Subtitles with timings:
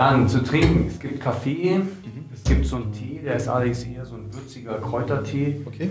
[0.00, 0.86] Dann zu trinken.
[0.88, 2.24] Es gibt Kaffee, mhm.
[2.32, 5.60] es gibt so einen Tee, der ist allerdings eher so ein würziger Kräutertee.
[5.66, 5.90] Okay.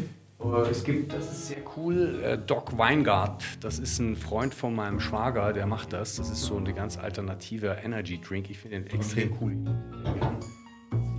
[0.71, 3.43] Es gibt, das ist sehr cool, äh, Doc Weingart.
[3.59, 6.15] Das ist ein Freund von meinem Schwager, der macht das.
[6.15, 8.49] Das ist so eine ganz alternative Energy Drink.
[8.49, 9.55] Ich finde den extrem cool.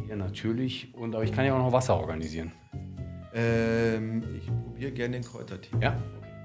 [0.09, 0.93] Ja, natürlich.
[0.93, 2.51] Und, aber ich kann ja auch noch Wasser organisieren.
[3.33, 5.77] Ähm, ich probiere gerne den Kräutertee.
[5.81, 5.97] Ja?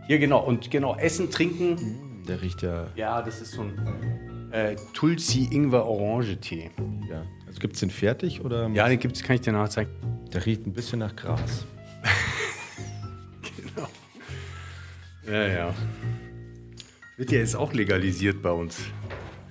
[0.05, 0.45] Hier genau.
[0.45, 1.73] Und genau, Essen, Trinken.
[2.21, 2.85] Mm, der riecht ja.
[2.95, 4.24] Ja, das ist so ein
[4.55, 6.71] äh, Tulsi Ingwer Orange Tee.
[7.09, 7.23] Ja.
[7.45, 8.69] Also gibt es den fertig oder?
[8.69, 9.91] Ja, den gibt's, kann ich dir nachzeigen.
[10.33, 11.65] Der riecht ein bisschen nach Gras.
[13.41, 13.87] genau.
[15.27, 15.75] Ja, ja.
[17.17, 18.79] Wird ja jetzt auch legalisiert bei uns.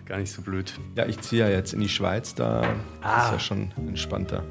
[0.06, 0.72] Gar nicht so blöd.
[0.96, 3.24] Ja, ich ziehe ja jetzt in die Schweiz, da ah.
[3.24, 4.44] ist ja schon entspannter.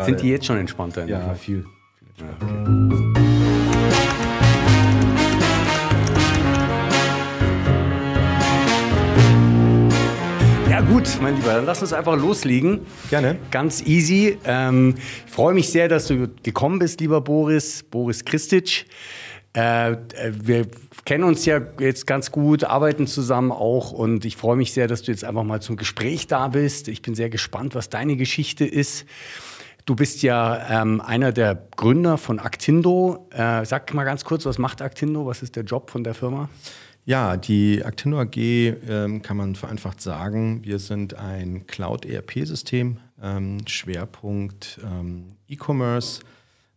[0.00, 1.06] Sind die jetzt schon entspannter?
[1.06, 1.64] Ja, viel.
[1.96, 2.46] viel entspannter.
[2.46, 3.47] Ja, okay.
[10.88, 12.80] Gut, mein Lieber, dann lass uns einfach loslegen.
[13.10, 13.36] Gerne.
[13.50, 14.38] Ganz easy.
[14.44, 14.94] Ähm,
[15.26, 18.86] ich freue mich sehr, dass du gekommen bist, lieber Boris, Boris Kristic.
[19.52, 19.96] Äh,
[20.30, 20.66] wir
[21.04, 25.02] kennen uns ja jetzt ganz gut, arbeiten zusammen auch und ich freue mich sehr, dass
[25.02, 26.88] du jetzt einfach mal zum Gespräch da bist.
[26.88, 29.04] Ich bin sehr gespannt, was deine Geschichte ist.
[29.84, 33.28] Du bist ja ähm, einer der Gründer von Actindo.
[33.30, 35.26] Äh, sag mal ganz kurz, was macht Actindo?
[35.26, 36.48] Was ist der Job von der Firma?
[37.08, 44.78] Ja, die Actino AG ähm, kann man vereinfacht sagen, wir sind ein Cloud-ERP-System, ähm, Schwerpunkt
[44.84, 46.20] ähm, E-Commerce.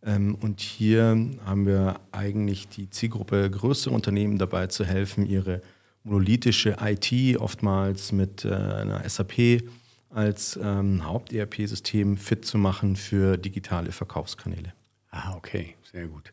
[0.02, 5.60] Ähm, und hier haben wir eigentlich die Zielgruppe größere Unternehmen dabei zu helfen, ihre
[6.02, 9.64] monolithische IT oftmals mit äh, einer SAP
[10.08, 14.72] als ähm, Haupt-ERP-System fit zu machen für digitale Verkaufskanäle.
[15.10, 16.32] Ah, okay, sehr gut.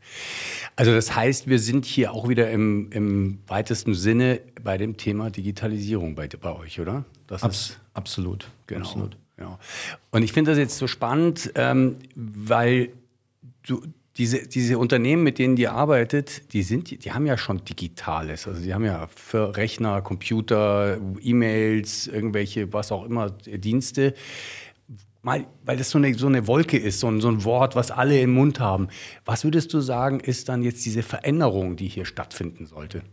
[0.77, 5.29] Also das heißt, wir sind hier auch wieder im, im weitesten Sinne bei dem Thema
[5.29, 7.03] Digitalisierung bei, bei euch, oder?
[7.27, 8.85] Das Abs ist, absolut, genau.
[8.85, 9.17] Absolut.
[9.38, 9.59] Ja.
[10.11, 12.89] Und ich finde das jetzt so spannend, ähm, weil
[13.63, 13.83] du,
[14.17, 18.47] diese, diese Unternehmen, mit denen ihr arbeitet, die, sind, die haben ja schon Digitales.
[18.47, 24.13] Also die haben ja für Rechner, Computer, E-Mails, irgendwelche, was auch immer, Dienste
[25.22, 27.91] mal, weil das so eine, so eine Wolke ist, so ein, so ein Wort, was
[27.91, 28.88] alle im Mund haben.
[29.25, 33.03] Was würdest du sagen, ist dann jetzt diese Veränderung, die hier stattfinden sollte?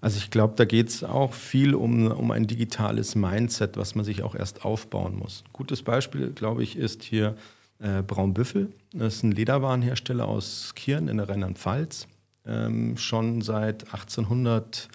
[0.00, 4.04] Also ich glaube, da geht es auch viel um, um ein digitales Mindset, was man
[4.04, 5.42] sich auch erst aufbauen muss.
[5.46, 7.34] Ein gutes Beispiel, glaube ich, ist hier
[7.80, 8.72] äh, Braunbüffel.
[8.92, 12.06] Das ist ein Lederwarenhersteller aus Kirn in der Rheinland-Pfalz.
[12.46, 14.88] Ähm, schon seit 1800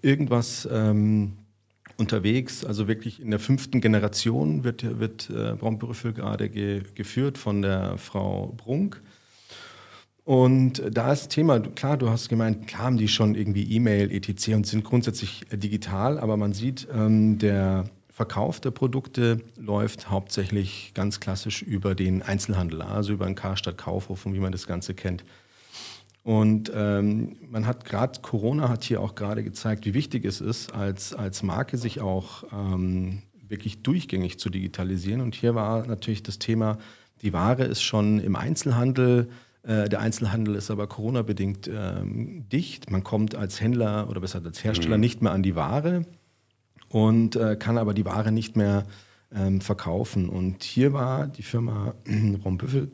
[0.00, 1.36] irgendwas ähm,
[1.96, 2.64] unterwegs.
[2.64, 7.98] Also wirklich in der fünften Generation wird, wird äh, Braunbüffel gerade ge, geführt von der
[7.98, 9.02] Frau Brunk.
[10.24, 14.10] Und da ist das Thema, klar, du hast gemeint, klar haben die schon irgendwie E-Mail,
[14.10, 14.54] etc.
[14.54, 20.92] und sind grundsätzlich äh, digital, aber man sieht, ähm, der Verkauf der Produkte läuft hauptsächlich
[20.94, 24.94] ganz klassisch über den Einzelhandel, also über einen Karstadt Kaufhof und wie man das Ganze
[24.94, 25.22] kennt.
[26.26, 30.74] Und ähm, man hat gerade, Corona hat hier auch gerade gezeigt, wie wichtig es ist,
[30.74, 35.20] als, als Marke sich auch ähm, wirklich durchgängig zu digitalisieren.
[35.20, 36.78] Und hier war natürlich das Thema,
[37.22, 39.28] die Ware ist schon im Einzelhandel,
[39.62, 42.90] äh, der Einzelhandel ist aber Corona-bedingt ähm, dicht.
[42.90, 45.02] Man kommt als Händler oder besser als Hersteller mhm.
[45.02, 46.06] nicht mehr an die Ware
[46.88, 48.84] und äh, kann aber die Ware nicht mehr
[49.32, 50.28] ähm, verkaufen.
[50.28, 51.94] Und hier war die Firma
[52.44, 52.90] Rombüffel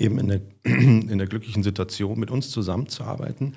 [0.00, 3.54] eben in der, in der glücklichen Situation, mit uns zusammenzuarbeiten,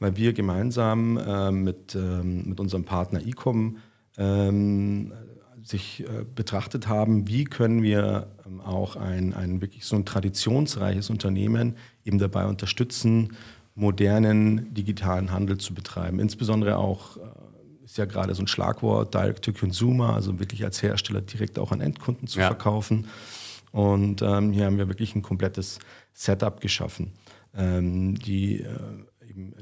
[0.00, 3.78] weil wir gemeinsam äh, mit, ähm, mit unserem Partner Ecom
[4.16, 5.12] ähm,
[5.62, 11.08] sich äh, betrachtet haben, wie können wir ähm, auch ein, ein wirklich so ein traditionsreiches
[11.08, 13.36] Unternehmen eben dabei unterstützen,
[13.74, 16.20] modernen digitalen Handel zu betreiben.
[16.20, 17.20] Insbesondere auch äh,
[17.84, 21.72] ist ja gerade so ein Schlagwort Direct to Consumer, also wirklich als Hersteller direkt auch
[21.72, 22.48] an Endkunden zu ja.
[22.48, 23.06] verkaufen.
[23.74, 25.80] Und ähm, hier haben wir wirklich ein komplettes
[26.12, 27.10] Setup geschaffen,
[27.56, 28.68] ähm, die, äh,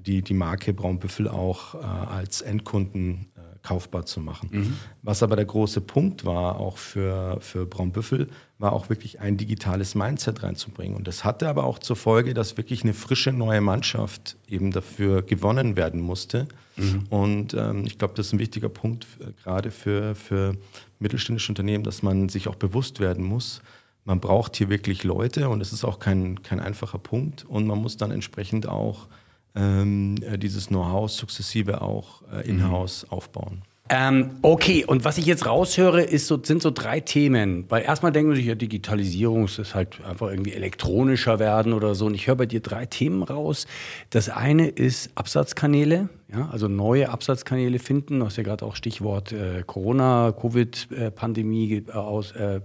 [0.00, 4.50] die die Marke Braunbüffel auch äh, als Endkunden äh, kaufbar zu machen.
[4.52, 4.76] Mhm.
[5.00, 8.28] Was aber der große Punkt war, auch für, für Braunbüffel,
[8.58, 10.94] war auch wirklich ein digitales Mindset reinzubringen.
[10.94, 15.22] Und das hatte aber auch zur Folge, dass wirklich eine frische neue Mannschaft eben dafür
[15.22, 16.48] gewonnen werden musste.
[16.76, 17.06] Mhm.
[17.08, 20.54] Und ähm, ich glaube, das ist ein wichtiger Punkt, äh, gerade für, für
[20.98, 23.62] mittelständische Unternehmen, dass man sich auch bewusst werden muss,
[24.04, 27.44] man braucht hier wirklich Leute und es ist auch kein, kein einfacher Punkt.
[27.44, 29.08] Und man muss dann entsprechend auch
[29.54, 33.12] ähm, äh, dieses Know-how sukzessive auch äh, in-house mhm.
[33.12, 33.62] aufbauen.
[33.94, 37.66] Ähm, okay, und was ich jetzt raushöre, ist so, sind so drei Themen.
[37.68, 42.06] Weil erstmal denken sich ja, Digitalisierung ist halt einfach irgendwie elektronischer werden oder so.
[42.06, 43.66] Und ich höre bei dir drei Themen raus.
[44.08, 48.20] Das eine ist Absatzkanäle, ja, also neue Absatzkanäle finden.
[48.20, 52.56] Du hast ja gerade auch Stichwort äh, Corona, Covid-Pandemie ge äh.
[52.56, 52.60] Äh,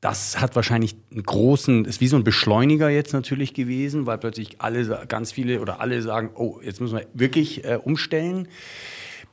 [0.00, 4.60] das hat wahrscheinlich einen großen, ist wie so ein Beschleuniger jetzt natürlich gewesen, weil plötzlich
[4.60, 8.48] alle, ganz viele oder alle sagen, oh, jetzt müssen wir wirklich äh, umstellen.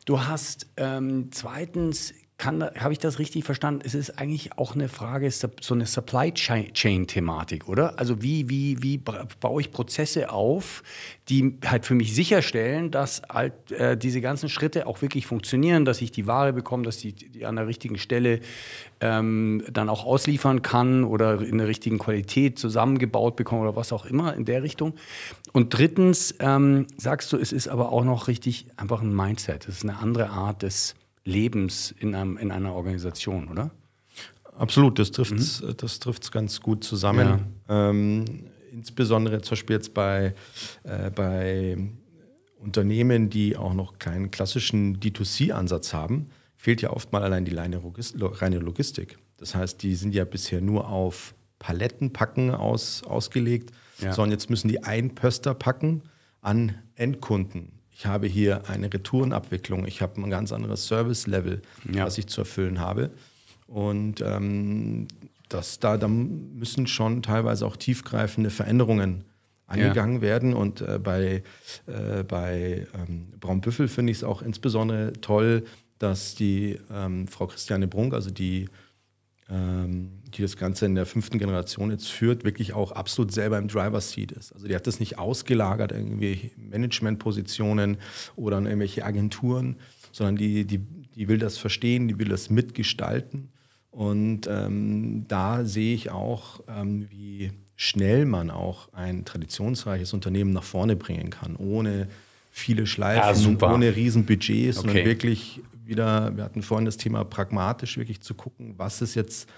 [0.05, 3.81] Du hast ähm, zweitens habe ich das richtig verstanden?
[3.85, 7.97] Es ist eigentlich auch eine Frage, so eine Supply Chain-Thematik, oder?
[7.97, 10.83] Also wie, wie, wie baue ich Prozesse auf,
[11.29, 16.01] die halt für mich sicherstellen, dass halt äh, diese ganzen Schritte auch wirklich funktionieren, dass
[16.01, 18.41] ich die Ware bekomme, dass die, die an der richtigen Stelle
[18.99, 24.05] ähm, dann auch ausliefern kann oder in der richtigen Qualität zusammengebaut bekomme oder was auch
[24.05, 24.93] immer in der Richtung.
[25.53, 29.69] Und drittens ähm, sagst du, es ist aber auch noch richtig einfach ein Mindset.
[29.69, 33.71] Es ist eine andere Art des Lebens in, einem, in einer Organisation, oder?
[34.57, 35.75] Absolut, das trifft es mhm.
[35.77, 37.45] das trifft's ganz gut zusammen.
[37.67, 37.89] Ja.
[37.89, 38.25] Ähm,
[38.71, 40.33] insbesondere zum Beispiel jetzt bei,
[40.83, 41.77] äh, bei
[42.59, 48.59] Unternehmen, die auch noch keinen klassischen D2C-Ansatz haben, fehlt ja oft mal allein die reine
[48.59, 49.17] Logistik.
[49.37, 54.13] Das heißt, die sind ja bisher nur auf Palettenpacken aus, ausgelegt, ja.
[54.13, 56.03] sondern jetzt müssen die ein Pöster packen
[56.41, 57.74] an Endkunden.
[57.97, 61.61] Ich habe hier eine Retourenabwicklung, ich habe ein ganz anderes Service-Level,
[61.93, 62.05] ja.
[62.05, 63.09] was ich zu erfüllen habe.
[63.67, 65.07] Und ähm,
[65.47, 69.23] das, da, da müssen schon teilweise auch tiefgreifende Veränderungen
[69.65, 70.21] angegangen ja.
[70.21, 70.53] werden.
[70.53, 71.41] Und äh, bei,
[71.87, 75.63] äh, bei ähm, Braunbüffel finde ich es auch insbesondere toll,
[75.97, 78.67] dass die ähm, Frau Christiane Brunk, also die
[79.47, 84.11] die das Ganze in der fünften Generation jetzt führt, wirklich auch absolut selber im Driver's
[84.11, 84.51] Seat ist.
[84.53, 87.97] Also die hat das nicht ausgelagert, irgendwie Managementpositionen
[88.35, 89.75] oder an irgendwelche Agenturen,
[90.11, 93.49] sondern die, die, die will das verstehen, die will das mitgestalten.
[93.91, 100.63] Und ähm, da sehe ich auch, ähm, wie schnell man auch ein traditionsreiches Unternehmen nach
[100.63, 102.07] vorne bringen kann, ohne
[102.49, 104.87] viele Schleifen, ja, ohne Riesenbudgets, okay.
[104.87, 109.49] sondern wirklich wieder, wir hatten vorhin das Thema pragmatisch, wirklich zu gucken, was ist jetzt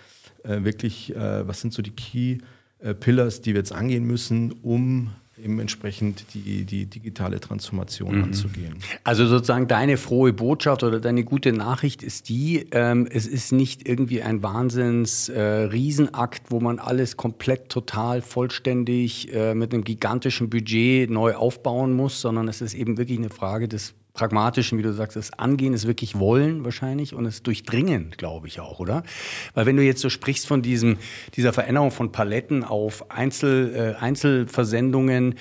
[0.44, 2.40] äh, wirklich, äh, was sind so die Key
[2.80, 5.12] äh, Pillars, die wir jetzt angehen müssen, um
[5.44, 8.24] eben entsprechend die, die digitale Transformation mhm.
[8.26, 8.76] anzugehen.
[9.04, 13.88] Also sozusagen deine frohe Botschaft oder deine gute Nachricht ist die, ähm, es ist nicht
[13.88, 20.50] irgendwie ein Wahnsinns äh, Riesenakt, wo man alles komplett, total, vollständig äh, mit einem gigantischen
[20.50, 24.92] Budget neu aufbauen muss, sondern es ist eben wirklich eine Frage des pragmatischen, wie du
[24.92, 29.04] sagst, das Angehen, ist wirklich Wollen wahrscheinlich und es Durchdringen, glaube ich auch, oder?
[29.54, 30.98] Weil wenn du jetzt so sprichst von diesem,
[31.36, 35.36] dieser Veränderung von Paletten auf Einzel, äh, Einzelversendungen,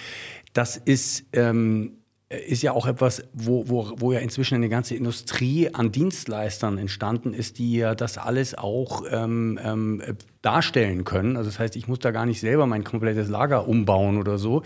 [0.52, 5.72] das ist ähm, ist ja auch etwas, wo, wo, wo ja inzwischen eine ganze Industrie
[5.72, 10.02] an Dienstleistern entstanden ist, die ja das alles auch ähm, ähm,
[10.42, 11.36] darstellen können.
[11.36, 14.62] Also das heißt, ich muss da gar nicht selber mein komplettes Lager umbauen oder so.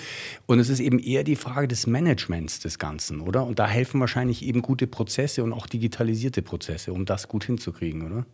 [0.46, 3.44] Und es ist eben eher die Frage des Managements des Ganzen, oder?
[3.44, 8.06] Und da helfen wahrscheinlich eben gute Prozesse und auch digitalisierte Prozesse, um das gut hinzukriegen,
[8.06, 8.24] oder?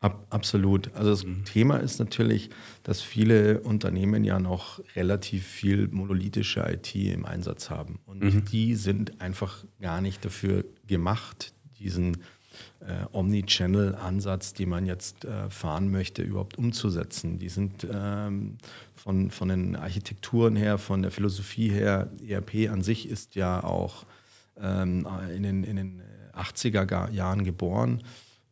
[0.00, 0.94] Ab, absolut.
[0.94, 1.44] Also das mhm.
[1.44, 2.50] Thema ist natürlich,
[2.84, 7.98] dass viele Unternehmen ja noch relativ viel monolithische IT im Einsatz haben.
[8.06, 8.44] Und mhm.
[8.44, 12.18] die sind einfach gar nicht dafür gemacht, diesen
[12.78, 17.40] äh, Omni-Channel-Ansatz, den man jetzt äh, fahren möchte, überhaupt umzusetzen.
[17.40, 18.58] Die sind ähm,
[18.94, 24.06] von, von den Architekturen her, von der Philosophie her, ERP an sich ist ja auch
[24.60, 26.02] ähm, in, den, in den
[26.36, 28.04] 80er Jahren geboren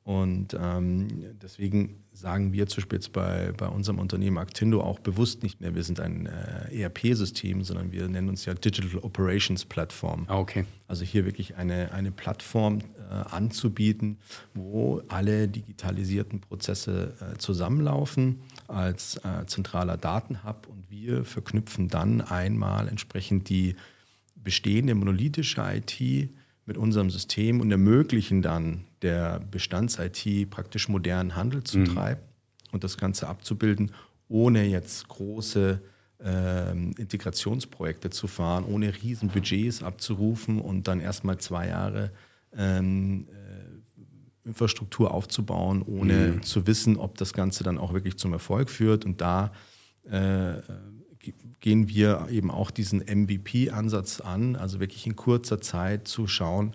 [0.07, 1.09] und ähm,
[1.43, 5.83] deswegen sagen wir Beispiel jetzt bei, bei unserem Unternehmen Actindo auch bewusst nicht mehr, wir
[5.83, 10.25] sind ein äh, ERP-System, sondern wir nennen uns ja Digital Operations Platform.
[10.29, 10.65] Ah, okay.
[10.87, 14.19] Also hier wirklich eine, eine Plattform äh, anzubieten,
[14.55, 22.87] wo alle digitalisierten Prozesse äh, zusammenlaufen als äh, zentraler Datenhub und wir verknüpfen dann einmal
[22.87, 23.75] entsprechend die
[24.37, 26.31] bestehende monolithische IT
[26.67, 31.85] mit unserem System und ermöglichen dann der Bestands-IT praktisch modernen Handel zu mhm.
[31.87, 32.21] treiben
[32.73, 33.93] und das Ganze abzubilden,
[34.29, 35.81] ohne jetzt große
[36.23, 42.11] äh, Integrationsprojekte zu fahren, ohne riesen Budgets abzurufen und dann erstmal zwei Jahre
[42.57, 46.43] ähm, äh, Infrastruktur aufzubauen, ohne mhm.
[46.43, 49.05] zu wissen, ob das Ganze dann auch wirklich zum Erfolg führt.
[49.05, 49.53] Und da
[50.05, 50.55] äh,
[51.61, 56.73] gehen wir eben auch diesen MVP-Ansatz an, also wirklich in kurzer Zeit zu schauen,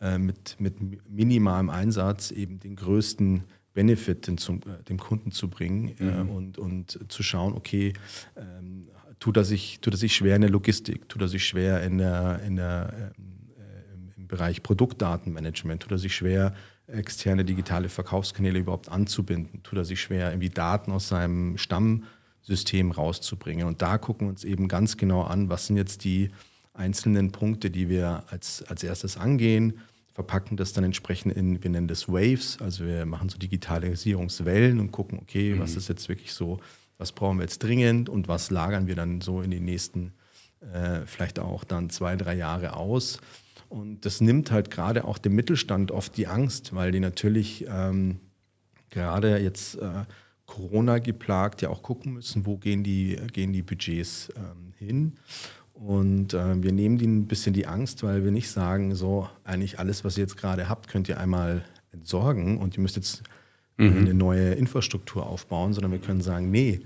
[0.00, 0.76] äh, mit, mit
[1.08, 6.30] minimalem Einsatz eben den größten Benefit den zum, äh, dem Kunden zu bringen äh, mhm.
[6.30, 7.92] und, und zu schauen, okay,
[8.36, 8.88] ähm,
[9.20, 11.98] tut, er sich, tut er sich schwer in der Logistik, tut er sich schwer in
[11.98, 13.24] der, in der, ähm,
[13.56, 16.54] äh, im Bereich Produktdatenmanagement tut er sich schwer,
[16.88, 21.58] externe digitale Verkaufskanäle überhaupt anzubinden, tut er sich schwer, irgendwie Daten aus seinem
[22.48, 23.66] Stammsystem rauszubringen.
[23.66, 26.30] Und da gucken wir uns eben ganz genau an, was sind jetzt die
[26.72, 29.80] einzelnen Punkte, die wir als, als erstes angehen,
[30.12, 34.90] verpacken das dann entsprechend in, wir nennen das Waves, also wir machen so Digitalisierungswellen und
[34.90, 35.60] gucken, okay, mhm.
[35.60, 36.58] was ist jetzt wirklich so,
[36.96, 40.12] was brauchen wir jetzt dringend und was lagern wir dann so in die nächsten
[40.72, 43.20] äh, vielleicht auch dann zwei, drei Jahre aus.
[43.68, 48.18] Und das nimmt halt gerade auch dem Mittelstand oft die Angst, weil die natürlich ähm,
[48.90, 50.04] gerade jetzt äh,
[50.48, 55.12] Corona geplagt ja auch gucken müssen, wo gehen die, gehen die Budgets ähm, hin.
[55.74, 59.78] Und äh, wir nehmen ihnen ein bisschen die Angst, weil wir nicht sagen, so eigentlich
[59.78, 63.22] alles, was ihr jetzt gerade habt, könnt ihr einmal entsorgen und ihr müsst jetzt
[63.76, 63.98] mhm.
[63.98, 66.80] eine neue Infrastruktur aufbauen, sondern wir können sagen, nee,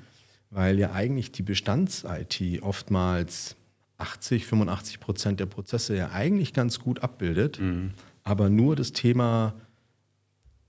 [0.51, 3.57] weil ja eigentlich die Bestands-IT oftmals
[3.97, 7.93] 80, 85 Prozent der Prozesse ja eigentlich ganz gut abbildet, mhm.
[8.25, 9.55] aber nur das Thema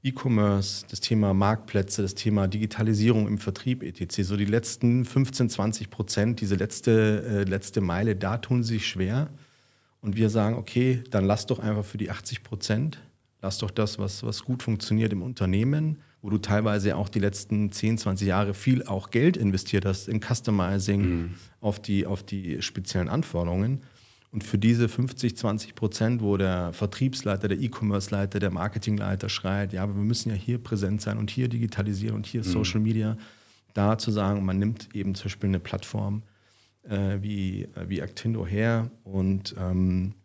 [0.03, 5.89] E-Commerce, das Thema Marktplätze, das Thema Digitalisierung im Vertrieb etc., so die letzten 15, 20
[5.89, 9.29] Prozent, diese letzte, äh, letzte Meile, da tun sie sich schwer.
[10.01, 12.99] Und wir sagen, okay, dann lass doch einfach für die 80 Prozent,
[13.41, 17.71] lass doch das, was, was gut funktioniert im Unternehmen, wo du teilweise auch die letzten
[17.71, 21.33] 10, 20 Jahre viel auch Geld investiert hast in Customizing mhm.
[21.61, 23.83] auf, die, auf die speziellen Anforderungen.
[24.33, 29.83] Und für diese 50, 20 Prozent, wo der Vertriebsleiter, der E-Commerce-Leiter, der Marketingleiter schreit, ja,
[29.83, 32.45] aber wir müssen ja hier präsent sein und hier digitalisieren und hier mhm.
[32.45, 33.15] Social Media,
[33.75, 36.23] da zu sagen, man nimmt eben zum Beispiel eine Plattform
[36.89, 40.15] äh, wie, äh, wie Actindo her und ähm,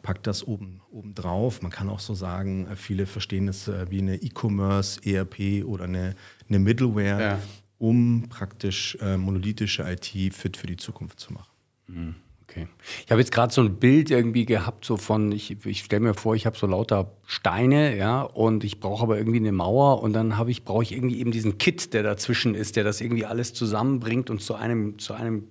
[0.00, 1.60] packt das oben, oben drauf.
[1.60, 5.84] Man kann auch so sagen, äh, viele verstehen es äh, wie eine E-Commerce, ERP oder
[5.84, 6.14] eine,
[6.48, 7.38] eine Middleware, ja.
[7.76, 11.50] um praktisch äh, monolithische IT fit für die Zukunft zu machen.
[11.86, 12.14] Mhm.
[12.48, 12.66] Okay.
[13.04, 16.14] Ich habe jetzt gerade so ein Bild irgendwie gehabt, so von, ich, ich stelle mir
[16.14, 20.12] vor, ich habe so lauter Steine, ja, und ich brauche aber irgendwie eine Mauer und
[20.12, 23.24] dann habe ich, brauche ich irgendwie eben diesen Kit, der dazwischen ist, der das irgendwie
[23.24, 25.48] alles zusammenbringt und zu einem, zu einem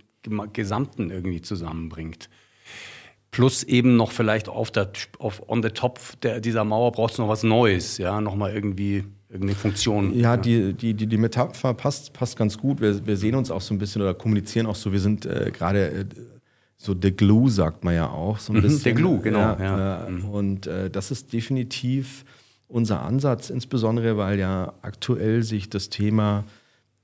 [0.54, 2.30] Gesamten irgendwie zusammenbringt.
[3.32, 7.22] Plus eben noch vielleicht auf der, auf, on the top der, dieser Mauer brauchst du
[7.22, 10.14] noch was Neues, ja, nochmal irgendwie irgendeine Funktion.
[10.14, 12.82] Ja, ja, Die, die, die, die Metapher passt, passt ganz gut.
[12.82, 15.52] Wir, wir sehen uns auch so ein bisschen oder kommunizieren auch so, wir sind äh,
[15.54, 16.06] gerade äh,
[16.82, 18.40] so the glue, sagt man ja auch.
[18.40, 18.84] So ein mhm, bisschen.
[18.84, 19.40] Der glue, genau.
[19.40, 20.08] Ja, ja.
[20.08, 20.26] Äh, mhm.
[20.26, 22.26] Und äh, das ist definitiv
[22.68, 26.44] unser Ansatz, insbesondere weil ja aktuell sich das Thema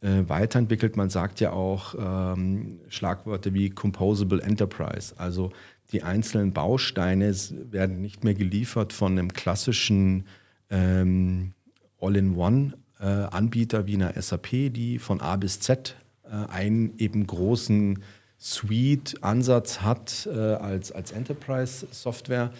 [0.01, 0.97] äh, weiterentwickelt.
[0.97, 5.13] Man sagt ja auch ähm, Schlagworte wie Composable Enterprise.
[5.17, 5.51] Also
[5.91, 7.31] die einzelnen Bausteine
[7.69, 10.25] werden nicht mehr geliefert von einem klassischen
[10.71, 11.53] ähm,
[12.01, 17.99] All-in-One-Anbieter wie einer SAP, die von A bis Z äh, einen eben großen
[18.39, 22.51] Suite-Ansatz hat äh, als, als Enterprise-Software,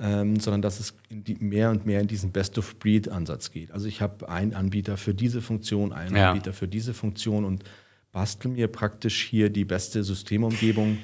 [0.00, 3.72] ähm, sondern dass es die, mehr und mehr in diesen Best-of-Breed-Ansatz geht.
[3.72, 6.30] Also ich habe einen Anbieter für diese Funktion, einen ja.
[6.30, 7.64] Anbieter für diese Funktion und
[8.12, 10.98] bastel mir praktisch hier die beste Systemumgebung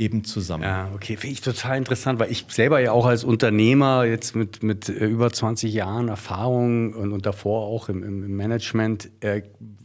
[0.00, 0.62] eben zusammen.
[0.64, 4.62] Ja, okay, finde ich total interessant, weil ich selber ja auch als Unternehmer jetzt mit,
[4.62, 9.42] mit äh, über 20 Jahren Erfahrung und, und davor auch im, im Management äh,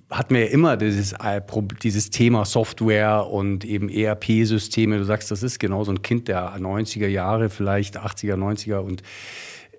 [0.10, 1.42] hatten wir ja immer dieses, äh,
[1.82, 4.98] dieses Thema Software und eben ERP-Systeme.
[4.98, 9.02] Du sagst, das ist genau so ein Kind der 90er Jahre, vielleicht 80er, 90er und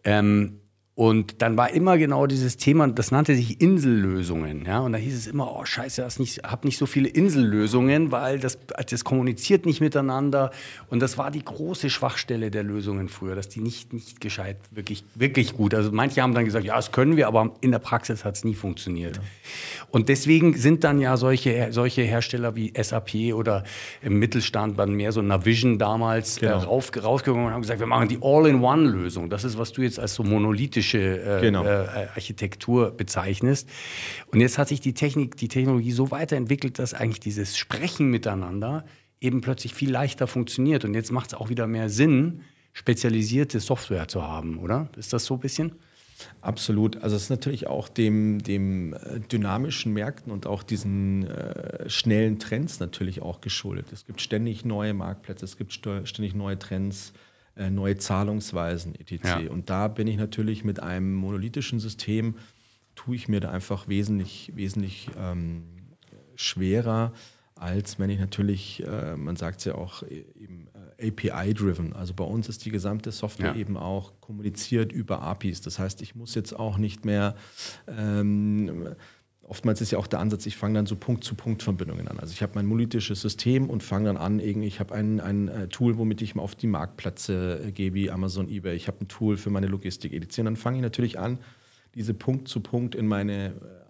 [0.05, 0.61] ähm,
[0.99, 4.65] und dann war immer genau dieses Thema, das nannte sich Insellösungen.
[4.65, 4.79] Ja?
[4.79, 8.39] Und da hieß es immer, oh scheiße, ich nicht, hab nicht so viele Insellösungen, weil
[8.39, 8.57] das,
[8.89, 10.53] das kommuniziert nicht miteinander.
[10.89, 15.05] Und das war die große Schwachstelle der Lösungen früher, dass die nicht, nicht gescheit, wirklich,
[15.15, 15.75] wirklich gut.
[15.75, 18.45] Also manche haben dann gesagt, ja, das können wir, aber in der Praxis hat es
[18.45, 19.17] nie funktioniert.
[19.17, 19.23] Ja.
[19.91, 23.65] Und deswegen sind dann ja solche, solche Hersteller wie SAP oder
[24.01, 26.59] im Mittelstand, waren mehr so Navision damals äh, genau.
[26.61, 29.29] rauf, rausgegangen und haben gesagt, wir machen die All-in-One-Lösung.
[29.29, 31.65] Das ist, was du jetzt als so monolithisch klassische äh, genau.
[31.65, 33.69] äh, Architektur bezeichnest.
[34.33, 38.85] Und jetzt hat sich die Technik, die Technologie so weiterentwickelt, dass eigentlich dieses Sprechen miteinander
[39.21, 40.85] eben plötzlich viel leichter funktioniert.
[40.85, 44.91] Und jetzt macht es auch wieder mehr Sinn, spezialisierte Software zu haben, oder?
[44.97, 45.73] Ist das so ein bisschen?
[46.41, 47.03] Absolut.
[47.03, 52.39] Also es ist natürlich auch dem, dem äh, dynamischen Märkten und auch diesen äh, schnellen
[52.39, 53.93] Trends natürlich auch geschuldet.
[53.93, 57.13] Es gibt ständig neue Marktplätze, es gibt ständig neue Trends.
[57.57, 59.25] Äh, neue Zahlungsweisen etc.
[59.25, 59.51] Ja.
[59.51, 62.35] Und da bin ich natürlich mit einem monolithischen System,
[62.95, 65.65] tue ich mir da einfach wesentlich, wesentlich ähm,
[66.35, 67.15] schwerer,
[67.55, 71.95] als wenn ich natürlich, äh, man sagt es ja auch e-, eben äh, API-driven.
[71.95, 73.57] Also bei uns ist die gesamte Software ja.
[73.57, 75.63] eben auch kommuniziert über APIs.
[75.63, 77.37] Das heißt, ich muss jetzt auch nicht mehr
[77.89, 78.95] ähm,
[79.49, 82.19] oftmals ist ja auch der Ansatz, ich fange dann so Punkt-zu-Punkt-Verbindungen an.
[82.19, 85.49] Also ich habe mein monolithisches System und fange dann an, irgendwie, ich habe ein, ein
[85.49, 88.75] äh, Tool, womit ich mal auf die Marktplätze äh, gehe, wie Amazon, Ebay.
[88.75, 90.47] Ich habe ein Tool für meine Logistik-Edition.
[90.47, 91.39] Dann fange ich natürlich an,
[91.95, 93.86] diese Punkt-zu-Punkt in meine äh,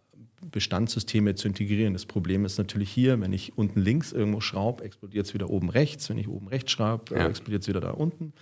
[0.51, 1.93] Bestandssysteme zu integrieren.
[1.93, 5.71] Das Problem ist natürlich hier, wenn ich unten links irgendwo schraube, explodiert es wieder oben
[5.71, 6.09] rechts.
[6.11, 7.27] Wenn ich oben rechts schraube, ja.
[7.27, 8.33] explodiert es wieder da unten.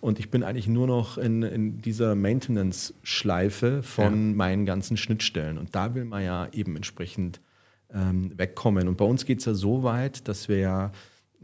[0.00, 4.36] Und ich bin eigentlich nur noch in, in dieser Maintenance-Schleife von ja.
[4.36, 5.58] meinen ganzen Schnittstellen.
[5.58, 7.40] Und da will man ja eben entsprechend
[7.92, 8.88] ähm, wegkommen.
[8.88, 10.92] Und bei uns geht es ja so weit, dass wir ja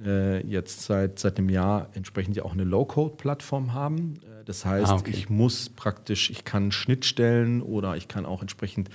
[0.05, 4.15] äh, jetzt seit, seit einem Jahr entsprechend ja auch eine Low-Code-Plattform haben.
[4.23, 5.11] Äh, das heißt, ah, okay.
[5.11, 8.89] ich muss praktisch, ich kann Schnittstellen oder ich kann auch entsprechend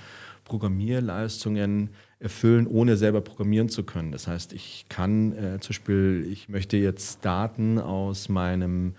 [0.46, 4.12] Programmierleistungen erfüllen, ohne selber programmieren zu können.
[4.12, 8.94] Das heißt, ich kann äh, zum Beispiel, ich möchte jetzt Daten aus meinem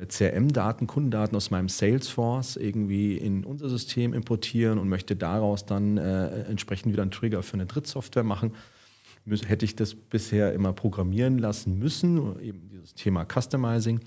[0.00, 5.98] äh, CRM-Daten, Kundendaten aus meinem Salesforce irgendwie in unser System importieren und möchte daraus dann
[5.98, 8.52] äh, entsprechend wieder einen Trigger für eine Drittsoftware machen.
[9.26, 14.00] Hätte ich das bisher immer programmieren lassen müssen, eben dieses Thema Customizing.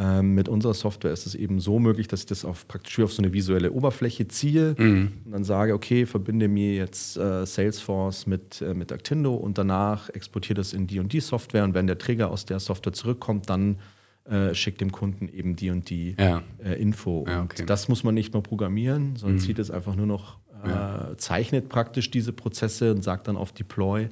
[0.00, 3.12] Ähm, mit unserer Software ist es eben so möglich, dass ich das auf, praktisch auf
[3.12, 5.12] so eine visuelle Oberfläche ziehe mhm.
[5.24, 10.08] und dann sage, okay, verbinde mir jetzt äh, Salesforce mit, äh, mit Actindo und danach
[10.10, 13.50] exportiere das in die und die Software und wenn der Trigger aus der Software zurückkommt,
[13.50, 13.78] dann
[14.24, 16.42] äh, schickt dem Kunden eben die und die ja.
[16.62, 17.24] Äh, Info.
[17.26, 17.62] Ja, okay.
[17.62, 19.40] Und das muss man nicht mehr programmieren, sondern mhm.
[19.40, 21.10] zieht es einfach nur noch, äh, ja.
[21.16, 24.10] zeichnet praktisch diese Prozesse und sagt dann auf Deploy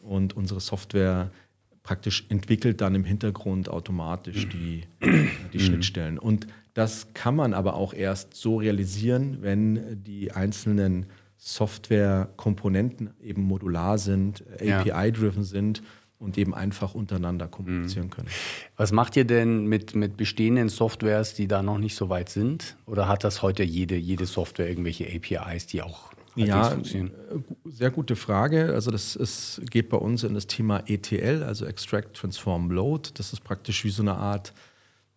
[0.00, 1.30] und unsere Software
[1.84, 4.82] praktisch entwickelt dann im Hintergrund automatisch die,
[5.52, 6.18] die Schnittstellen.
[6.18, 13.98] Und das kann man aber auch erst so realisieren, wenn die einzelnen Softwarekomponenten eben modular
[13.98, 15.82] sind, API-driven sind
[16.18, 18.28] und eben einfach untereinander kommunizieren können.
[18.76, 22.76] Was macht ihr denn mit, mit bestehenden Softwares, die da noch nicht so weit sind?
[22.86, 26.76] Oder hat das heute jede, jede Software irgendwelche APIs, die auch ja,
[27.64, 28.72] sehr gute Frage.
[28.72, 33.10] Also das ist, geht bei uns in das Thema ETL, also Extract, Transform, Load.
[33.14, 34.52] Das ist praktisch wie so eine Art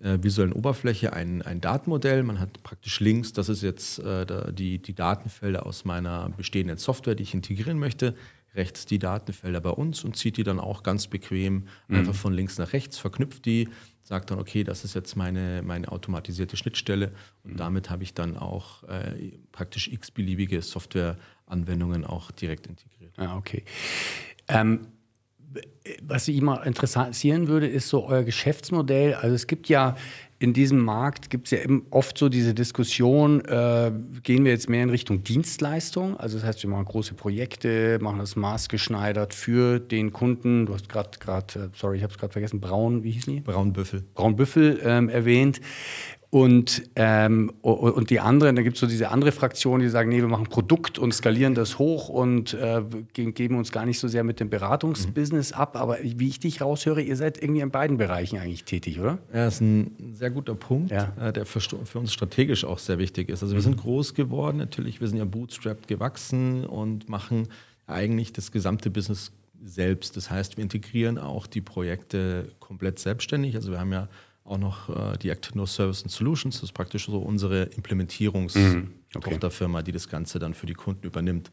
[0.00, 2.22] äh, visuellen Oberfläche ein, ein Datenmodell.
[2.22, 7.16] Man hat praktisch links, das ist jetzt äh, die, die Datenfelder aus meiner bestehenden Software,
[7.16, 8.14] die ich integrieren möchte.
[8.54, 11.96] Rechts die Datenfelder bei uns und zieht die dann auch ganz bequem mhm.
[11.96, 13.68] einfach von links nach rechts, verknüpft die,
[14.02, 17.12] sagt dann, okay, das ist jetzt meine, meine automatisierte Schnittstelle
[17.44, 17.56] und mhm.
[17.58, 23.14] damit habe ich dann auch äh, praktisch x-beliebige Softwareanwendungen auch direkt integriert.
[23.18, 23.64] Ja, okay.
[24.48, 24.88] Ähm,
[26.02, 29.14] was ich immer interessieren würde, ist so euer Geschäftsmodell.
[29.14, 29.96] Also es gibt ja
[30.40, 33.90] in diesem Markt gibt es ja eben oft so diese Diskussion, äh,
[34.22, 36.16] gehen wir jetzt mehr in Richtung Dienstleistung?
[36.16, 40.66] Also das heißt, wir machen große Projekte, machen das maßgeschneidert für den Kunden.
[40.66, 43.40] Du hast gerade, gerade, sorry, ich habe es gerade vergessen, Braun, wie hieß die?
[43.40, 44.04] Braunbüffel.
[44.14, 45.60] Braunbüffel ähm, erwähnt.
[46.30, 50.18] Und, ähm, und die anderen, da gibt es so diese andere Fraktion, die sagen, nee,
[50.18, 52.82] wir machen Produkt und skalieren das hoch und äh,
[53.14, 55.74] geben uns gar nicht so sehr mit dem Beratungsbusiness ab.
[55.74, 59.18] Aber wie ich dich raushöre, ihr seid irgendwie in beiden Bereichen eigentlich tätig, oder?
[59.32, 61.14] Ja, das ist ein sehr guter Punkt, ja.
[61.18, 63.42] Äh, der für, für, uns strategisch auch sehr wichtig ist.
[63.42, 67.48] Also wir sind groß geworden, natürlich, wir sind ja bootstrapped gewachsen und machen
[67.86, 69.32] eigentlich das gesamte Business
[69.64, 70.14] selbst.
[70.18, 73.56] Das heißt, wir integrieren auch die Projekte komplett selbstständig.
[73.56, 74.08] Also wir haben ja
[74.48, 76.56] auch noch äh, die Actino Service and Solutions.
[76.56, 79.74] Das ist praktisch so unsere Implementierungstochterfirma, mhm.
[79.74, 79.84] okay.
[79.84, 81.50] die das Ganze dann für die Kunden übernimmt.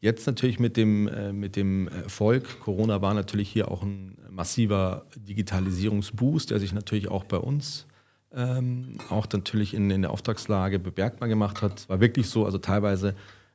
[0.00, 5.06] Jetzt natürlich mit dem, äh, mit dem Erfolg, Corona war natürlich hier auch ein massiver
[5.16, 7.86] Digitalisierungsboost, der sich natürlich auch bei uns
[8.34, 11.88] ähm, auch natürlich in, in der Auftragslage bemerkbar gemacht hat.
[11.88, 13.14] War wirklich so, also teilweise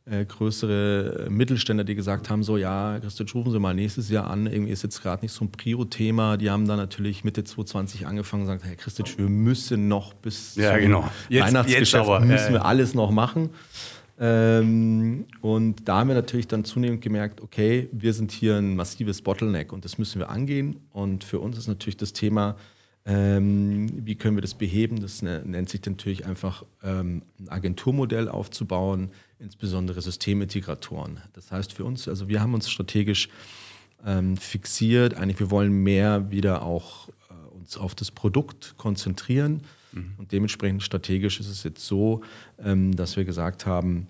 [0.10, 4.48] äh, größere Mittelständler, die gesagt haben, so ja, Christian, rufen Sie mal nächstes Jahr an,
[4.48, 6.38] irgendwie ist jetzt gerade nicht so ein Prio-Thema.
[6.38, 10.56] Die haben dann natürlich Mitte 2020 angefangen und gesagt, Herr Christian, wir müssen noch bis
[10.56, 11.10] ja, genau.
[11.30, 13.50] jetzt, Weihnachtsgeschäft jetzt müssen wir alles noch machen.
[14.19, 19.22] Ähm, und da haben wir natürlich dann zunehmend gemerkt, okay, wir sind hier ein massives
[19.22, 20.78] Bottleneck und das müssen wir angehen.
[20.91, 22.58] Und für uns ist natürlich das Thema,
[23.06, 25.00] ähm, wie können wir das beheben?
[25.02, 31.21] Das ne, nennt sich natürlich einfach ähm, ein Agenturmodell aufzubauen, insbesondere Systemintegratoren.
[31.34, 33.30] Das heißt für uns, also wir haben uns strategisch
[34.06, 40.13] ähm, fixiert, eigentlich wir wollen mehr wieder auch äh, uns auf das Produkt konzentrieren mhm.
[40.17, 42.21] und dementsprechend strategisch ist es jetzt so,
[42.58, 44.08] ähm, dass wir gesagt haben,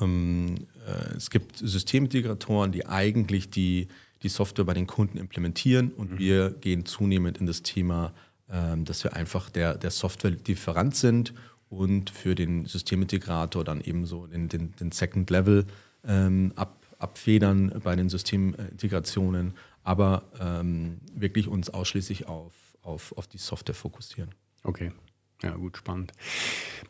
[0.00, 3.88] Ähm, äh, es gibt Systemintegratoren, die eigentlich die,
[4.22, 6.18] die Software bei den Kunden implementieren und mhm.
[6.18, 8.12] wir gehen zunehmend in das Thema,
[8.50, 11.34] ähm, dass wir einfach der, der Software-Lieferant sind
[11.70, 15.66] und für den Systemintegrator dann eben so den, den, den Second Level
[16.06, 19.54] ähm, ab, abfedern bei den Systemintegrationen,
[19.84, 22.52] aber ähm, wirklich uns ausschließlich auf,
[22.82, 24.34] auf, auf die Software fokussieren.
[24.64, 24.92] Okay.
[25.42, 26.12] Ja, gut, spannend.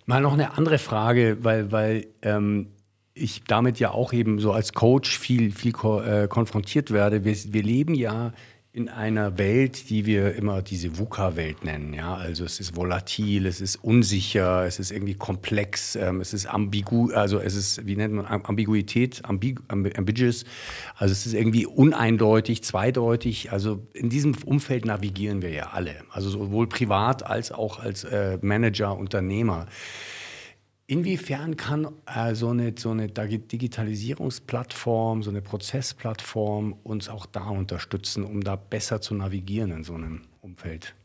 [0.07, 2.69] Mal noch eine andere Frage, weil, weil ähm,
[3.15, 7.25] ich damit ja auch eben so als Coach viel, viel ko äh, konfrontiert werde.
[7.25, 8.33] Wir, wir leben ja
[8.81, 11.93] in einer Welt, die wir immer diese VUCA-Welt nennen.
[11.93, 12.15] Ja?
[12.15, 17.11] Also es ist volatil, es ist unsicher, es ist irgendwie komplex, ähm, es ist ambigu,
[17.13, 20.45] also es ist, wie nennt man Ambiguität, ambig, ambiguous.
[20.97, 23.53] Also es ist irgendwie uneindeutig, zweideutig.
[23.53, 25.97] Also in diesem Umfeld navigieren wir ja alle.
[26.11, 29.67] Also sowohl privat als auch als äh, Manager, Unternehmer.
[30.91, 38.25] Inwiefern kann äh, so, eine, so eine Digitalisierungsplattform, so eine Prozessplattform uns auch da unterstützen,
[38.25, 40.97] um da besser zu navigieren in so einem Umfeld?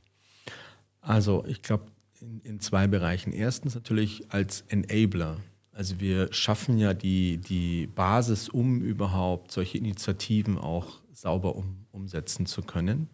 [1.01, 1.85] Also ich glaube
[2.19, 3.31] in, in, zwei Bereichen.
[3.31, 5.37] Erstens natürlich als Enabler.
[5.71, 12.47] Also wir schaffen ja die, die Basis, um überhaupt solche Initiativen auch sauber um, umsetzen
[12.47, 13.07] zu können.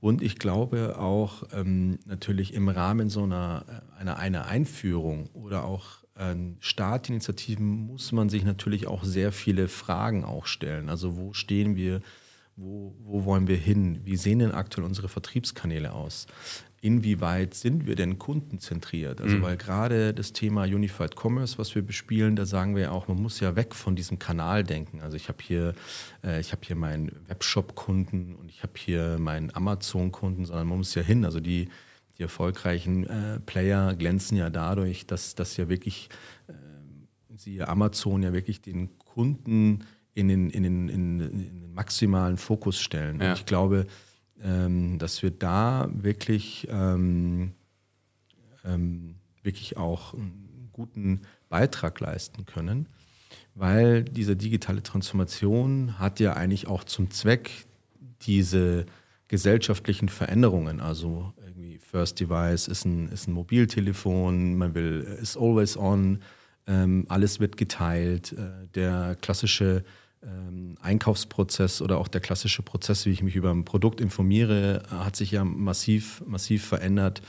[0.00, 6.00] Und ich glaube auch ähm, natürlich im Rahmen so einer, einer, einer Einführung oder auch
[6.16, 10.88] ähm, Startinitiativen muss man sich natürlich auch sehr viele Fragen auch stellen.
[10.88, 12.00] Also wo stehen wir,
[12.56, 16.26] wo, wo wollen wir hin, wie sehen denn aktuell unsere Vertriebskanäle aus?
[16.80, 19.20] Inwieweit sind wir denn kundenzentriert?
[19.20, 19.42] Also mhm.
[19.42, 23.20] weil gerade das Thema Unified Commerce, was wir bespielen, da sagen wir ja auch, man
[23.20, 25.00] muss ja weg von diesem Kanal denken.
[25.00, 25.74] Also ich habe hier,
[26.24, 30.94] äh, ich habe hier meinen Webshop-Kunden und ich habe hier meinen Amazon-Kunden, sondern man muss
[30.94, 31.24] ja hin.
[31.24, 31.68] Also die,
[32.16, 36.08] die erfolgreichen äh, Player glänzen ja dadurch, dass, dass ja wirklich
[36.48, 36.52] äh,
[37.36, 43.20] sie Amazon ja wirklich den Kunden in den, in den, in den maximalen Fokus stellen.
[43.20, 43.30] Ja.
[43.30, 43.86] Und ich glaube,
[44.42, 47.52] ähm, dass wir da wirklich, ähm,
[48.64, 52.88] ähm, wirklich auch einen guten Beitrag leisten können,
[53.54, 57.66] weil diese digitale Transformation hat ja eigentlich auch zum Zweck,
[58.22, 58.86] diese
[59.28, 65.76] gesellschaftlichen Veränderungen, also irgendwie First Device ist ein, ist ein Mobiltelefon, man will, ist always
[65.76, 66.20] on,
[66.66, 69.84] ähm, alles wird geteilt, äh, der klassische
[70.82, 75.30] Einkaufsprozess oder auch der klassische Prozess, wie ich mich über ein Produkt informiere, hat sich
[75.30, 77.22] ja massiv, massiv verändert.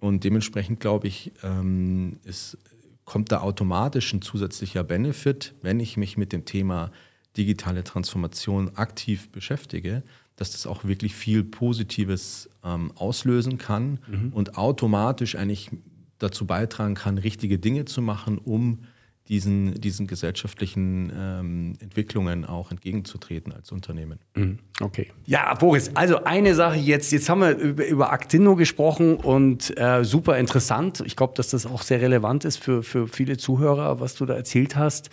[0.00, 2.58] Und dementsprechend glaube ich, ähm, es
[3.04, 6.90] kommt da automatisch ein zusätzlicher Benefit, wenn ich mich mit dem Thema
[7.36, 10.02] digitale Transformation aktiv beschäftige,
[10.36, 14.32] dass das auch wirklich viel Positives ähm, auslösen kann mhm.
[14.32, 15.70] und automatisch eigentlich
[16.18, 18.80] dazu beitragen kann, richtige Dinge zu machen, um
[19.28, 24.18] diesen, diesen gesellschaftlichen ähm, Entwicklungen auch entgegenzutreten als Unternehmen.
[24.34, 24.58] Mhm.
[24.80, 25.10] Okay.
[25.24, 27.10] Ja, Boris, also eine Sache jetzt.
[27.10, 31.02] Jetzt haben wir über, über Actino gesprochen und äh, super interessant.
[31.06, 34.34] Ich glaube, dass das auch sehr relevant ist für, für viele Zuhörer, was du da
[34.34, 35.08] erzählt hast.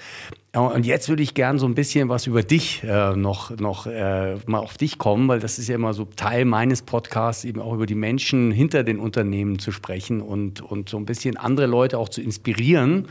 [0.54, 4.36] Und jetzt würde ich gern so ein bisschen was über dich äh, noch, noch äh,
[4.48, 7.74] mal auf dich kommen, weil das ist ja immer so Teil meines Podcasts, eben auch
[7.74, 11.98] über die Menschen hinter den Unternehmen zu sprechen und, und so ein bisschen andere Leute
[11.98, 13.08] auch zu inspirieren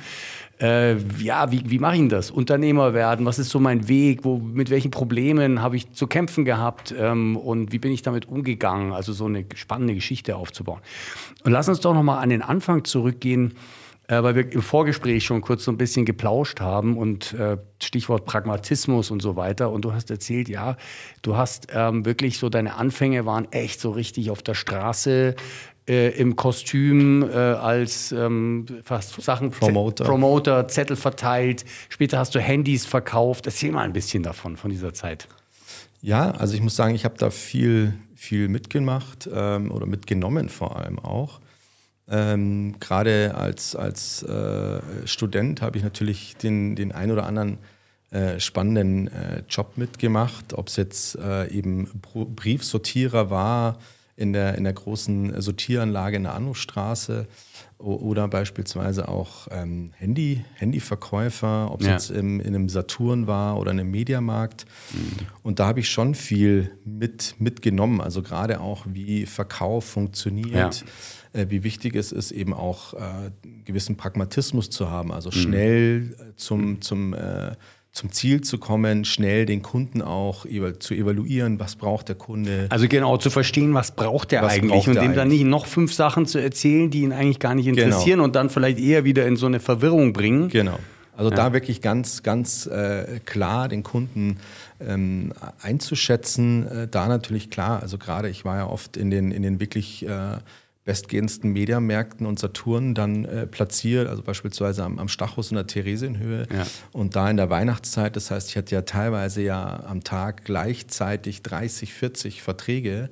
[0.61, 2.31] äh, ja, wie, wie mache ich das?
[2.31, 4.24] Unternehmer werden, was ist so mein Weg?
[4.24, 6.94] Wo, mit welchen Problemen habe ich zu kämpfen gehabt?
[6.96, 8.92] Ähm, und wie bin ich damit umgegangen?
[8.92, 10.81] Also so eine spannende Geschichte aufzubauen.
[11.44, 13.55] Und lass uns doch nochmal an den Anfang zurückgehen,
[14.11, 18.25] äh, weil wir im Vorgespräch schon kurz so ein bisschen geplauscht haben und äh, Stichwort
[18.25, 19.70] Pragmatismus und so weiter.
[19.70, 20.77] Und du hast erzählt, ja,
[21.23, 25.37] du hast ähm, wirklich so, deine Anfänge waren echt so richtig auf der Straße
[25.88, 30.05] äh, im Kostüm äh, als ähm, fast Sachen Promoter.
[30.05, 31.64] Promoter, Zettel verteilt.
[31.88, 33.46] Später hast du Handys verkauft.
[33.46, 35.29] Erzähl mal ein bisschen davon, von dieser Zeit.
[36.03, 40.77] Ja, also ich muss sagen, ich habe da viel, viel mitgemacht ähm, oder mitgenommen vor
[40.77, 41.40] allem auch.
[42.11, 47.59] Ähm, Gerade als, als äh, Student habe ich natürlich den, den ein oder anderen
[48.11, 53.79] äh, spannenden äh, Job mitgemacht, ob es jetzt äh, eben Briefsortierer war,
[54.16, 57.27] in der, in der großen Sortieranlage in der Anrufstraße
[57.79, 61.92] oder beispielsweise auch ähm, Handy, Handyverkäufer, ob es ja.
[61.94, 64.66] jetzt im, in einem Saturn war oder in einem Mediamarkt.
[64.92, 65.27] Mhm.
[65.42, 68.03] Und da habe ich schon viel mit, mitgenommen.
[68.03, 70.87] Also gerade auch, wie Verkauf funktioniert, ja.
[71.33, 73.31] Äh, wie wichtig es ist, eben auch äh,
[73.64, 75.12] gewissen Pragmatismus zu haben.
[75.12, 75.35] Also mhm.
[75.35, 76.14] schnell mhm.
[76.37, 77.53] zum, zum äh,
[77.93, 80.47] zum Ziel zu kommen, schnell den Kunden auch
[80.79, 82.66] zu evaluieren, was braucht der Kunde.
[82.69, 85.16] Also genau, zu verstehen, was braucht der was eigentlich braucht und dem eigentlich?
[85.16, 87.83] dann nicht noch fünf Sachen zu erzählen, die ihn eigentlich gar nicht genau.
[87.83, 88.25] interessieren genau.
[88.25, 90.49] und dann vielleicht eher wieder in so eine Verwirrung bringen.
[90.51, 90.79] Genau.
[91.16, 91.37] Also ja.
[91.37, 94.38] da wirklich ganz, ganz äh, klar den Kunden
[94.81, 96.66] ähm, einzuschätzen.
[96.66, 100.07] Äh, da natürlich klar, also gerade ich war ja oft in den, in den wirklich
[100.07, 100.38] äh,
[100.90, 106.48] bestgehendsten Mediamärkten und Saturn dann äh, platziert, also beispielsweise am, am Stachus in der Theresienhöhe
[106.53, 106.66] ja.
[106.90, 108.16] und da in der Weihnachtszeit.
[108.16, 113.09] Das heißt, ich hatte ja teilweise ja am Tag gleichzeitig 30, 40 Verträge,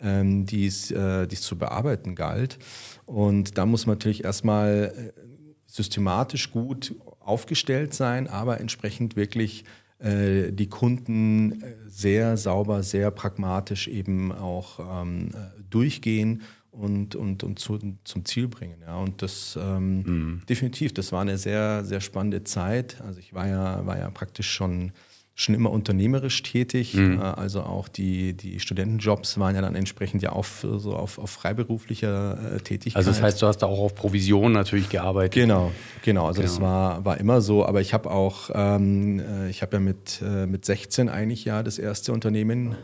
[0.00, 2.58] ähm, die es äh, zu bearbeiten galt.
[3.04, 5.20] Und da muss man natürlich erstmal äh,
[5.66, 9.64] systematisch gut aufgestellt sein, aber entsprechend wirklich
[9.98, 16.40] äh, die Kunden äh, sehr sauber, sehr pragmatisch eben auch ähm, äh, durchgehen
[16.78, 18.78] und, und, und zu, zum Ziel bringen.
[18.86, 18.96] Ja.
[18.96, 20.42] Und das ähm, mhm.
[20.48, 23.00] definitiv, das war eine sehr, sehr spannende Zeit.
[23.06, 24.92] Also ich war ja, war ja praktisch schon,
[25.34, 26.94] schon immer unternehmerisch tätig.
[26.94, 27.18] Mhm.
[27.18, 31.30] Äh, also auch die, die Studentenjobs waren ja dann entsprechend ja auf, so auf, auf
[31.30, 32.96] freiberuflicher äh, Tätigkeit.
[32.96, 35.34] Also das heißt, du hast da auch auf Provision natürlich gearbeitet.
[35.34, 35.72] Genau,
[36.04, 36.26] genau.
[36.26, 36.52] Also genau.
[36.52, 37.66] das war, war immer so.
[37.66, 41.64] Aber ich habe auch, ähm, äh, ich habe ja mit, äh, mit 16 eigentlich ja
[41.64, 42.76] das erste Unternehmen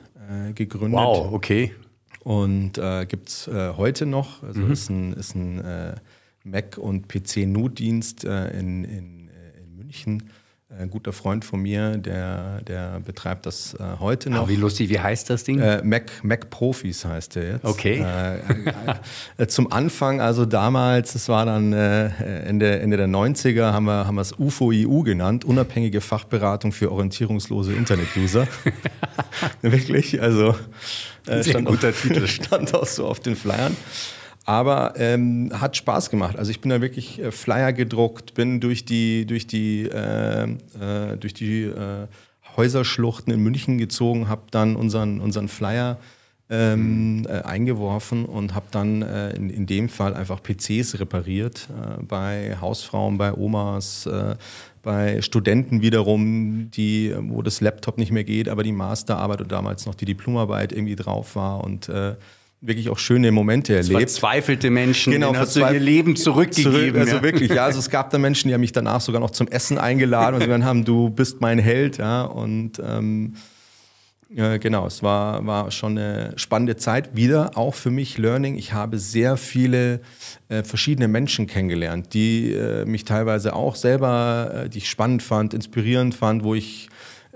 [0.49, 0.99] äh, gegründet.
[0.99, 1.73] Wow, okay.
[2.25, 4.73] Und äh, gibt es äh, heute noch, also mhm.
[4.73, 5.95] ist ein, ist ein äh,
[6.43, 10.31] Mac- und PC-Notdienst äh, in, in, äh, in München.
[10.79, 14.45] Ein guter Freund von mir, der, der betreibt das äh, heute noch.
[14.45, 15.63] Oh, wie lustig, wie heißt das Ding?
[15.85, 17.65] Mac, Mac Profis heißt der jetzt.
[17.65, 18.05] Okay.
[19.49, 24.23] zum Anfang, also damals, das war dann Ende, Ende der 90er, haben wir, haben wir
[24.23, 28.47] es UFO-EU genannt, unabhängige Fachberatung für orientierungslose Internet-User.
[29.63, 30.55] Wirklich, also
[31.27, 32.27] äh, stand, guter auch, Titel.
[32.27, 33.77] stand auch so auf den Flyern.
[34.45, 36.39] Aber ähm, hat Spaß gemacht.
[36.39, 41.17] Also ich bin da wirklich äh, Flyer gedruckt, bin durch die, durch die, äh, äh,
[41.19, 42.07] durch die äh,
[42.57, 45.99] Häuserschluchten in München gezogen, habe dann unseren, unseren Flyer
[46.51, 51.69] ähm, äh, eingeworfen und habe dann in, in dem Fall einfach PCs repariert
[52.07, 54.09] bei Hausfrauen, bei Omas,
[54.83, 59.87] bei Studenten wiederum, die, wo das Laptop nicht mehr geht, aber die Masterarbeit und damals
[59.87, 61.91] noch die Diplomarbeit irgendwie drauf war und
[62.67, 63.99] wirklich auch schöne Momente erlebt.
[63.99, 66.73] Verzweifelte Menschen, genau, denen hast du ihr Leben zurückgegeben.
[66.73, 67.23] Zurück, also ja.
[67.23, 69.79] wirklich, ja, also es gab da Menschen, die haben mich danach sogar noch zum Essen
[69.79, 73.35] eingeladen und sie haben, du bist mein Held, ja, und ähm,
[74.35, 77.15] äh, genau, es war, war schon eine spannende Zeit.
[77.15, 78.57] Wieder auch für mich Learning.
[78.57, 80.01] Ich habe sehr viele
[80.49, 85.55] äh, verschiedene Menschen kennengelernt, die äh, mich teilweise auch selber, äh, die ich spannend fand,
[85.55, 86.89] inspirierend fand, wo ich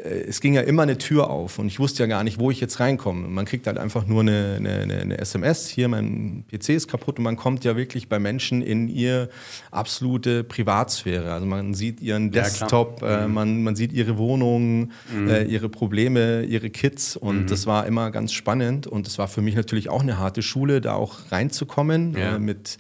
[0.05, 2.61] es ging ja immer eine Tür auf und ich wusste ja gar nicht, wo ich
[2.61, 3.27] jetzt reinkomme.
[3.27, 7.25] Man kriegt halt einfach nur eine, eine, eine, SMS, hier mein PC ist kaputt und
[7.25, 9.29] man kommt ja wirklich bei Menschen in ihr
[9.73, 11.33] absolute Privatsphäre.
[11.33, 13.35] Also man sieht ihren Desktop, ja, äh, mhm.
[13.35, 15.29] man, man sieht ihre Wohnung, mhm.
[15.29, 17.47] äh, ihre Probleme, ihre Kids und mhm.
[17.47, 20.81] das war immer ganz spannend und es war für mich natürlich auch eine harte Schule,
[20.81, 22.37] da auch reinzukommen ja.
[22.37, 22.79] äh, mit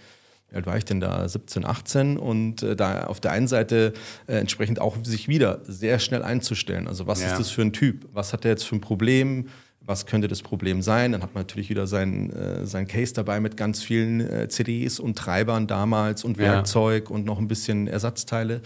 [0.50, 1.28] wie alt war ich denn da?
[1.28, 3.92] 17, 18 und äh, da auf der einen Seite
[4.26, 6.88] äh, entsprechend auch sich wieder sehr schnell einzustellen.
[6.88, 7.28] Also was ja.
[7.28, 8.08] ist das für ein Typ?
[8.12, 9.46] Was hat er jetzt für ein Problem?
[9.88, 11.12] was könnte das Problem sein?
[11.12, 15.00] Dann hat man natürlich wieder sein, äh, sein Case dabei mit ganz vielen äh, CDs
[15.00, 17.16] und Treibern damals und Werkzeug ja.
[17.16, 18.61] und noch ein bisschen Ersatzteile.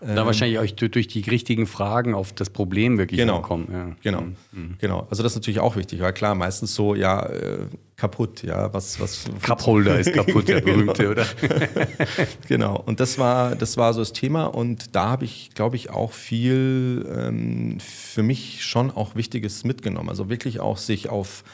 [0.00, 3.68] Da ähm, wahrscheinlich euch durch die richtigen Fragen auf das Problem wirklich genau, kommen.
[3.72, 3.96] Ja.
[4.02, 4.20] Genau,
[4.52, 4.76] mhm.
[4.78, 5.08] genau.
[5.10, 7.66] Also das ist natürlich auch wichtig, weil klar, meistens so, ja, äh,
[8.00, 9.26] kaputt, ja, was, was.
[9.42, 10.94] Cupholder ist kaputt, der genau.
[10.94, 11.12] berühmte, genau.
[11.12, 11.26] oder?
[12.48, 12.82] genau.
[12.86, 16.12] Und das war, das war so das Thema und da habe ich, glaube ich, auch
[16.12, 20.08] viel ähm, für mich schon auch Wichtiges mitgenommen.
[20.08, 21.44] Also wirklich auch sich auf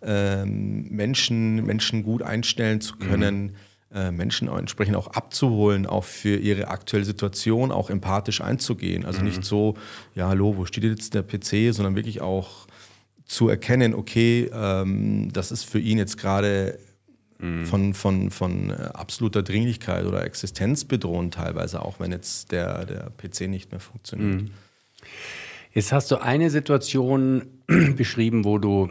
[0.00, 3.46] ähm, Menschen, Menschen gut einstellen zu können.
[3.46, 3.54] Mhm.
[3.94, 9.04] Äh, Menschen auch entsprechend auch abzuholen, auch für ihre aktuelle Situation auch empathisch einzugehen.
[9.04, 9.26] Also mhm.
[9.26, 9.74] nicht so,
[10.14, 12.66] ja, hallo, wo steht jetzt der PC, sondern wirklich auch
[13.26, 16.78] zu erkennen, okay, ähm, das ist für ihn jetzt gerade
[17.38, 17.66] mhm.
[17.66, 23.48] von, von, von äh, absoluter Dringlichkeit oder existenzbedrohend teilweise, auch wenn jetzt der, der PC
[23.48, 24.42] nicht mehr funktioniert.
[24.42, 24.50] Mhm.
[25.72, 27.42] Jetzt hast du eine Situation
[27.96, 28.90] beschrieben, wo du,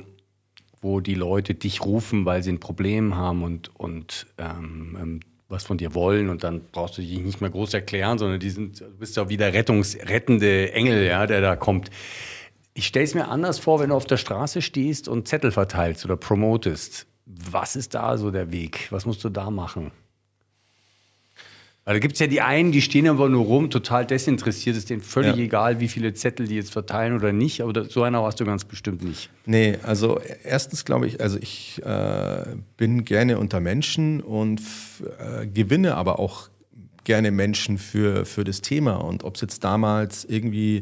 [0.82, 5.64] wo die Leute dich rufen, weil sie ein Problem haben und, und ähm, ähm, was
[5.64, 8.82] von dir wollen und dann brauchst du dich nicht mehr groß erklären, sondern die sind,
[8.82, 11.90] du bist ja wie der rettungsrettende Engel, ja, der da kommt.
[12.78, 16.04] Ich stelle es mir anders vor, wenn du auf der Straße stehst und Zettel verteilst
[16.04, 17.08] oder promotest.
[17.26, 18.88] Was ist da so der Weg?
[18.92, 19.92] Was musst du da machen?
[21.86, 25.02] Da gibt es ja die einen, die stehen aber nur rum, total desinteressiert, ist denen
[25.02, 25.44] völlig ja.
[25.44, 28.66] egal, wie viele Zettel die jetzt verteilen oder nicht, aber so einer warst du ganz
[28.66, 29.30] bestimmt nicht.
[29.46, 32.44] Nee, also erstens glaube ich, also ich äh,
[32.76, 34.62] bin gerne unter Menschen und
[35.20, 36.50] äh, gewinne aber auch
[37.06, 38.96] gerne Menschen für, für das Thema.
[38.96, 40.82] Und ob es jetzt damals irgendwie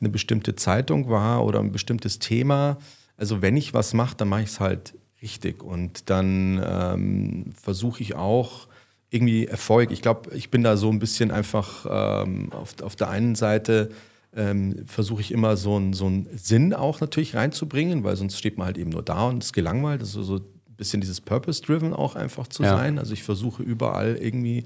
[0.00, 2.78] eine bestimmte Zeitung war oder ein bestimmtes Thema,
[3.16, 5.62] also wenn ich was mache, dann mache ich es halt richtig.
[5.62, 8.68] Und dann ähm, versuche ich auch,
[9.14, 9.92] irgendwie Erfolg.
[9.92, 13.90] Ich glaube, ich bin da so ein bisschen einfach ähm, auf, auf der einen Seite
[14.34, 18.66] ähm, versuche ich immer so einen so Sinn auch natürlich reinzubringen, weil sonst steht man
[18.66, 20.02] halt eben nur da und ist gelangweilt.
[20.02, 22.76] Das ist so ein bisschen dieses Purpose-Driven auch einfach zu ja.
[22.76, 22.98] sein.
[22.98, 24.64] Also ich versuche überall irgendwie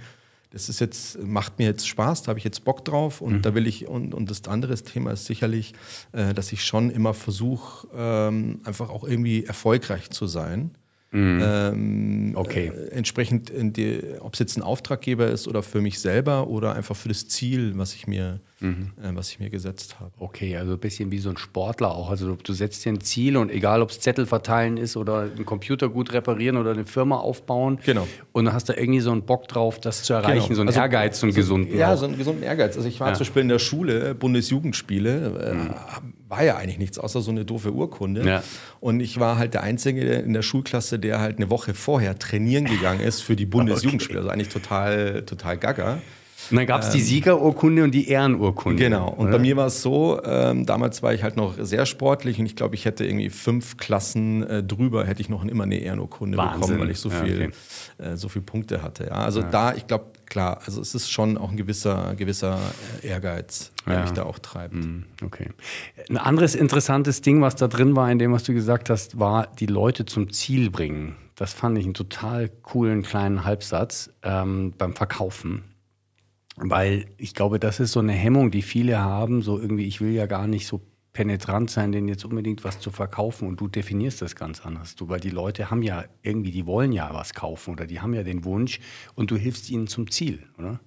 [0.51, 3.43] das ist jetzt, macht mir jetzt Spaß, da habe ich jetzt Bock drauf und mhm.
[3.43, 5.75] da will ich, und, und das andere Thema ist sicherlich,
[6.13, 10.71] äh, dass ich schon immer versuche, ähm, einfach auch irgendwie erfolgreich zu sein.
[11.11, 11.41] Mhm.
[11.43, 12.73] Ähm, okay.
[12.75, 13.53] Äh, entsprechend,
[14.21, 17.77] ob es jetzt ein Auftraggeber ist oder für mich selber oder einfach für das Ziel,
[17.77, 18.92] was ich mir, mhm.
[19.03, 20.12] äh, was ich mir gesetzt habe.
[20.18, 22.11] Okay, also ein bisschen wie so ein Sportler auch.
[22.11, 25.44] Also du setzt dir ein Ziel und egal, ob es Zettel verteilen ist oder einen
[25.44, 27.79] Computer gut reparieren oder eine Firma aufbauen.
[27.85, 28.07] Genau.
[28.33, 30.55] Und dann hast du irgendwie so einen Bock drauf, das zu erreichen, genau.
[30.55, 31.77] so einen also, Ehrgeiz, so einen gesunden.
[31.77, 31.99] Ja, auch.
[31.99, 32.77] so einen gesunden Ehrgeiz.
[32.77, 33.14] Also ich war ja.
[33.14, 35.75] zum Beispiel in der Schule, Bundesjugendspiele, äh, mhm
[36.29, 38.27] war ja eigentlich nichts außer so eine doofe Urkunde.
[38.27, 38.42] Ja.
[38.81, 42.66] Und ich war halt der Einzige in der Schulklasse, der halt eine Woche vorher trainieren
[42.66, 44.21] gegangen ist für die Bundesjugendspiele.
[44.21, 44.29] Okay.
[44.29, 46.03] Also eigentlich total, total gaga.
[46.51, 48.83] Und dann gab es ähm, die Siegerurkunde und die Ehrenurkunde.
[48.83, 49.11] Genau.
[49.11, 49.37] Und oder?
[49.37, 52.57] bei mir war es so, ähm, damals war ich halt noch sehr sportlich und ich
[52.57, 56.61] glaube, ich hätte irgendwie fünf Klassen äh, drüber, hätte ich noch immer eine Ehrenurkunde Wahnsinn.
[56.61, 57.53] bekommen, weil ich so, ja, viel,
[57.99, 58.11] okay.
[58.13, 59.07] äh, so viel Punkte hatte.
[59.07, 59.13] Ja.
[59.13, 59.51] Also ja.
[59.51, 62.59] da, ich glaube, klar, also es ist schon auch ein gewisser, gewisser
[63.03, 64.75] äh, Ehrgeiz, der mich da auch treibt.
[64.75, 65.51] Mm, okay.
[66.09, 69.49] Ein anderes interessantes Ding, was da drin war, in dem, was du gesagt hast, war
[69.59, 71.17] die Leute zum Ziel bringen.
[71.35, 75.63] Das fand ich einen total coolen kleinen Halbsatz ähm, beim Verkaufen.
[76.61, 80.12] Weil ich glaube, das ist so eine Hemmung, die viele haben, so irgendwie, ich will
[80.12, 80.81] ja gar nicht so
[81.12, 84.94] penetrant sein, denen jetzt unbedingt was zu verkaufen und du definierst das ganz anders.
[84.94, 88.14] Du, weil die Leute haben ja irgendwie, die wollen ja was kaufen oder die haben
[88.14, 88.81] ja den Wunsch
[89.14, 90.81] und du hilfst ihnen zum Ziel, oder?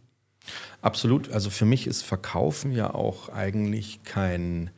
[0.81, 1.29] Absolut.
[1.31, 4.71] Also für mich ist Verkaufen ja auch eigentlich kein,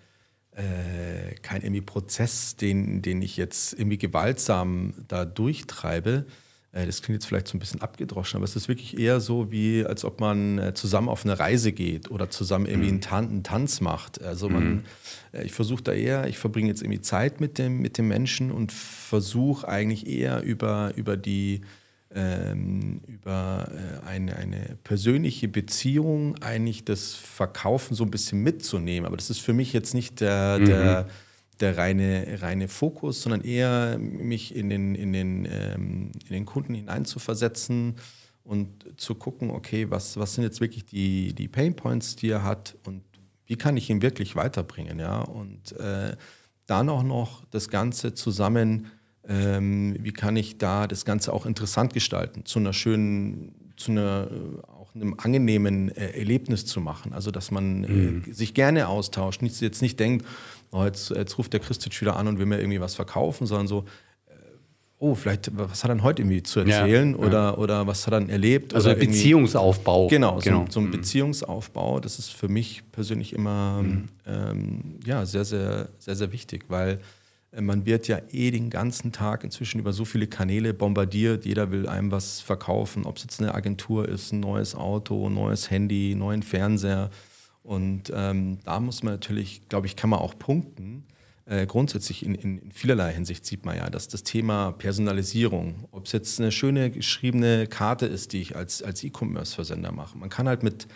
[0.51, 6.25] äh, kein irgendwie Prozess, den, den ich jetzt irgendwie gewaltsam da durchtreibe,
[6.73, 9.85] das klingt jetzt vielleicht so ein bisschen abgedroschen, aber es ist wirklich eher so, wie
[9.85, 12.93] als ob man äh, zusammen auf eine Reise geht oder zusammen irgendwie mhm.
[12.93, 14.21] einen, Tan einen, Tanz macht.
[14.23, 14.83] Also man, mhm.
[15.33, 18.51] Äh, ich versuche da eher, ich verbringe jetzt irgendwie Zeit mit dem, mit dem Menschen
[18.51, 21.61] und versuche eigentlich eher über, über die
[22.15, 23.71] ähm, über
[24.05, 29.05] eine, eine persönliche Beziehung eigentlich das Verkaufen so ein bisschen mitzunehmen.
[29.05, 30.65] Aber das ist für mich jetzt nicht der, mhm.
[31.61, 36.73] Der reine, reine Fokus, sondern eher mich in den, in, den, ähm, in den Kunden
[36.73, 37.95] hineinzuversetzen
[38.43, 42.43] und zu gucken, okay, was, was sind jetzt wirklich die, die Pain Points, die er
[42.43, 43.03] hat und
[43.45, 46.15] wie kann ich ihn wirklich weiterbringen, ja, und äh,
[46.65, 48.87] dann auch noch das Ganze zusammen,
[49.27, 54.29] ähm, wie kann ich da das Ganze auch interessant gestalten, zu einer schönen, zu einer
[54.67, 58.33] auch einem angenehmen äh, Erlebnis zu machen, also dass man äh, mhm.
[58.33, 60.25] sich gerne austauscht, nicht, jetzt nicht denkt,
[60.73, 63.67] oh, jetzt, jetzt ruft der Christic wieder an und will mir irgendwie was verkaufen, sondern
[63.67, 63.85] so,
[64.27, 64.33] äh,
[64.99, 67.57] oh, vielleicht, was hat er denn heute irgendwie zu erzählen ja, oder, ja.
[67.57, 68.73] oder was hat er denn erlebt?
[68.73, 70.07] Also Beziehungsaufbau.
[70.07, 70.65] Genau, genau.
[70.65, 70.91] So, so, ein mhm.
[70.91, 74.09] Beziehungsaufbau, das ist für mich persönlich immer mhm.
[74.25, 76.99] ähm, ja, sehr, sehr, sehr, sehr wichtig, weil
[77.51, 81.45] äh, man wird ja eh den ganzen Tag inzwischen über so viele Kanäle bombardiert.
[81.45, 85.35] Jeder will einem was verkaufen, ob es jetzt eine Agentur ist, ein neues Auto, ein
[85.35, 87.11] neues Handy, einen neuen Fernseher.
[87.63, 91.05] Und ähm, da muss man natürlich, glaube ich, kann man auch punkten.
[91.45, 96.05] Äh, grundsätzlich in, in, in, vielerlei Hinsicht sieht man ja, dass das Thema Personalisierung, ob
[96.05, 100.17] es jetzt eine schöne geschriebene Karte ist, die ich als, als E-Commerce-Versender mache.
[100.17, 100.87] Man kann halt mit,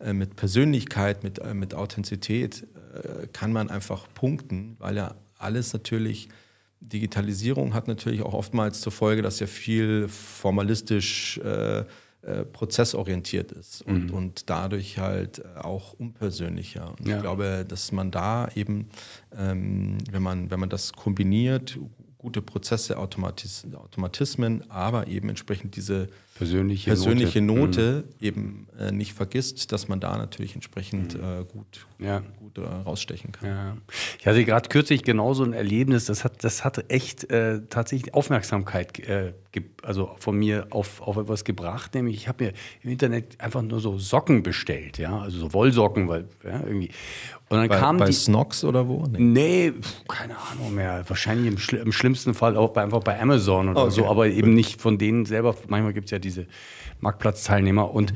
[0.00, 5.72] äh, mit Persönlichkeit, mit, äh, mit Authentizität, äh, kann man einfach punkten, weil ja alles
[5.72, 6.28] natürlich,
[6.80, 11.40] Digitalisierung hat natürlich auch oftmals zur Folge, dass ja viel formalistisch
[12.26, 14.14] äh, prozessorientiert ist und, mhm.
[14.14, 16.94] und dadurch halt äh, auch unpersönlicher.
[16.98, 17.16] Und ja.
[17.16, 18.88] ich glaube, dass man da eben,
[19.36, 21.78] ähm, wenn, man, wenn man das kombiniert,
[22.24, 28.26] gute Prozesse, Automatis Automatismen, aber eben entsprechend diese persönliche, persönliche Note, Note mhm.
[28.26, 31.22] eben äh, nicht vergisst, dass man da natürlich entsprechend mhm.
[31.22, 32.22] äh, gut, ja.
[32.38, 33.48] gut äh, rausstechen kann.
[33.48, 33.76] Ja.
[34.18, 38.98] Ich hatte gerade kürzlich genauso ein Erlebnis, das hat, das hat echt äh, tatsächlich Aufmerksamkeit
[39.82, 43.80] also von mir auf, auf etwas gebracht, nämlich ich habe mir im Internet einfach nur
[43.80, 46.90] so Socken bestellt, ja, also so Wollsocken, weil ja, irgendwie.
[47.48, 49.04] Und dann bei, kam bei die, Snox oder wo?
[49.10, 49.72] Nee, nee
[50.08, 51.04] keine Ahnung mehr.
[51.06, 53.90] Wahrscheinlich im, im schlimmsten Fall auch bei, einfach bei Amazon oder okay.
[53.90, 55.54] so, aber eben nicht von denen selber.
[55.68, 56.46] Manchmal gibt es ja diese
[57.00, 57.92] Marktplatzteilnehmer.
[57.92, 58.14] Und,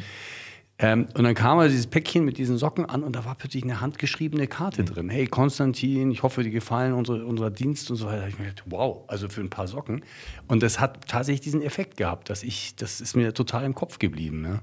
[0.81, 3.64] ähm, und dann kam also dieses Päckchen mit diesen Socken an und da war plötzlich
[3.64, 4.87] eine handgeschriebene Karte mhm.
[4.87, 5.09] drin.
[5.09, 8.29] Hey Konstantin, ich hoffe, dir gefallen unsere, unser Dienst und so weiter.
[8.29, 10.05] Ich mir gedacht, wow, also für ein paar Socken.
[10.47, 13.99] Und das hat tatsächlich diesen Effekt gehabt, dass ich, das ist mir total im Kopf
[13.99, 14.41] geblieben.
[14.41, 14.61] Ne?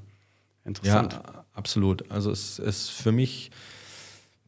[0.63, 1.13] Interessant.
[1.13, 2.09] Ja, absolut.
[2.09, 3.51] Also es ist für mich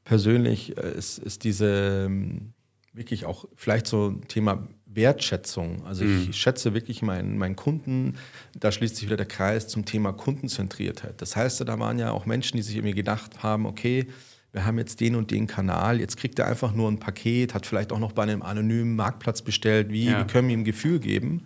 [0.05, 2.53] persönlich, äh, ist, ist diese ähm,
[2.93, 4.67] wirklich auch vielleicht so ein Thema
[4.97, 5.85] Wertschätzung.
[5.85, 8.15] Also ich schätze wirklich meinen, meinen Kunden.
[8.59, 11.21] Da schließt sich wieder der Kreis zum Thema Kundenzentriertheit.
[11.21, 14.07] Das heißt, da waren ja auch Menschen, die sich irgendwie gedacht haben, okay,
[14.53, 17.65] wir haben jetzt den und den Kanal, jetzt kriegt er einfach nur ein Paket, hat
[17.67, 20.17] vielleicht auch noch bei einem anonymen Marktplatz bestellt, wie Ja.
[20.19, 21.45] wir können ihm ein Gefühl geben,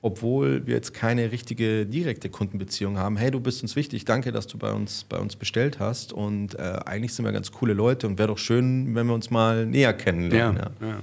[0.00, 3.16] obwohl wir jetzt keine richtige direkte Kundenbeziehung haben.
[3.18, 6.54] Hey, du bist uns wichtig, danke, dass du bei uns, bei uns bestellt hast und
[6.54, 9.66] äh, eigentlich sind wir ganz coole Leute und wäre doch schön, wenn wir uns mal
[9.66, 10.62] näher kennenlernen.
[10.80, 10.86] Ja.
[10.86, 11.00] ja.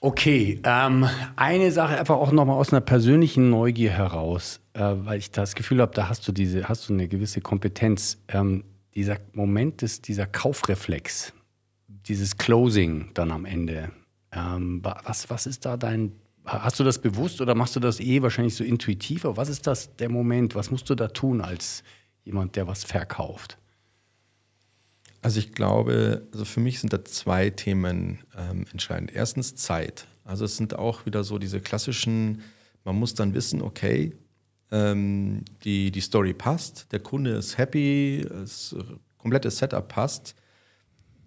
[0.00, 5.32] Okay, ähm, eine Sache einfach auch nochmal aus einer persönlichen Neugier heraus, äh, weil ich
[5.32, 8.18] das Gefühl habe, da hast du diese, hast du eine gewisse Kompetenz.
[8.28, 11.32] Ähm, dieser Moment des, dieser Kaufreflex,
[11.88, 13.90] dieses Closing dann am Ende.
[14.32, 16.12] Ähm, wa- was, was ist da dein,
[16.44, 19.24] hast du das bewusst oder machst du das eh wahrscheinlich so intuitiv?
[19.24, 20.54] Aber was ist das der Moment?
[20.54, 21.82] Was musst du da tun als
[22.24, 23.57] jemand, der was verkauft?
[25.20, 29.12] Also ich glaube, also für mich sind da zwei Themen ähm, entscheidend.
[29.12, 30.06] Erstens Zeit.
[30.24, 32.42] Also es sind auch wieder so diese klassischen,
[32.84, 34.14] man muss dann wissen, okay,
[34.70, 38.76] ähm, die, die Story passt, der Kunde ist happy, das
[39.16, 40.34] komplette Setup passt.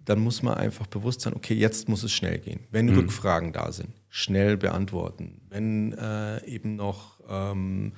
[0.04, 2.60] Dann muss man einfach bewusst sein, okay, jetzt muss es schnell gehen.
[2.70, 5.40] Wenn Rückfragen da sind, schnell beantworten.
[5.48, 7.92] Wenn äh, eben noch ähm,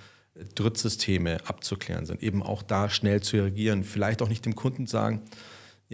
[0.55, 3.85] Drittsysteme abzuklären sind, eben auch da schnell zu reagieren.
[3.85, 5.23] Vielleicht auch nicht dem Kunden sagen,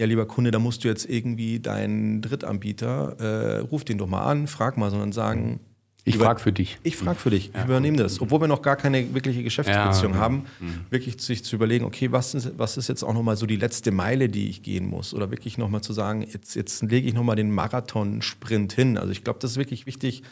[0.01, 4.23] ja, lieber Kunde, da musst du jetzt irgendwie deinen Drittanbieter, äh, ruf den doch mal
[4.23, 5.59] an, frag mal, sondern sagen,
[6.03, 6.79] Ich über- frage für dich.
[6.81, 8.19] ich frage für dich, ich übernehme das.
[8.19, 10.21] Obwohl wir noch gar keine wirkliche Geschäftsbeziehung Ja, Mhm.
[10.21, 10.45] haben,
[10.89, 13.91] wirklich sich zu überlegen, okay, was ist, was ist jetzt auch nochmal so die letzte
[13.91, 15.13] Meile, die ich gehen muss?
[15.13, 18.97] Oder wirklich nochmal zu sagen, jetzt, jetzt lege ich nochmal den Marathon-Sprint hin.
[18.97, 20.23] Also ich glaube, das ist wirklich wichtig,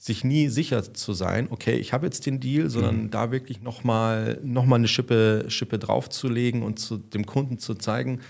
[0.00, 3.10] sich nie sicher zu sein, okay, ich habe jetzt den Deal, sondern Mhm.
[3.10, 8.20] da wirklich nochmal noch mal eine Schippe, Schippe draufzulegen und zu, dem Kunden zu zeigen,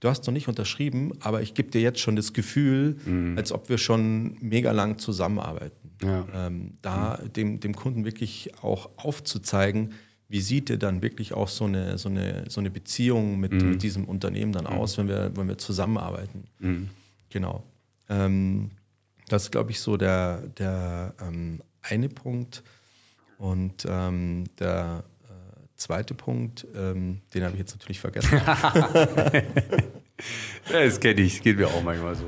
[0.00, 2.96] du hast noch nicht unterschrieben, aber ich gebe dir jetzt schon das Gefühl,
[3.36, 5.90] als ob wir schon mega lang zusammenarbeiten.
[6.02, 6.08] Mhm.
[6.08, 6.26] Ja.
[6.34, 9.94] Ähm, da dem, dem Kunden wirklich auch aufzuzeigen,
[10.28, 13.70] wie sieht er dann wirklich auch so eine, so eine, so eine Beziehung mit, Mhm.
[13.70, 16.44] mit diesem Unternehmen dann aus, wenn wir, wenn wir zusammenarbeiten.
[16.58, 16.90] Mhm.
[17.30, 17.64] Genau.
[18.08, 18.70] Ähm,
[19.28, 22.62] das ist, glaube ich, so der, der ähm, eine Punkt.
[23.38, 25.04] Und ähm, der
[25.78, 28.40] zweite Punkt, ähm, den habe ich jetzt natürlich vergessen.
[30.70, 32.24] Das kenne ich, das geht mir auch manchmal so.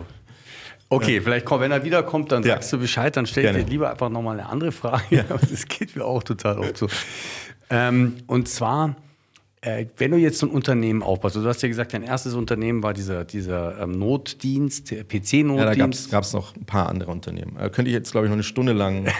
[0.88, 2.55] Okay, vielleicht kommt, wenn er wiederkommt, dann Ja.
[2.55, 5.24] sagst du Bescheid, dann stell ich dir lieber einfach nochmal eine andere Frage.
[5.28, 6.88] Aber das geht mir auch total oft so.
[7.68, 8.96] ähm, und zwar,
[9.61, 12.82] äh, wenn du jetzt so ein Unternehmen aufbaust, du hast ja gesagt, dein erstes Unternehmen
[12.82, 16.11] war dieser, dieser ähm, Notdienst, der ja, da PC-Notdienst.
[16.11, 17.57] gab es noch ein paar andere Unternehmen.
[17.59, 19.09] Da könnte ich jetzt, glaube ich, noch eine Stunde lang.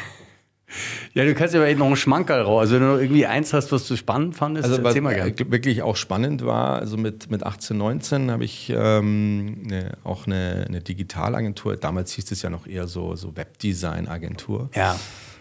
[1.15, 2.61] Ja, du kannst ja aber noch einen Schmankerl raus.
[2.61, 5.15] Also wenn du noch irgendwie eins hast, was du spannend fandest, Also was erzähl mal
[5.15, 5.31] gerne.
[5.31, 10.27] äh, wirklich auch spannend war, also mit, mit 18, 19 habe ich ähm, ne, auch
[10.27, 14.71] eine, eine Digitalagentur, damals hieß es ja noch eher so, so Webdesign-Agentur.
[14.75, 14.99] Ja.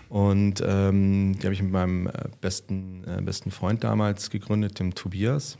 [0.10, 2.12] Und ähm, die habe ich mit meinem äh,
[2.42, 5.58] besten, äh, besten Freund damals gegründet, dem Tobias.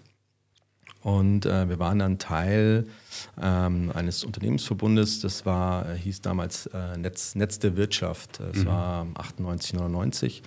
[1.02, 2.86] Und äh, wir waren dann Teil
[3.42, 8.40] ähm, eines Unternehmensverbundes, das war, äh, hieß damals äh, Netz, Netz der Wirtschaft.
[8.40, 10.44] Das war 98, 99.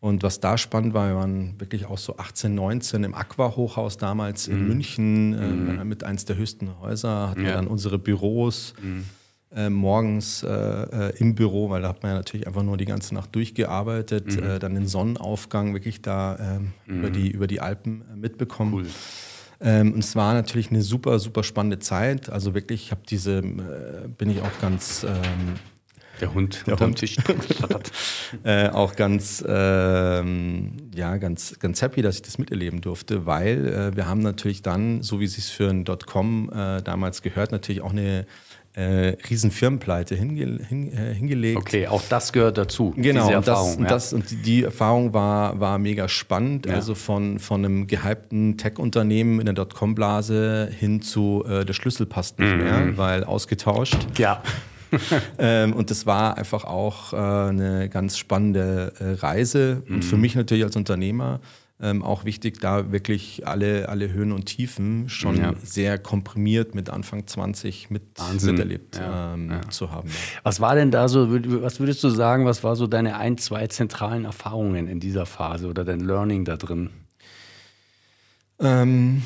[0.00, 4.48] Und was da spannend war, wir waren wirklich auch so 18, 19 im Aqua-Hochhaus damals
[4.48, 5.32] in München,
[5.78, 7.54] äh, mit eins der höchsten Häuser, hatten wir Ja.
[7.54, 8.74] dann unsere Büros
[9.54, 12.84] äh, morgens äh, äh, im Büro, weil da hat man ja natürlich einfach nur die
[12.86, 18.02] ganze Nacht durchgearbeitet, äh, dann den Sonnenaufgang wirklich da ähm, über, die, über die Alpen
[18.16, 18.72] mitbekommen.
[18.74, 18.86] Cool.
[19.62, 22.28] Ähm, und es war natürlich eine super, super spannende Zeit.
[22.30, 25.54] Also wirklich, ich habe diese, äh, bin ich auch ganz, ähm,
[26.20, 26.98] Der Hund Der Hund.
[26.98, 27.16] Tisch.
[28.44, 33.96] äh, auch ganz, ähm, ja, ganz, ganz happy, dass ich das miterleben durfte, weil äh,
[33.96, 37.82] wir haben natürlich dann, so wie es sich für ein Dotcom äh, damals gehört, natürlich
[37.82, 38.26] auch eine
[38.74, 41.58] äh, riesen Firmenpleite hinge hin, äh, hingelegt.
[41.58, 42.94] Okay, auch das gehört dazu.
[42.96, 43.76] Genau, diese und, das, Erfahrung.
[43.76, 43.88] und, ja.
[43.90, 46.66] das, und die, Erfahrung war, war mega spannend.
[46.66, 46.74] Ja.
[46.74, 52.38] Also von, von einem gehypten Tech-Unternehmen in der Dotcom-Blase hin zu äh, der Schlüssel passt
[52.38, 52.62] nicht Mhm.
[52.62, 53.96] mehr, weil ausgetauscht.
[54.18, 54.42] ja.
[55.38, 59.82] Ähm, und das war einfach auch äh, eine ganz spannende äh, Reise.
[59.88, 61.40] Und für mich natürlich als Unternehmer
[61.82, 65.52] ähm, auch wichtig, da wirklich alle, alle Höhen und Tiefen schon Ja.
[65.62, 68.52] sehr komprimiert mit Anfang 20 mit, Wahnsinn.
[68.52, 69.60] miterlebt Ja, ähm, ja.
[69.68, 70.08] zu haben.
[70.44, 71.28] Was war denn da so,
[71.62, 75.66] was würdest du sagen, was war so deine ein, zwei zentralen Erfahrungen in dieser Phase
[75.68, 76.90] oder dein Learning da drin?
[78.60, 79.22] Ähm,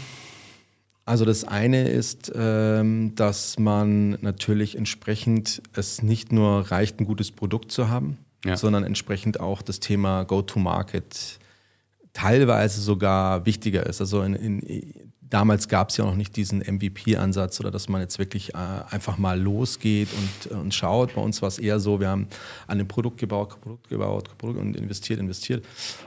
[1.04, 7.30] also das eine ist, ähm, dass man natürlich entsprechend es nicht nur reicht, ein gutes
[7.32, 8.56] Produkt zu haben, Ja.
[8.56, 11.38] sondern entsprechend auch das Thema Go-to-Market
[12.16, 14.00] teilweise sogar wichtiger ist.
[14.00, 18.18] Also in, in, damals gab es ja noch nicht diesen MVP-Ansatz oder dass man jetzt
[18.18, 18.58] wirklich äh,
[18.88, 21.14] einfach mal losgeht und, und schaut.
[21.14, 22.28] Bei uns war es eher so, wir haben
[22.68, 25.62] an dem Produkt gebaut, Produkt gebaut Produkt und investiert, investiert.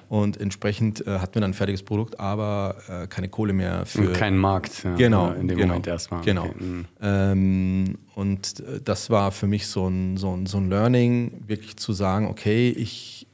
[0.08, 4.12] Und entsprechend äh, hatten wir dann ein fertiges Produkt, aber äh, keine Kohle mehr für.
[4.14, 4.84] keinen Markt.
[4.84, 5.32] Ja, genau.
[5.34, 6.24] In dem genau, Moment erstmal.
[6.24, 6.46] Genau.
[6.46, 6.64] Okay.
[6.64, 6.86] Mhm.
[7.02, 11.78] Ähm, und äh, das war für mich so ein, so, ein, so ein Learning, wirklich
[11.78, 13.28] zu sagen, okay, ich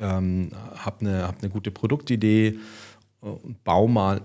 [0.00, 2.58] ähm, habe eine, hab eine gute Produktidee
[3.20, 4.22] und baue mal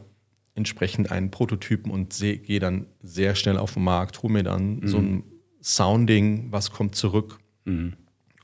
[0.56, 4.88] entsprechend einen Prototypen und gehe dann sehr schnell auf den Markt, hole mir dann mhm.
[4.88, 5.24] so ein
[5.62, 7.94] Sounding, was kommt zurück mhm.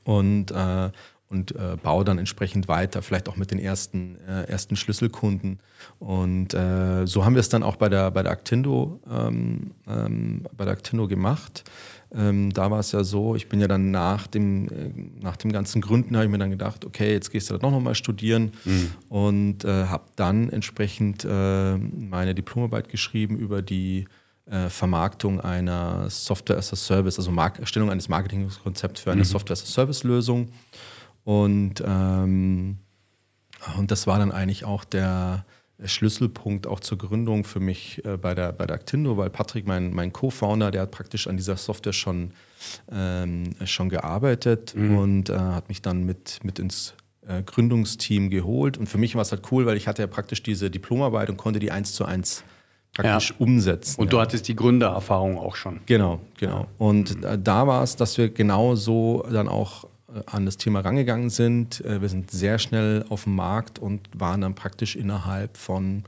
[0.04, 0.90] und, äh,
[1.28, 5.60] und äh, baue dann entsprechend weiter, vielleicht auch mit den ersten, äh, ersten Schlüsselkunden.
[6.00, 10.44] Und äh, so haben wir es dann auch bei der, bei der Actindo, ähm, ähm,
[10.56, 11.62] bei der Actindo gemacht.
[12.12, 14.90] Ähm, da war es ja so, ich bin ja dann nach dem, äh,
[15.20, 17.70] nach dem ganzen Gründen, habe ich mir dann gedacht, okay, jetzt gehst du da doch
[17.70, 18.90] nochmal studieren mhm.
[19.08, 24.06] und äh, habe dann entsprechend äh, meine Diplomarbeit geschrieben über die
[24.46, 29.26] äh, Vermarktung einer Software as a Service, also Mark Erstellung eines Marketingkonzepts für eine mhm.
[29.26, 30.48] Software as a Service Lösung.
[31.22, 32.78] Und, ähm,
[33.78, 35.44] und das war dann eigentlich auch der,
[35.84, 39.92] Schlüsselpunkt auch zur Gründung für mich äh, bei, der, bei der Actindo, weil Patrick, mein,
[39.92, 42.32] mein Co-Founder, der hat praktisch an dieser Software schon,
[42.90, 44.98] ähm, schon gearbeitet mhm.
[44.98, 46.94] und äh, hat mich dann mit, mit ins
[47.26, 48.78] äh, Gründungsteam geholt.
[48.78, 51.36] Und für mich war es halt cool, weil ich hatte ja praktisch diese Diplomarbeit und
[51.36, 52.44] konnte die eins zu eins
[52.94, 53.36] praktisch ja.
[53.38, 54.00] umsetzen.
[54.00, 54.10] Und ja.
[54.10, 55.80] du hattest die Gründererfahrung auch schon.
[55.86, 56.66] Genau, genau.
[56.78, 59.86] Und äh, da war es, dass wir genau so dann auch
[60.26, 61.84] an das Thema rangegangen sind.
[61.84, 66.04] Äh, wir sind sehr schnell auf dem Markt und waren dann praktisch innerhalb von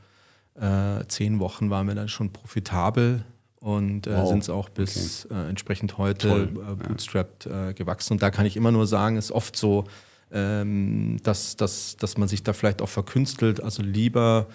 [0.54, 3.24] äh, zehn Wochen waren wir dann schon profitabel
[3.60, 4.28] und äh, wow.
[4.28, 5.34] sind es auch bis okay.
[5.34, 7.72] äh, entsprechend heute äh, bootstrapped ja.
[7.72, 8.14] gewachsen.
[8.14, 9.84] Und da kann ich immer nur sagen, ist oft so,
[10.30, 13.62] ähm, dass, dass, dass man sich da vielleicht auch verkünstelt.
[13.62, 14.46] Also lieber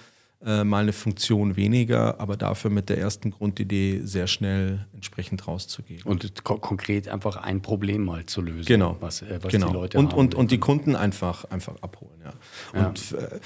[0.46, 6.04] äh, mal eine Funktion weniger, aber dafür mit der ersten Grundidee sehr schnell entsprechend rauszugehen.
[6.04, 8.98] Und ko konkret einfach ein Problem mal zu lösen, genau.
[9.00, 9.68] was, äh, was genau.
[9.68, 10.20] die Leute und, haben.
[10.20, 12.22] Und, und die Kunden einfach, einfach abholen.
[12.24, 12.86] Ja.
[12.86, 13.18] Und ja.
[13.18, 13.40] Äh,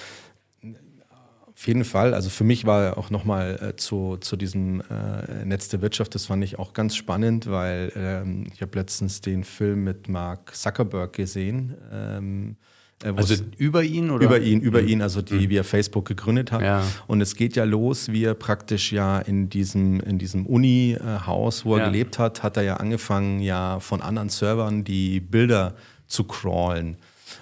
[1.54, 5.70] auf jeden Fall, also für mich war auch nochmal äh, zu, zu diesem äh, Netz
[5.70, 9.84] der Wirtschaft, das fand ich auch ganz spannend, weil ähm, ich habe letztens den Film
[9.84, 11.78] mit Mark Zuckerberg gesehen.
[11.92, 12.71] Ähm, äh,
[13.04, 14.26] also über ihn oder?
[14.26, 14.88] Über ihn, über mhm.
[14.88, 15.50] ihn, also die, mhm.
[15.50, 16.62] wie er Facebook gegründet hat.
[16.62, 16.84] Ja.
[17.08, 21.76] Und es geht ja los, wie er praktisch ja in diesem, in diesem Uni-Haus, wo
[21.76, 21.86] er ja.
[21.90, 25.76] gelebt hat, hat er ja angefangen, ja von anderen Servern die Bilder
[26.08, 26.98] zu crawlen.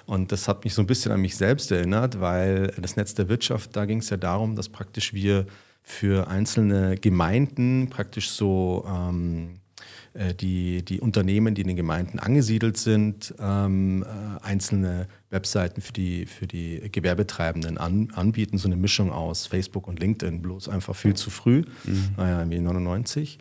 [0.06, 3.30] Und das hat mich so ein bisschen an mich selbst erinnert, weil das Netz der
[3.30, 5.46] Wirtschaft, da ging es ja darum, dass praktisch wir
[5.84, 9.59] für einzelne Gemeinden praktisch so ähm, äh,
[10.34, 16.26] die, die Unternehmen, die in den Gemeinden angesiedelt sind, ähm, äh, einzelne Webseiten für die,
[16.26, 21.14] für die Gewerbetreibenden an, anbieten, so eine Mischung aus Facebook und LinkedIn, bloß einfach viel
[21.14, 22.10] zu früh, mhm.
[22.18, 23.40] naja, wie 99.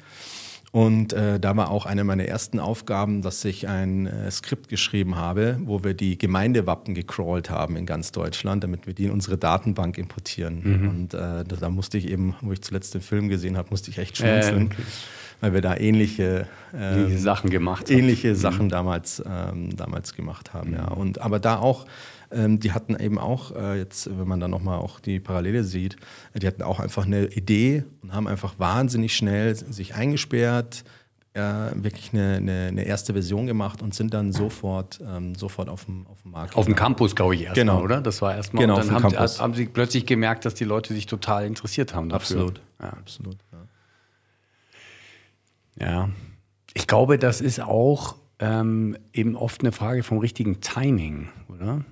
[0.70, 5.16] Und äh, da war auch eine meiner ersten Aufgaben, dass ich ein äh, Skript geschrieben
[5.16, 9.38] habe, wo wir die Gemeindewappen gecrawlt haben in ganz Deutschland, damit wir die in unsere
[9.38, 10.60] Datenbank importieren.
[10.62, 10.88] Mhm.
[10.88, 13.98] Und äh, da musste ich eben, wo ich zuletzt den Film gesehen habe, musste ich
[13.98, 14.66] echt schmunzeln.
[14.66, 14.82] Okay
[15.40, 17.98] weil wir da ähnliche, äh, Sachen gemacht haben.
[17.98, 18.34] Ähnliche mhm.
[18.34, 20.76] Sachen damals, ähm, damals gemacht haben, mhm.
[20.76, 20.88] ja.
[20.88, 21.86] Und aber da auch,
[22.30, 25.96] ähm, die hatten eben auch, äh, jetzt, wenn man da nochmal auch die Parallele sieht,
[26.34, 30.84] die hatten auch einfach eine Idee und haben einfach wahnsinnig schnell sich eingesperrt,
[31.34, 31.40] äh,
[31.74, 36.06] wirklich eine, eine, eine, erste Version gemacht und sind dann sofort, ähm, sofort auf dem,
[36.06, 36.56] auf dem Markt.
[36.56, 37.82] Auf dem Campus, glaube ich, erstmal, genau.
[37.82, 38.00] oder?
[38.00, 38.62] Das war erstmal.
[38.62, 42.08] Genau, und dann haben, haben, sie plötzlich gemerkt, dass die Leute sich total interessiert haben
[42.08, 42.36] dafür.
[42.36, 42.88] Absolut, ja.
[42.90, 43.36] absolut.
[43.52, 43.58] Ja.
[45.80, 46.08] Ja,
[46.74, 51.84] ich glaube, das ist auch ähm, eben oft eine Frage vom richtigen Timing, oder?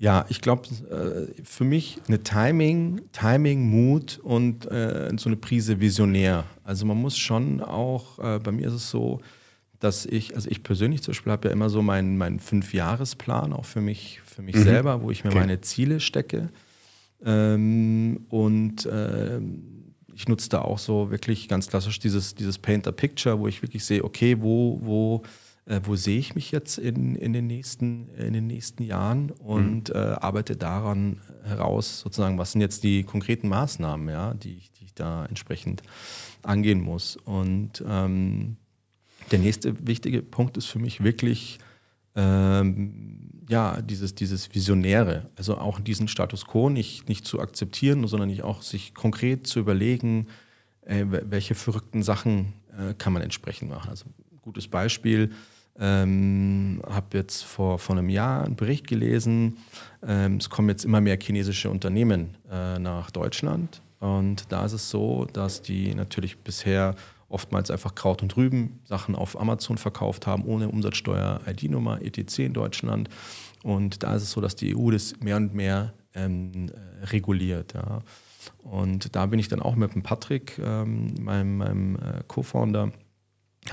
[0.00, 5.80] Ja, ich glaube, äh, für mich eine Timing, Timing, Mut und äh, so eine Prise
[5.80, 6.44] Visionär.
[6.62, 9.20] Also man muss schon auch, äh, bei mir ist es so,
[9.80, 13.64] dass ich, also ich persönlich zum Beispiel habe ja immer so meinen, meinen Fünfjahresplan auch
[13.64, 14.62] für mich, für mich mhm.
[14.62, 15.40] selber, wo ich mir okay.
[15.40, 16.50] meine Ziele stecke.
[17.24, 23.48] Ähm, und ähm, ich nutze da auch so wirklich ganz klassisch dieses, dieses Paint-a-Picture, wo
[23.48, 25.22] ich wirklich sehe, okay, wo, wo,
[25.68, 29.90] äh, wo sehe ich mich jetzt in, in, den, nächsten, in den nächsten Jahren und
[29.90, 29.94] mhm.
[29.94, 34.84] äh, arbeite daran heraus, sozusagen, was sind jetzt die konkreten Maßnahmen, ja, die, ich, die
[34.86, 35.82] ich da entsprechend
[36.42, 37.16] angehen muss.
[37.16, 38.56] Und ähm,
[39.30, 41.58] der nächste wichtige Punkt ist für mich wirklich,
[42.16, 48.28] ähm, ja, dieses, dieses Visionäre, also auch diesen Status quo nicht, nicht zu akzeptieren, sondern
[48.30, 50.28] nicht auch sich konkret zu überlegen,
[50.86, 53.90] äh, welche verrückten Sachen äh, kann man entsprechend machen.
[53.90, 55.30] Also ein gutes Beispiel,
[55.80, 59.58] Ähm, habe jetzt vor, vor einem Jahr einen Bericht gelesen.
[60.06, 63.80] Ähm, es kommen jetzt immer mehr chinesische Unternehmen äh, nach Deutschland.
[64.00, 66.94] Und da ist es so, dass die natürlich bisher
[67.28, 72.52] oftmals einfach Kraut und Rüben Sachen auf Amazon verkauft haben, ohne Umsatzsteuer, ID-Nummer, ETC in
[72.54, 73.08] Deutschland.
[73.62, 77.74] Und da ist es so, dass die EU das mehr und mehr ähm, äh, reguliert.
[77.74, 78.00] Ja.
[78.62, 82.92] Und da bin ich dann auch mit dem Patrick, ähm, meinem, meinem äh, Co-Founder,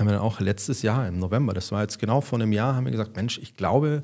[0.00, 2.74] haben wir dann auch letztes Jahr im November, das war jetzt genau vor einem Jahr,
[2.74, 4.02] haben wir gesagt, Mensch, ich glaube,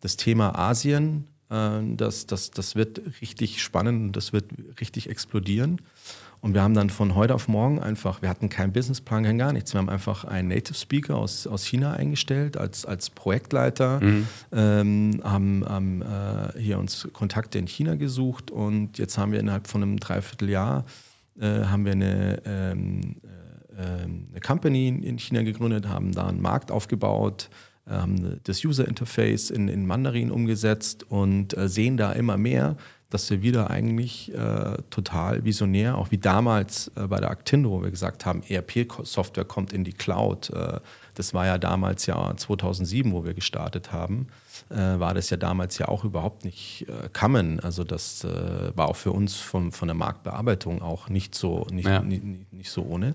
[0.00, 4.46] das Thema Asien, äh, das, das, das wird richtig spannend und das wird
[4.80, 5.80] richtig explodieren.
[6.40, 9.54] Und wir haben dann von heute auf morgen einfach, wir hatten keinen Businessplan, kein gar
[9.54, 9.72] nichts.
[9.72, 14.28] Wir haben einfach einen Native Speaker aus, aus China eingestellt als, als Projektleiter, mhm.
[14.52, 19.68] ähm, haben, haben äh, hier uns Kontakte in China gesucht und jetzt haben wir innerhalb
[19.68, 20.84] von einem Dreivierteljahr
[21.40, 23.33] äh, haben wir eine, ähm, äh, ähm,
[23.76, 27.50] eine Company in China gegründet, haben da einen Markt aufgebaut,
[27.86, 32.76] haben das User Interface in, in Mandarin umgesetzt und äh, sehen da immer mehr,
[33.10, 37.82] dass wir wieder eigentlich äh, total visionär, auch wie damals äh, bei der Actindo, wo
[37.82, 40.50] wir gesagt haben, ERP-Software kommt in die Cloud.
[40.50, 40.80] Äh,
[41.14, 44.26] das war ja damals ja 2007, wo wir gestartet haben,
[44.70, 47.60] äh, war das ja damals ja auch überhaupt nicht äh, common.
[47.60, 51.86] Also das äh, war auch für uns von, von der Marktbearbeitung auch nicht so, nicht,
[51.86, 52.00] ja.
[52.00, 53.14] nicht, nicht, nicht so ohne.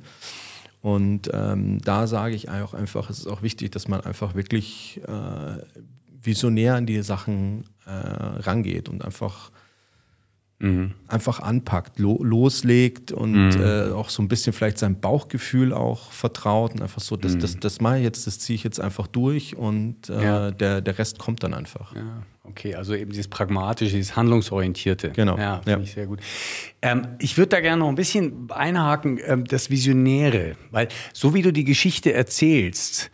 [0.82, 5.02] Und ähm, da sage ich auch einfach, es ist auch wichtig, dass man einfach wirklich
[5.06, 5.62] äh,
[6.22, 9.52] visionär an die Sachen äh, rangeht und einfach
[10.62, 10.91] Mhm.
[11.07, 13.62] einfach anpackt, lo loslegt und mhm.
[13.62, 17.39] äh, auch so ein bisschen vielleicht sein Bauchgefühl auch vertraut und einfach so, das, mhm.
[17.39, 20.51] das, das mache ich jetzt, das ziehe ich jetzt einfach durch und äh, ja.
[20.51, 21.95] der, der Rest kommt dann einfach.
[21.95, 22.24] Ja.
[22.49, 25.12] Okay, also eben dieses pragmatische, dieses handlungsorientierte.
[25.12, 25.38] Genau.
[25.38, 25.80] Ja, finde ja.
[25.80, 26.20] ich sehr gut.
[26.82, 31.43] Ähm, ich würde da gerne noch ein bisschen einhaken, ähm, das Visionäre, weil so wie
[31.43, 33.12] du die Geschichte erzählst,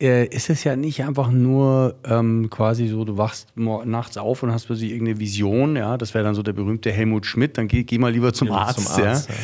[0.00, 4.52] äh, ist es ja nicht einfach nur ähm, quasi so, du wachst nachts auf und
[4.52, 7.84] hast plötzlich irgendeine Vision, ja, das wäre dann so der berühmte Helmut Schmidt, dann geh,
[7.84, 9.34] geh mal lieber zum, Arzt, zum Arzt, ja.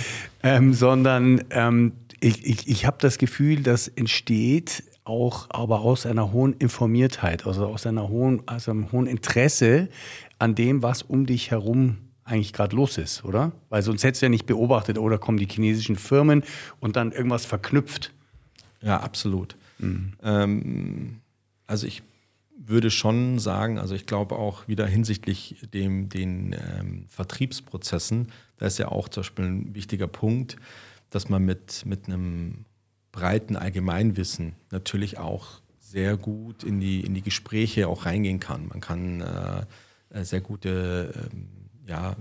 [0.50, 0.57] ja.
[0.57, 6.32] Ähm, sondern ähm, ich, ich, ich habe das Gefühl, das entsteht auch aber aus einer
[6.32, 9.88] hohen Informiertheit, also aus einer hohen, aus einem hohen Interesse
[10.38, 13.53] an dem, was um dich herum eigentlich gerade los ist, oder?
[13.68, 16.44] Weil sonst hättest du ja nicht beobachtet, oder kommen die chinesischen Firmen
[16.78, 18.12] und dann irgendwas verknüpft.
[18.80, 19.57] Ja, absolut.
[19.83, 20.12] Mhm.
[20.22, 21.20] Ähm,
[21.66, 22.03] also ich
[22.57, 28.28] würde schon sagen, also ich glaube auch wieder hinsichtlich dem, den ähm, Vertriebsprozessen,
[28.59, 30.57] da ist ja auch zum Beispiel ein wichtiger Punkt,
[31.11, 32.64] dass man mit, mit einem
[33.11, 38.68] breiten Allgemeinwissen natürlich auch sehr gut in die, in die Gespräche auch reingehen kann.
[38.68, 41.49] Man kann äh, äh sehr gute ähm,
[41.87, 42.16] ja,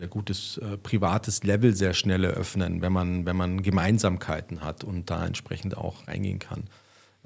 [0.00, 5.10] sehr gutes äh, privates Level sehr schnell eröffnen, wenn man, wenn man Gemeinsamkeiten hat und
[5.10, 6.64] da entsprechend auch reingehen kann.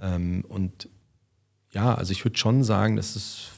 [0.01, 0.89] Ähm, und
[1.71, 3.53] ja, also ich würde schon sagen, das ist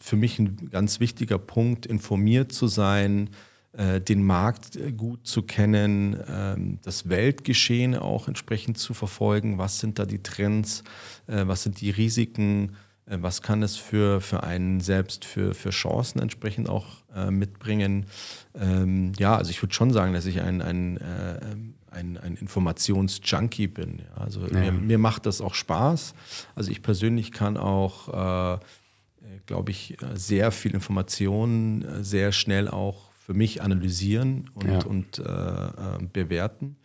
[0.00, 3.30] für mich ein ganz wichtiger Punkt, informiert zu sein,
[3.72, 9.58] äh, den Markt äh, gut zu kennen, ähm, das Weltgeschehen auch entsprechend zu verfolgen.
[9.58, 10.82] Was sind da die Trends?
[11.28, 12.76] Äh, was sind die Risiken?
[13.06, 18.06] Äh, was kann es für, für einen selbst für, für Chancen entsprechend auch äh, mitbringen?
[18.54, 21.40] Ähm, ja, also ich würde schon sagen, dass ich ein, ein, äh,
[21.90, 23.98] ein, ein Informationsjunkie bin.
[23.98, 24.22] Ja.
[24.22, 24.60] Also ja.
[24.60, 26.14] Mir, mir, macht das auch Spaß.
[26.54, 28.58] Also ich persönlich kann auch, äh,
[29.46, 34.84] glaube ich, sehr viel Informationen äh, sehr schnell auch für mich analysieren und, ja.
[34.84, 36.76] und äh, bewerten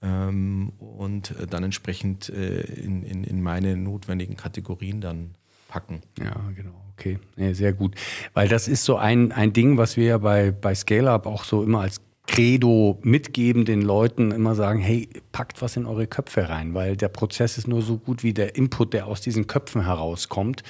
[0.00, 5.34] ähm, und dann entsprechend in, in, in meine notwendigen Kategorien dann
[5.72, 6.02] packen.
[6.18, 6.74] Ja, genau.
[6.98, 7.94] Okay, ja, sehr gut.
[8.34, 11.62] Weil das ist so ein, ein Ding, was wir ja bei, bei Scale-Up auch so
[11.62, 16.74] immer als Credo mitgeben, den Leuten immer sagen, hey, packt was in eure Köpfe rein,
[16.74, 20.62] weil der Prozess ist nur so gut wie der Input, der aus diesen Köpfen herauskommt.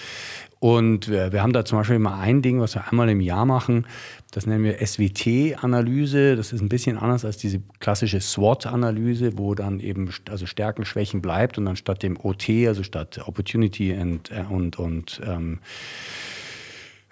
[0.62, 3.46] Und wir, wir haben da zum Beispiel immer ein Ding, was wir einmal im Jahr
[3.46, 3.84] machen.
[4.30, 6.36] Das nennen wir SWT-Analyse.
[6.36, 11.20] Das ist ein bisschen anders als diese klassische SWOT-Analyse, wo dann eben also Stärken, Schwächen
[11.20, 15.58] bleibt und dann statt dem OT, also statt Opportunity and, äh, und, und ähm,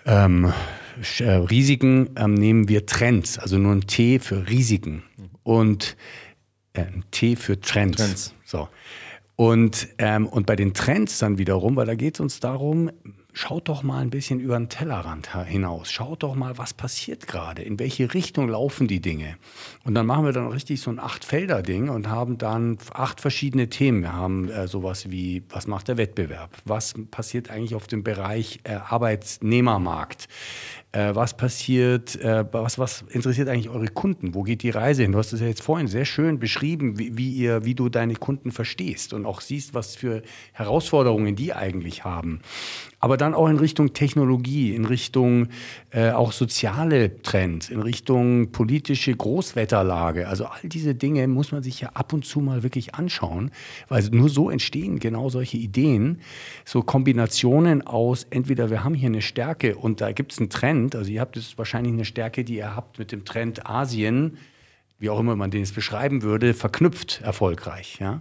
[0.07, 0.53] ähm,
[1.19, 5.03] äh, Risiken, ähm, nehmen wir Trends, also nur ein T für Risiken
[5.43, 5.97] und
[6.75, 7.97] äh, ein T für Trends.
[7.97, 8.35] Trends.
[8.45, 8.69] So.
[9.35, 12.93] Und, ähm, und bei den Trends dann wiederum, weil da geht es uns darum,
[13.41, 15.91] schaut doch mal ein bisschen über den Tellerrand hinaus.
[15.91, 19.37] Schaut doch mal, was passiert gerade, in welche Richtung laufen die Dinge.
[19.85, 24.03] Und dann machen wir dann richtig so ein Acht-Felder-Ding und haben dann acht verschiedene Themen.
[24.03, 26.51] Wir haben äh, sowas wie, was macht der Wettbewerb?
[26.67, 30.29] Was passiert eigentlich auf dem Bereich äh, Arbeitnehmermarkt?
[30.93, 34.35] Äh, was passiert, äh, was, was interessiert eigentlich eure Kunden?
[34.35, 35.13] Wo geht die Reise hin?
[35.13, 38.17] Du hast es ja jetzt vorhin sehr schön beschrieben, wie, wie, ihr, wie du deine
[38.17, 40.23] Kunden verstehst und auch siehst, was für
[40.53, 42.41] Herausforderungen die eigentlich haben.
[43.01, 45.49] Aber dann auch in Richtung Technologie, in Richtung
[45.91, 50.29] äh, auch soziale Trends, in Richtung politische Großwetterlage.
[50.29, 53.51] Also all diese Dinge muss man sich ja ab und zu mal wirklich anschauen,
[53.89, 56.21] weil nur so entstehen genau solche Ideen,
[56.65, 60.95] so Kombinationen aus entweder wir haben hier eine Stärke und da gibt es einen Trend,
[60.95, 64.37] also ihr habt jetzt wahrscheinlich eine Stärke, die ihr habt mit dem Trend Asien,
[64.99, 67.99] wie auch immer man den jetzt beschreiben würde, verknüpft erfolgreich.
[68.01, 68.21] Ja?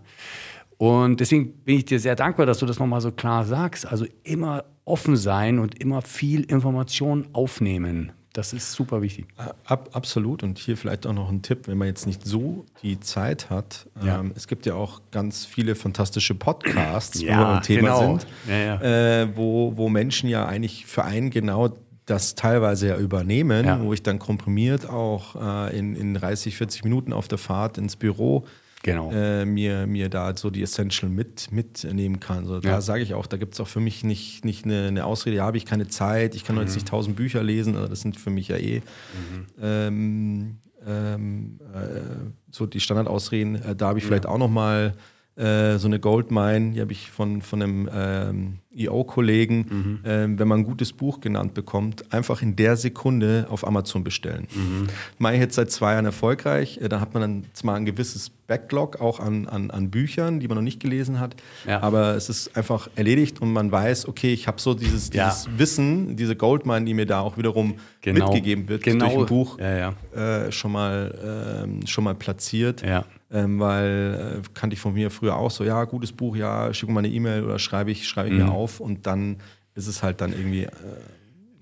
[0.79, 3.85] Und deswegen bin ich dir sehr dankbar, dass du das nochmal so klar sagst.
[3.85, 8.13] Also immer offen sein und immer viel Information aufnehmen.
[8.31, 9.25] Das ist super wichtig.
[9.65, 10.41] Ab, absolut.
[10.41, 13.87] Und hier vielleicht auch noch ein Tipp, wenn man jetzt nicht so die Zeit hat.
[14.01, 14.21] Ja.
[14.21, 18.17] Ähm, es gibt ja auch ganz viele fantastische Podcasts, ja, wo wir ein Thema genau.
[18.17, 21.73] sind, ja, äh, wo, wo Menschen ja eigentlich für einen genau
[22.05, 27.11] das teilweise ja übernehmen, wo ich dann komprimiert auch äh, in, in 30, 40 Minuten
[27.11, 28.45] auf der Fahrt ins Büro
[28.83, 29.11] genau.
[29.11, 32.45] äh, mir, mir da so die Essential mit, mitnehmen kann.
[32.45, 35.05] So, da sage ich auch, da gibt es auch für mich nicht, nicht eine, eine
[35.05, 36.63] Ausrede, ja, habe ich keine Zeit, ich kann mhm.
[36.63, 39.45] jetzt nicht tausend Bücher lesen, also das sind für mich ja eh mhm.
[39.61, 43.55] ähm, ähm, äh, so die Standardausreden.
[43.55, 44.93] Äh, da habe ich vielleicht auch noch mal
[45.39, 49.99] äh, so eine Goldmine, die habe ich von, von einem ähm, EO-Kollegen, mhm.
[50.05, 54.47] ähm, wenn man ein gutes Buch genannt bekommt, einfach in der Sekunde auf Amazon bestellen.
[54.53, 55.25] Mhm.
[55.33, 56.79] Jetzt seit zwei Jahren erfolgreich.
[56.81, 60.47] Äh, da hat man dann zwar ein gewisses Backlog auch an, an, an Büchern, die
[60.47, 61.35] man noch nicht gelesen hat,
[61.65, 61.81] ja.
[61.81, 65.51] aber es ist einfach erledigt und man weiß, okay, ich habe so dieses, dieses ja.
[65.57, 68.25] Wissen, diese Goldmine, die mir da auch wiederum genau.
[68.25, 69.05] mitgegeben wird genau.
[69.05, 72.83] durch ein Buch, ja, äh, schon, mal, äh, schon mal platziert.
[73.31, 76.91] Ähm, weil äh, kannte ich von mir früher auch so, ja, gutes Buch, ja, schicke
[76.91, 78.45] mal eine E-Mail oder schreibe ich, schreibe ich mhm.
[78.45, 79.37] mir auf und dann
[79.75, 80.63] ist es halt dann irgendwie.
[80.63, 80.71] Äh,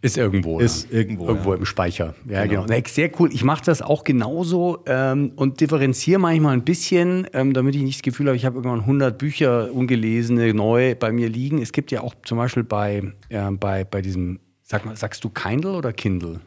[0.01, 0.59] ist irgendwo.
[0.59, 0.99] Ist ja.
[0.99, 1.27] irgendwo.
[1.27, 1.59] Irgendwo ja.
[1.59, 2.13] im Speicher.
[2.29, 2.65] Ja, genau.
[2.65, 2.81] genau.
[2.87, 3.33] Sehr cool.
[3.33, 7.97] Ich mache das auch genauso ähm, und differenziere manchmal ein bisschen, ähm, damit ich nicht
[7.97, 11.61] das Gefühl habe, ich habe irgendwann 100 Bücher ungelesene neu bei mir liegen.
[11.61, 15.29] Es gibt ja auch zum Beispiel bei, äh, bei, bei diesem, sag mal, sagst du
[15.29, 16.41] Kindle oder Kindle?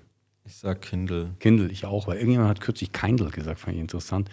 [0.62, 1.30] Sag Kindle.
[1.38, 4.28] Kindle, ich auch, weil irgendjemand hat kürzlich Kindle gesagt, fand ich interessant.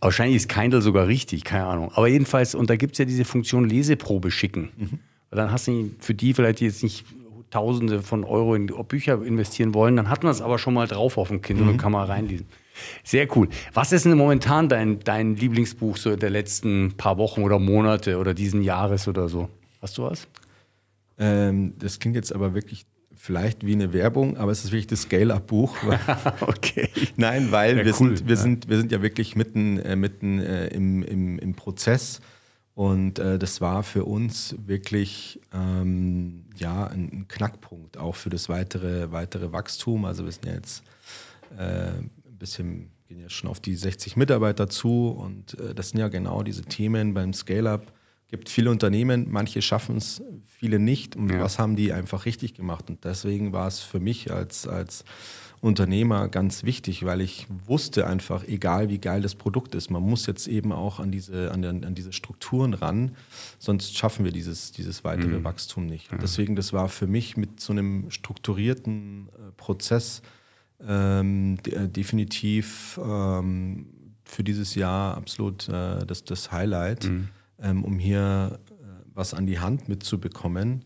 [0.00, 1.90] Wahrscheinlich ist Kindle sogar richtig, keine Ahnung.
[1.94, 4.70] Aber jedenfalls, und da gibt es ja diese Funktion Leseprobe schicken.
[4.76, 4.98] Mhm.
[5.32, 7.04] Dann hast du für die vielleicht jetzt nicht
[7.50, 11.18] Tausende von Euro in Bücher investieren wollen, dann hat man es aber schon mal drauf
[11.18, 11.70] auf dem Kindle mhm.
[11.72, 12.46] und kann mal reinlesen.
[13.02, 13.48] Sehr cool.
[13.72, 18.32] Was ist denn momentan dein, dein Lieblingsbuch so der letzten paar Wochen oder Monate oder
[18.32, 19.48] diesen Jahres oder so?
[19.82, 20.28] Hast du was?
[21.18, 22.86] Ähm, das klingt jetzt aber wirklich
[23.28, 25.76] vielleicht wie eine Werbung, aber es ist wirklich das Scale-Up-Buch.
[26.40, 26.88] okay.
[27.16, 28.16] Nein, weil ja, wir, cool.
[28.16, 28.40] sind, wir, ja.
[28.40, 32.22] sind, wir sind ja wirklich mitten, äh, mitten äh, im, im, im Prozess.
[32.72, 38.48] Und äh, das war für uns wirklich ähm, ja, ein, ein, Knackpunkt, auch für das
[38.48, 40.06] weitere, weitere Wachstum.
[40.06, 40.82] Also wir sind ja jetzt
[41.58, 46.00] äh, ein bisschen, gehen ja schon auf die 60 Mitarbeiter zu und äh, das sind
[46.00, 47.92] ja genau diese Themen beim Scale-Up
[48.28, 51.16] gibt viele Unternehmen, manche schaffen es, viele nicht.
[51.16, 51.40] Und ja.
[51.40, 52.90] was haben die einfach richtig gemacht?
[52.90, 55.04] Und deswegen war es für mich als, als
[55.60, 60.26] Unternehmer ganz wichtig, weil ich wusste einfach, egal wie geil das Produkt ist, man muss
[60.26, 63.16] jetzt eben auch an diese, an, an diese Strukturen ran,
[63.58, 65.44] sonst schaffen wir dieses, dieses weitere mhm.
[65.44, 66.12] Wachstum nicht.
[66.12, 70.22] Und deswegen, das war für mich mit so einem strukturierten äh, Prozess
[70.86, 73.86] ähm, de äh, definitiv ähm,
[74.24, 77.04] für dieses Jahr absolut äh, das, das Highlight.
[77.04, 77.30] Mhm
[77.62, 78.84] ähm, um hier äh,
[79.14, 80.84] was an die Hand mitzubekommen,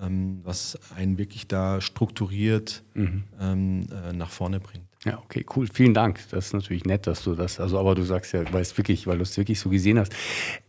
[0.00, 3.24] ähm, was einen wirklich da strukturiert mhm.
[3.40, 4.84] ähm, äh, nach vorne bringt.
[5.04, 5.66] Ja, okay, cool.
[5.72, 6.20] Vielen Dank.
[6.30, 9.06] Das ist natürlich nett, dass du das, also aber du sagst ja, weil es wirklich,
[9.06, 10.12] weil du es wirklich so gesehen hast.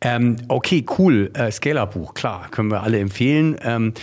[0.01, 1.29] Ähm, okay, cool.
[1.35, 3.57] Äh, Scale-Up-Buch, klar, können wir alle empfehlen.
[3.61, 3.93] Ähm,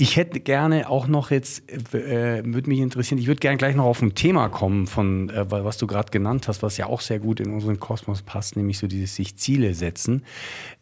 [0.00, 3.84] ich hätte gerne auch noch jetzt, äh, würde mich interessieren, ich würde gerne gleich noch
[3.84, 7.18] auf ein Thema kommen, von äh, was du gerade genannt hast, was ja auch sehr
[7.18, 10.24] gut in unseren Kosmos passt, nämlich so dieses sich Ziele setzen.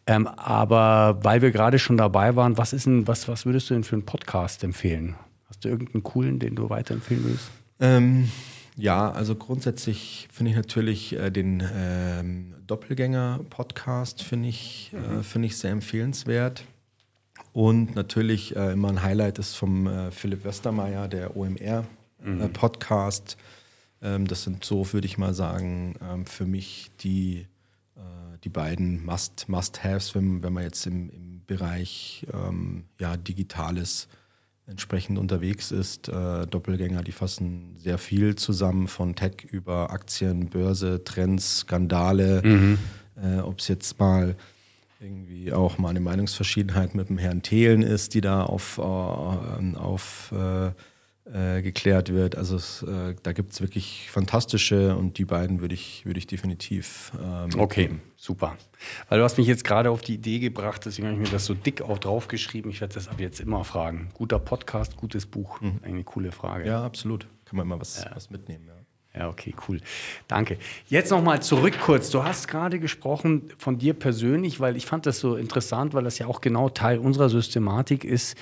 [0.07, 3.73] Ähm, aber weil wir gerade schon dabei waren, was ist denn, was, was würdest du
[3.73, 5.15] denn für einen Podcast empfehlen?
[5.49, 7.51] Hast du irgendeinen coolen, den du weiterempfehlen würdest?
[7.79, 8.31] Ähm,
[8.77, 15.23] ja, also grundsätzlich finde ich natürlich äh, den ähm, Doppelgänger-Podcast finde ich, äh, mhm.
[15.23, 16.63] find ich sehr empfehlenswert.
[17.53, 23.37] Und natürlich äh, immer ein Highlight ist vom äh, Philipp Westermeier, der OMR-Podcast.
[24.01, 24.15] Äh, mhm.
[24.15, 27.45] ähm, das sind so, würde ich mal sagen, ähm, für mich die, äh,
[28.43, 34.07] die beiden Must-Haves, Must wenn, wenn man jetzt im, im Bereich ähm, ja, Digitales
[34.67, 36.09] entsprechend unterwegs ist.
[36.09, 42.41] Äh, Doppelgänger, die fassen sehr viel zusammen von Tech über Aktien, Börse, Trends, Skandale.
[42.43, 42.77] Mhm.
[43.21, 44.35] Äh, Ob es jetzt mal
[44.99, 50.31] irgendwie auch mal eine Meinungsverschiedenheit mit dem Herrn Thelen ist, die da auf, äh, auf
[50.31, 50.71] äh,
[51.33, 52.35] äh, geklärt wird.
[52.35, 56.27] Also es, äh, da gibt es wirklich fantastische und die beiden würde ich, würd ich
[56.27, 58.55] definitiv ähm, Okay, super.
[59.09, 61.45] Weil du hast mich jetzt gerade auf die Idee gebracht, deswegen habe ich mir das
[61.45, 62.71] so dick auch draufgeschrieben.
[62.71, 64.09] Ich werde das ab jetzt immer fragen.
[64.13, 65.59] Guter Podcast, gutes Buch.
[65.61, 65.79] Mhm.
[65.83, 66.67] Eine coole Frage.
[66.67, 67.27] Ja, absolut.
[67.45, 68.11] Kann man immer was, ja.
[68.13, 68.65] was mitnehmen.
[68.67, 68.77] Ja.
[69.17, 69.79] Ja, okay, cool.
[70.27, 70.57] Danke.
[70.87, 72.11] Jetzt nochmal zurück kurz.
[72.11, 76.19] Du hast gerade gesprochen von dir persönlich, weil ich fand das so interessant, weil das
[76.19, 78.37] ja auch genau Teil unserer Systematik ist.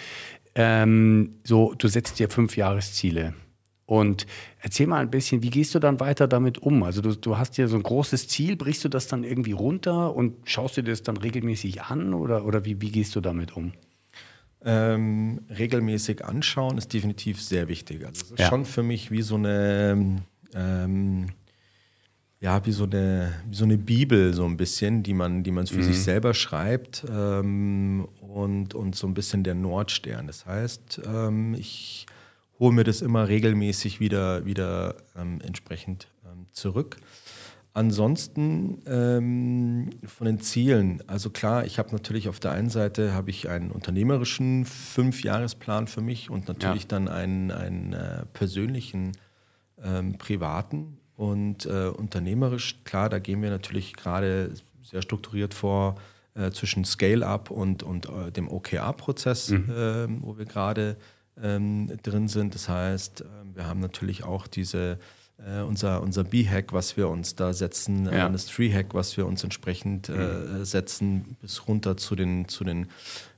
[0.55, 3.33] Ähm, so, du setzt dir fünf Jahresziele.
[3.85, 4.25] Und
[4.59, 6.81] erzähl mal ein bisschen, wie gehst du dann weiter damit um?
[6.81, 10.15] Also du, du hast ja so ein großes Ziel, brichst du das dann irgendwie runter
[10.15, 13.55] und schaust du dir das dann regelmäßig an oder, oder wie, wie gehst du damit
[13.55, 13.73] um?
[14.63, 18.03] Ähm, regelmäßig anschauen ist definitiv sehr wichtig.
[18.03, 18.49] Also es ist ja.
[18.49, 20.17] schon für mich wie so eine,
[20.55, 21.27] ähm,
[22.45, 25.65] ja, wie so eine, wie so eine Bibel so ein bisschen, die man, die man
[25.65, 25.83] für mhm.
[25.83, 30.27] sich selber schreibt ähm, und, und so ein bisschen der Nordstern.
[30.27, 32.05] Das heißt, ähm, ich
[32.59, 36.97] hole mir das immer regelmäßig wieder, wieder ähm, entsprechend ähm, zurück.
[37.73, 43.31] Ansonsten ähm, von den Zielen, also klar, ich habe natürlich auf der einen Seite habe
[43.31, 46.89] ich einen unternehmerischen Fünfjahresplan für mich und natürlich ja.
[46.89, 49.13] dann einen, einen äh, persönlichen
[49.83, 52.77] ähm, privaten und äh, unternehmerisch.
[52.83, 54.51] Klar, da gehen wir natürlich gerade
[54.83, 55.95] sehr strukturiert vor
[56.35, 59.71] äh, zwischen Scale-up und, und äh, dem OKR-Prozess, mhm.
[59.75, 60.97] Ähm, wo wir gerade
[61.41, 62.55] ähm, drin sind.
[62.55, 64.99] Das heißt, ähm, wir haben natürlich auch diese
[65.37, 68.29] äh, unser, unser B-Hack, was wir uns da setzen, äh, ja.
[68.29, 70.65] das Tree-Hack, was wir uns entsprechend äh, mhm.
[70.65, 72.87] setzen, bis runter zu den, zu den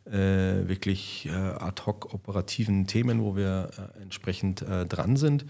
[0.05, 5.45] äh, wirklich äh, ad hoc operativen Themen, wo wir äh, entsprechend dran sind.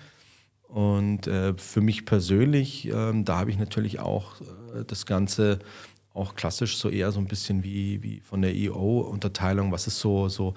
[0.68, 4.36] Und für mich persönlich, ähm, da habe ich natürlich auch
[4.86, 5.60] das Ganze
[6.18, 10.28] auch klassisch so eher so ein bisschen wie, wie von der EO-Unterteilung, was ist so,
[10.28, 10.56] so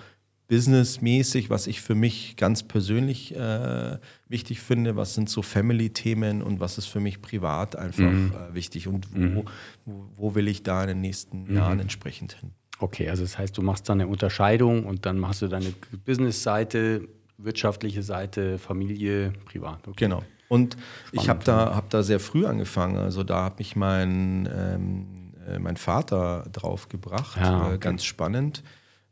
[0.48, 6.58] businessmäßig, was ich für mich ganz persönlich äh, wichtig finde, was sind so Family-Themen und
[6.58, 8.32] was ist für mich privat einfach mhm.
[8.32, 9.44] äh, wichtig und wo, mhm.
[9.84, 11.56] wo, wo, will ich da in den nächsten mhm.
[11.56, 12.50] Jahren entsprechend hin.
[12.80, 15.72] Okay, also das heißt, du machst dann eine Unterscheidung und dann machst du deine
[16.04, 17.06] Business-Seite,
[17.42, 19.86] wirtschaftliche Seite, Familie, privat.
[19.88, 20.04] Okay.
[20.04, 20.22] Genau.
[20.48, 21.12] Und Spannend.
[21.12, 22.96] ich habe da, hab da sehr früh angefangen.
[22.96, 25.06] Also da hat mich mein, ähm,
[25.48, 27.38] äh, mein Vater drauf gebracht.
[27.40, 27.74] Ja, okay.
[27.74, 28.62] äh, ganz spannend.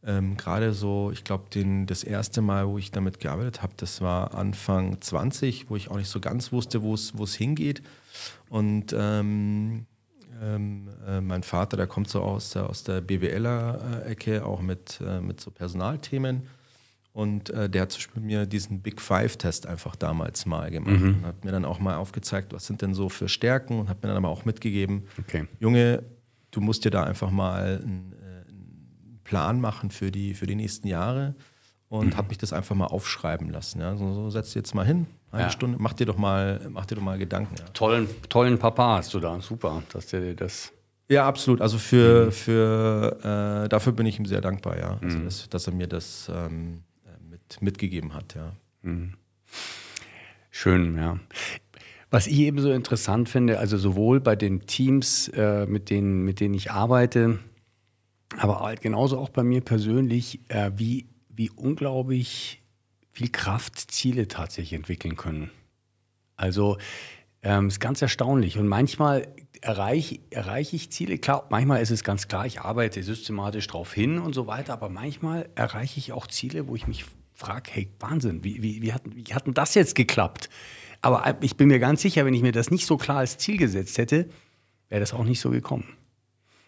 [0.04, 1.44] Ähm, Gerade so, ich glaube,
[1.86, 5.96] das erste Mal, wo ich damit gearbeitet habe, das war Anfang 20, wo ich auch
[5.96, 7.82] nicht so ganz wusste, wo es hingeht.
[8.48, 9.86] Und ähm,
[10.42, 15.20] ähm, äh, mein Vater, der kommt so aus der, aus der BWLer-Ecke, auch mit, äh,
[15.20, 16.42] mit so Personalthemen.
[17.18, 21.16] Und äh, der hat zum Beispiel mir diesen Big Five-Test einfach damals mal gemacht mhm.
[21.16, 24.04] und hat mir dann auch mal aufgezeigt, was sind denn so für Stärken und hat
[24.04, 25.48] mir dann aber auch mitgegeben, okay.
[25.58, 26.04] Junge,
[26.52, 28.14] du musst dir da einfach mal ein
[29.24, 31.34] Plan machen für die, für die nächsten Jahre
[31.88, 32.16] und mhm.
[32.16, 33.80] habe mich das einfach mal aufschreiben lassen.
[33.80, 33.96] Ja.
[33.96, 35.50] So, so setz jetzt mal hin, eine ja.
[35.50, 37.56] Stunde, mach dir doch mal, mach dir doch mal Gedanken.
[37.58, 37.64] Ja.
[37.74, 40.72] Tollen, tollen Papa hast du da, super, dass der dir das.
[41.10, 41.60] Ja, absolut.
[41.60, 42.32] Also für, mhm.
[42.32, 44.98] für äh, dafür bin ich ihm sehr dankbar, ja.
[45.02, 45.24] Also mhm.
[45.24, 46.84] dass, dass, er mir das ähm,
[47.60, 48.52] mitgegeben hat, ja.
[48.82, 49.14] Mhm.
[50.50, 51.18] Schön, ja.
[52.10, 56.40] Was ich eben so interessant finde, also sowohl bei den Teams, äh, mit, denen, mit
[56.40, 57.38] denen ich arbeite,
[58.36, 62.62] aber halt genauso auch bei mir persönlich, äh, wie, wie unglaublich
[63.10, 65.50] viel Kraft Ziele tatsächlich entwickeln können.
[66.36, 66.78] Also
[67.42, 68.58] ähm, ist ganz erstaunlich.
[68.58, 69.28] Und manchmal
[69.60, 71.18] erreiche erreich ich Ziele.
[71.18, 74.88] Klar, manchmal ist es ganz klar, ich arbeite systematisch darauf hin und so weiter, aber
[74.88, 77.04] manchmal erreiche ich auch Ziele, wo ich mich
[77.38, 80.50] frage, hey, Wahnsinn, wie, wie, wie, hat, wie hat denn das jetzt geklappt?
[81.00, 83.56] Aber ich bin mir ganz sicher, wenn ich mir das nicht so klar als Ziel
[83.56, 84.28] gesetzt hätte,
[84.88, 85.84] wäre das auch nicht so gekommen.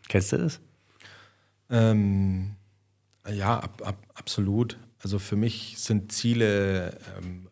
[0.08, 0.60] Kennst du das?
[1.70, 2.52] Ähm,
[3.28, 4.78] ja, ab, ab, absolut.
[5.02, 7.48] Also für mich sind Ziele ähm,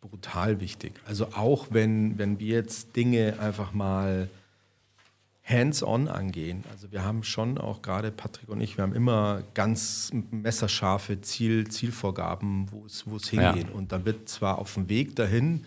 [0.00, 0.94] brutal wichtig.
[1.04, 4.30] Also auch wenn, wenn wir jetzt Dinge einfach mal
[5.50, 6.64] hands-on angehen.
[6.70, 11.68] Also wir haben schon auch gerade Patrick und ich, wir haben immer ganz messerscharfe Ziel,
[11.68, 13.68] Zielvorgaben, wo es hingeht.
[13.68, 13.74] Ja.
[13.74, 15.64] Und dann wird zwar auf dem Weg dahin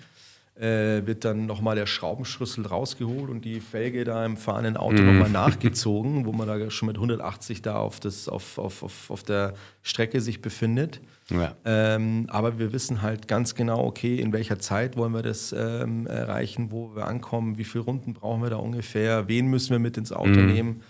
[0.56, 5.08] äh, wird dann nochmal der Schraubenschlüssel rausgeholt und die Felge da im fahrenden Auto mhm.
[5.08, 9.24] nochmal nachgezogen, wo man da schon mit 180 da auf, das, auf, auf, auf, auf
[9.24, 11.02] der Strecke sich befindet.
[11.32, 11.56] Ja.
[11.66, 16.06] Ähm, aber wir wissen halt ganz genau, okay, in welcher Zeit wollen wir das ähm,
[16.06, 19.98] erreichen, wo wir ankommen, wie viele Runden brauchen wir da ungefähr, wen müssen wir mit
[19.98, 20.54] ins Auto mhm.
[20.54, 20.84] nehmen.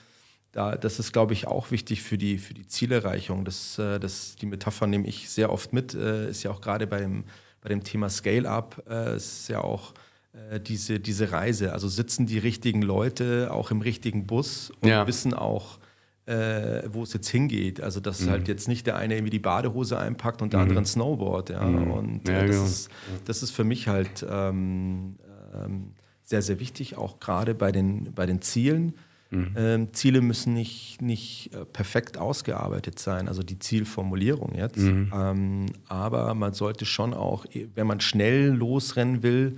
[0.51, 3.45] Da, das ist, glaube ich, auch wichtig für die, für die Zielerreichung.
[3.45, 6.86] Das, äh, das, die Metapher nehme ich sehr oft mit, äh, ist ja auch gerade
[6.86, 7.24] beim
[7.64, 9.93] bei dem Thema Scale-up äh, ist ja auch
[10.34, 11.72] äh, diese, diese Reise.
[11.74, 15.07] Also sitzen die richtigen Leute auch im richtigen Bus und ja.
[15.07, 15.80] wissen auch,
[16.26, 17.82] äh, wo es jetzt hingeht.
[17.82, 18.32] Also dass mhm.
[18.32, 20.64] halt jetzt nicht der eine irgendwie die Badehose einpackt und der mhm.
[20.64, 21.51] andere ein Snowboard.
[21.51, 21.64] Ja?
[21.64, 21.91] Mhm.
[21.91, 22.66] Und äh, ja, das, genau.
[22.66, 22.89] ist,
[23.26, 25.16] das ist für mich halt ähm,
[25.53, 25.93] ähm,
[26.24, 28.93] sehr, sehr wichtig, auch gerade bei den, bei den Zielen.
[29.34, 29.52] Mhm.
[29.56, 34.78] Ähm, Ziele müssen nicht, nicht äh, perfekt ausgearbeitet sein, also die Zielformulierung jetzt.
[34.78, 35.12] Mhm.
[35.14, 39.58] Ähm, aber man sollte schon auch, wenn man schnell losrennen will,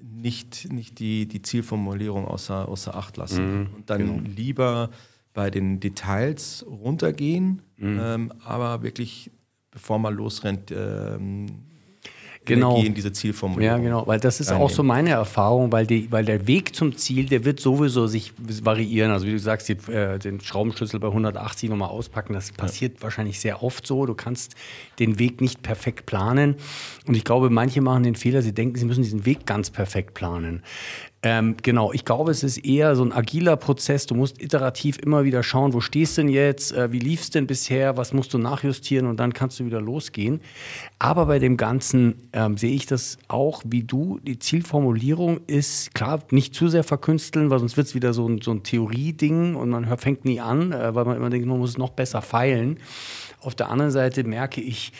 [0.00, 3.60] nicht, nicht die, die Zielformulierung außer, außer Acht lassen.
[3.60, 3.66] Mhm.
[3.74, 4.28] Und dann genau.
[4.36, 4.90] lieber
[5.32, 8.00] bei den Details runtergehen, mhm.
[8.00, 9.30] ähm, aber wirklich,
[9.70, 11.46] bevor man losrennt, ähm,
[12.44, 12.72] genau.
[12.72, 13.78] Energie in diese Zielformulierung.
[13.78, 14.66] Ja, genau, weil das ist reinnehmen.
[14.66, 18.32] auch so meine Erfahrung, weil, die, weil der Weg zum Ziel, der wird sowieso sich
[18.38, 19.10] variieren.
[19.10, 23.02] Also wie du sagst, die, äh, den Schraubenschlüssel bei 180 nochmal auspacken, das passiert ja.
[23.02, 24.06] wahrscheinlich sehr oft so.
[24.06, 24.54] Du kannst
[24.98, 26.56] den Weg nicht perfekt planen.
[27.06, 30.14] Und ich glaube, manche machen den Fehler, sie denken, sie müssen diesen Weg ganz perfekt
[30.14, 30.62] planen.
[31.24, 34.06] Ähm, genau, ich glaube, es ist eher so ein agiler Prozess.
[34.06, 37.30] Du musst iterativ immer wieder schauen, wo stehst du denn jetzt, äh, wie lief es
[37.30, 40.40] denn bisher, was musst du nachjustieren und dann kannst du wieder losgehen.
[40.98, 44.18] Aber bei dem Ganzen ähm, sehe ich das auch wie du.
[44.24, 48.40] Die Zielformulierung ist klar nicht zu sehr verkünsteln, weil sonst wird es wieder so ein,
[48.42, 51.70] so ein Theorie-Ding und man fängt nie an, äh, weil man immer denkt, man muss
[51.70, 52.80] es noch besser feilen.
[53.40, 54.92] Auf der anderen Seite merke ich,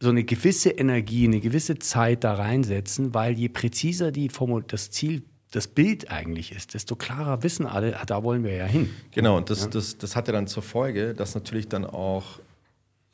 [0.00, 4.90] so eine gewisse Energie, eine gewisse Zeit da reinsetzen, weil je präziser die Formul das
[4.92, 8.90] Ziel das Bild eigentlich ist, desto klarer wissen alle, ah, da wollen wir ja hin.
[9.12, 9.66] Genau, und das, ja.
[9.68, 12.38] das, das hat ja dann zur Folge, dass natürlich dann auch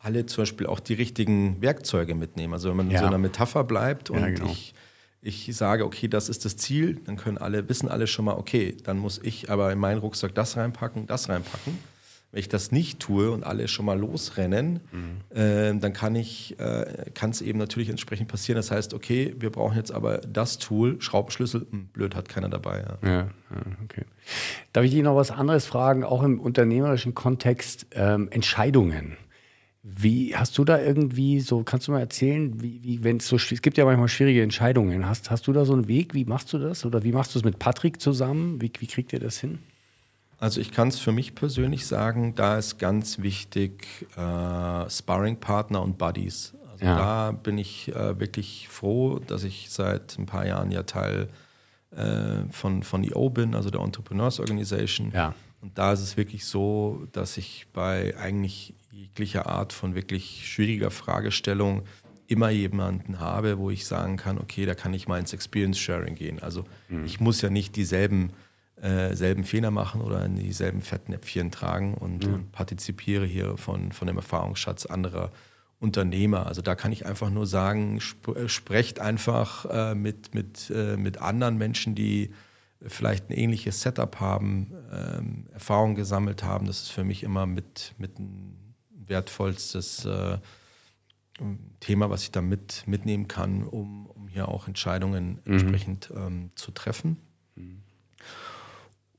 [0.00, 2.52] alle zum Beispiel auch die richtigen Werkzeuge mitnehmen.
[2.52, 2.98] Also wenn man ja.
[2.98, 4.50] in so einer Metapher bleibt und ja, genau.
[4.50, 4.74] ich,
[5.22, 8.76] ich sage, okay, das ist das Ziel, dann können alle, wissen alle schon mal, okay,
[8.82, 11.78] dann muss ich aber in meinen Rucksack das reinpacken, das reinpacken.
[12.34, 15.38] Wenn ich das nicht tue und alle schon mal losrennen, mhm.
[15.38, 18.56] äh, dann kann ich, äh, kann es eben natürlich entsprechend passieren.
[18.56, 22.48] Das heißt, okay, wir brauchen jetzt aber das Tool, Schraubenschlüssel, mh, hm, blöd, hat keiner
[22.48, 22.80] dabei.
[22.80, 23.08] Ja.
[23.08, 23.28] Ja, ja.
[23.84, 24.02] okay.
[24.72, 29.16] Darf ich dich noch was anderes fragen, auch im unternehmerischen Kontext, ähm, Entscheidungen?
[29.84, 33.36] Wie hast du da irgendwie so, kannst du mal erzählen, wie, wie wenn es so,
[33.36, 35.08] es gibt ja manchmal schwierige Entscheidungen.
[35.08, 36.14] Hast, hast du da so einen Weg?
[36.14, 36.84] Wie machst du das?
[36.84, 38.60] Oder wie machst du es mit Patrick zusammen?
[38.60, 39.60] Wie, wie kriegt ihr das hin?
[40.44, 45.96] Also ich kann es für mich persönlich sagen, da ist ganz wichtig äh, Sparring-Partner und
[45.96, 46.52] Buddies.
[46.70, 46.98] Also ja.
[46.98, 51.30] da bin ich äh, wirklich froh, dass ich seit ein paar Jahren ja Teil
[51.96, 55.12] äh, von, von EO bin, also der Entrepreneurs Organization.
[55.12, 55.34] Ja.
[55.62, 60.90] Und da ist es wirklich so, dass ich bei eigentlich jeglicher Art von wirklich schwieriger
[60.90, 61.84] Fragestellung
[62.26, 66.16] immer jemanden habe, wo ich sagen kann, okay, da kann ich mal ins Experience Sharing
[66.16, 66.42] gehen.
[66.42, 67.06] Also mhm.
[67.06, 68.34] ich muss ja nicht dieselben
[68.84, 72.34] äh, selben Fehler machen oder in dieselben Fettnäpfchen tragen und, mhm.
[72.34, 75.32] und partizipiere hier von, von dem Erfahrungsschatz anderer
[75.80, 76.46] Unternehmer.
[76.46, 80.98] Also da kann ich einfach nur sagen, sp äh, sprecht einfach äh, mit, mit, äh,
[80.98, 82.34] mit anderen Menschen, die
[82.86, 86.66] vielleicht ein ähnliches Setup haben, ähm, Erfahrung gesammelt haben.
[86.66, 90.36] Das ist für mich immer mit, mit ein wertvollstes äh,
[91.80, 95.52] Thema, was ich da mit, mitnehmen kann, um, um hier auch Entscheidungen mhm.
[95.54, 97.16] entsprechend ähm, zu treffen.
[97.56, 97.83] Mhm.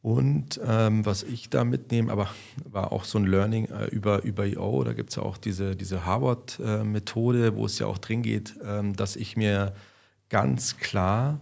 [0.06, 2.30] Und ähm, was ich da mitnehme, aber
[2.64, 5.76] war auch so ein Learning äh, über, über EO, da gibt es ja auch diese,
[5.76, 9.74] diese Harvard-Methode, äh, wo es ja auch drin geht, ähm, dass ich mir
[10.30, 11.40] ganz klar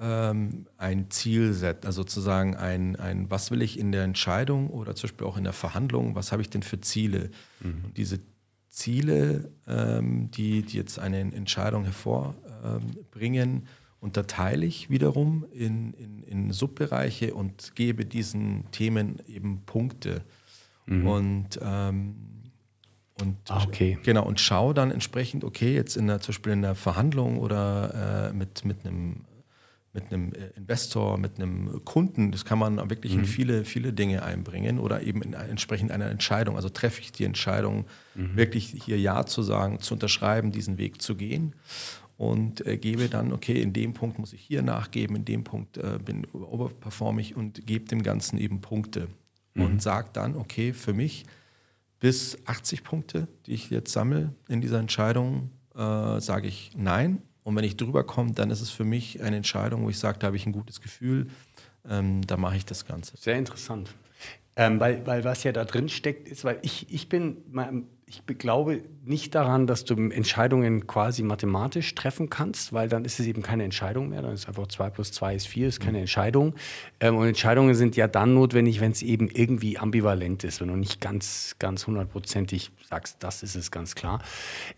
[0.00, 4.94] ähm, ein Ziel setze, also sozusagen ein, ein, was will ich in der Entscheidung oder
[4.94, 7.32] zum Beispiel auch in der Verhandlung, was habe ich denn für Ziele?
[7.58, 7.86] Mhm.
[7.86, 8.20] Und diese
[8.68, 13.66] Ziele, ähm, die, die jetzt eine Entscheidung hervorbringen,
[14.04, 20.22] unterteile ich wiederum in, in, in, Subbereiche und gebe diesen Themen eben Punkte.
[20.84, 21.06] Mhm.
[21.06, 22.14] Und, ähm,
[23.18, 23.98] und ah, okay.
[24.02, 28.28] genau, und schaue dann entsprechend, okay, jetzt in der, zum Beispiel in der Verhandlung oder
[28.30, 29.24] äh, mit, mit einem
[29.96, 33.20] mit einem äh, Investor, mit einem Kunden, das kann man wirklich mhm.
[33.20, 36.56] in viele, viele Dinge einbringen oder eben in entsprechend einer Entscheidung.
[36.56, 37.86] Also treffe ich die Entscheidung,
[38.16, 38.36] mhm.
[38.36, 41.54] wirklich hier Ja zu sagen, zu unterschreiben, diesen Weg zu gehen
[42.16, 45.76] und äh, gebe dann, okay, in dem Punkt muss ich hier nachgeben, in dem Punkt
[45.78, 49.08] äh, bin overperform ich und gebe dem Ganzen eben Punkte
[49.54, 49.62] mhm.
[49.62, 51.26] und sage dann, okay, für mich
[51.98, 57.22] bis 80 Punkte, die ich jetzt sammle in dieser Entscheidung, äh, sage ich nein.
[57.42, 60.18] Und wenn ich drüber komme, dann ist es für mich eine Entscheidung, wo ich sage,
[60.18, 61.28] da habe ich ein gutes Gefühl,
[61.88, 63.16] ähm, da mache ich das Ganze.
[63.16, 63.94] Sehr interessant.
[64.56, 67.38] Ähm, weil, weil was ja da drin steckt, ist, weil ich, ich bin
[68.06, 73.26] ich glaube nicht daran, dass du Entscheidungen quasi mathematisch treffen kannst, weil dann ist es
[73.26, 74.22] eben keine Entscheidung mehr.
[74.22, 76.02] Dann ist einfach 2 plus 2 ist 4, ist keine mhm.
[76.02, 76.54] Entscheidung.
[77.00, 80.76] Ähm, und Entscheidungen sind ja dann notwendig, wenn es eben irgendwie ambivalent ist, wenn du
[80.76, 84.20] nicht ganz, ganz hundertprozentig sagst, das ist es ganz klar.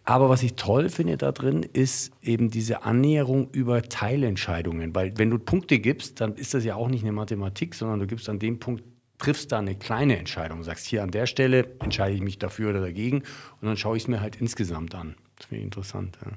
[0.04, 4.94] Aber was ich toll finde da drin, ist eben diese Annäherung über Teilentscheidungen.
[4.94, 8.06] Weil wenn du Punkte gibst, dann ist das ja auch nicht eine Mathematik, sondern du
[8.06, 8.84] gibst an dem Punkt
[9.18, 12.80] triffst da eine kleine Entscheidung, sagst hier an der Stelle entscheide ich mich dafür oder
[12.80, 13.22] dagegen
[13.60, 15.14] und dann schaue ich es mir halt insgesamt an.
[15.36, 16.18] Das finde ich interessant.
[16.24, 16.32] Ja.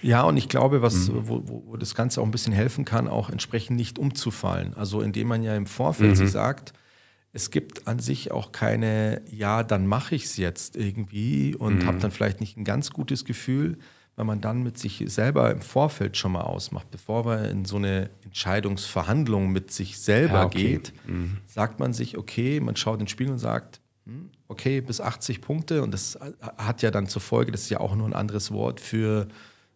[0.00, 1.28] Ja, und ich glaube, was, mhm.
[1.28, 4.74] wo, wo, das Ganze auch ein bisschen helfen kann, auch entsprechend nicht umzufallen.
[4.74, 6.14] Also indem man ja im Vorfeld mhm.
[6.14, 6.72] sich sagt,
[7.32, 11.86] es gibt an sich auch keine, ja, dann mache ich es jetzt irgendwie und mhm.
[11.86, 13.78] habe dann vielleicht nicht ein ganz gutes Gefühl,
[14.18, 16.90] weil man dann mit sich selber im Vorfeld schon mal ausmacht.
[16.90, 20.72] Bevor man in so eine Entscheidungsverhandlung mit sich selber ja, okay.
[20.72, 21.36] geht, mhm.
[21.46, 25.84] sagt man sich, okay, man schaut ins Spiel und sagt, hm, okay, bis 80 Punkte
[25.84, 26.18] und das
[26.56, 29.28] hat ja dann zur Folge, das ist ja auch nur ein anderes Wort für,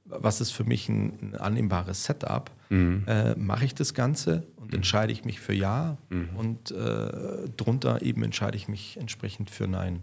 [0.07, 3.05] was ist für mich ein, ein annehmbares Setup, mhm.
[3.07, 4.79] äh, mache ich das Ganze und mhm.
[4.79, 6.31] entscheide ich mich für Ja mhm.
[6.35, 10.03] und äh, drunter eben entscheide ich mich entsprechend für Nein.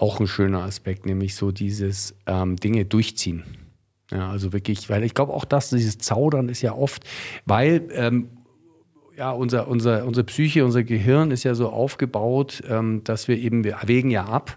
[0.00, 3.44] auch ein schöner Aspekt, nämlich so dieses ähm, Dinge durchziehen.
[4.10, 7.04] Ja, also wirklich, weil ich glaube auch, dass dieses Zaudern ist ja oft,
[7.44, 8.30] weil ähm,
[9.16, 13.62] ja, unser, unser, unsere Psyche, unser Gehirn ist ja so aufgebaut, ähm, dass wir eben,
[13.62, 14.56] wir wägen ja ab.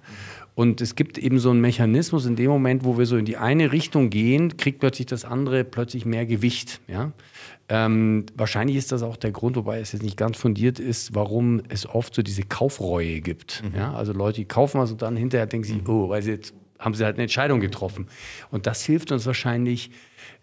[0.55, 3.37] Und es gibt eben so einen Mechanismus, in dem Moment, wo wir so in die
[3.37, 6.79] eine Richtung gehen, kriegt plötzlich das andere plötzlich mehr Gewicht.
[6.87, 7.11] Ja?
[7.69, 11.61] Ähm, wahrscheinlich ist das auch der Grund, wobei es jetzt nicht ganz fundiert ist, warum
[11.69, 13.63] es oft so diese Kaufreue gibt.
[13.63, 13.79] Mhm.
[13.79, 13.93] Ja?
[13.93, 16.93] Also Leute, die kaufen was und dann hinterher denken sie, oh, weil sie jetzt haben
[16.95, 18.07] sie halt eine Entscheidung getroffen.
[18.51, 19.89] Und das hilft uns wahrscheinlich,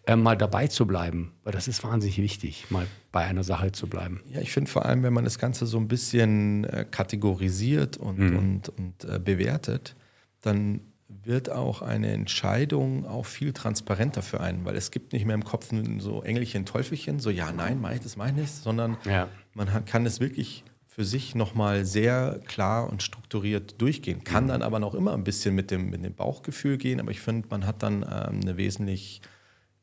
[0.07, 3.87] äh, mal dabei zu bleiben, weil das ist wahnsinnig wichtig, mal bei einer Sache zu
[3.87, 4.23] bleiben.
[4.33, 8.19] Ja, ich finde vor allem, wenn man das Ganze so ein bisschen äh, kategorisiert und,
[8.19, 8.37] mhm.
[8.37, 9.95] und, und äh, bewertet,
[10.41, 15.35] dann wird auch eine Entscheidung auch viel transparenter für einen, weil es gibt nicht mehr
[15.35, 18.97] im Kopf so Engelchen, Teufelchen, so ja, nein, mache ich das, mache ich nicht, sondern
[19.05, 19.29] ja.
[19.55, 24.25] man kann es wirklich für sich nochmal sehr klar und strukturiert durchgehen.
[24.25, 24.49] Kann mhm.
[24.49, 27.49] dann aber noch immer ein bisschen mit dem, mit dem Bauchgefühl gehen, aber ich finde,
[27.49, 29.21] man hat dann ähm, eine wesentlich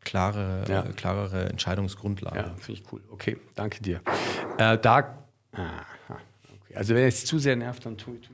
[0.01, 0.86] klare, ja.
[0.86, 2.38] äh, klarere Entscheidungsgrundlage.
[2.38, 3.01] Ja, finde ich cool.
[3.10, 4.01] Okay, danke dir.
[4.58, 5.86] Äh, da, aha,
[6.62, 6.76] okay.
[6.76, 8.30] also wenn es zu sehr nervt, dann tue ich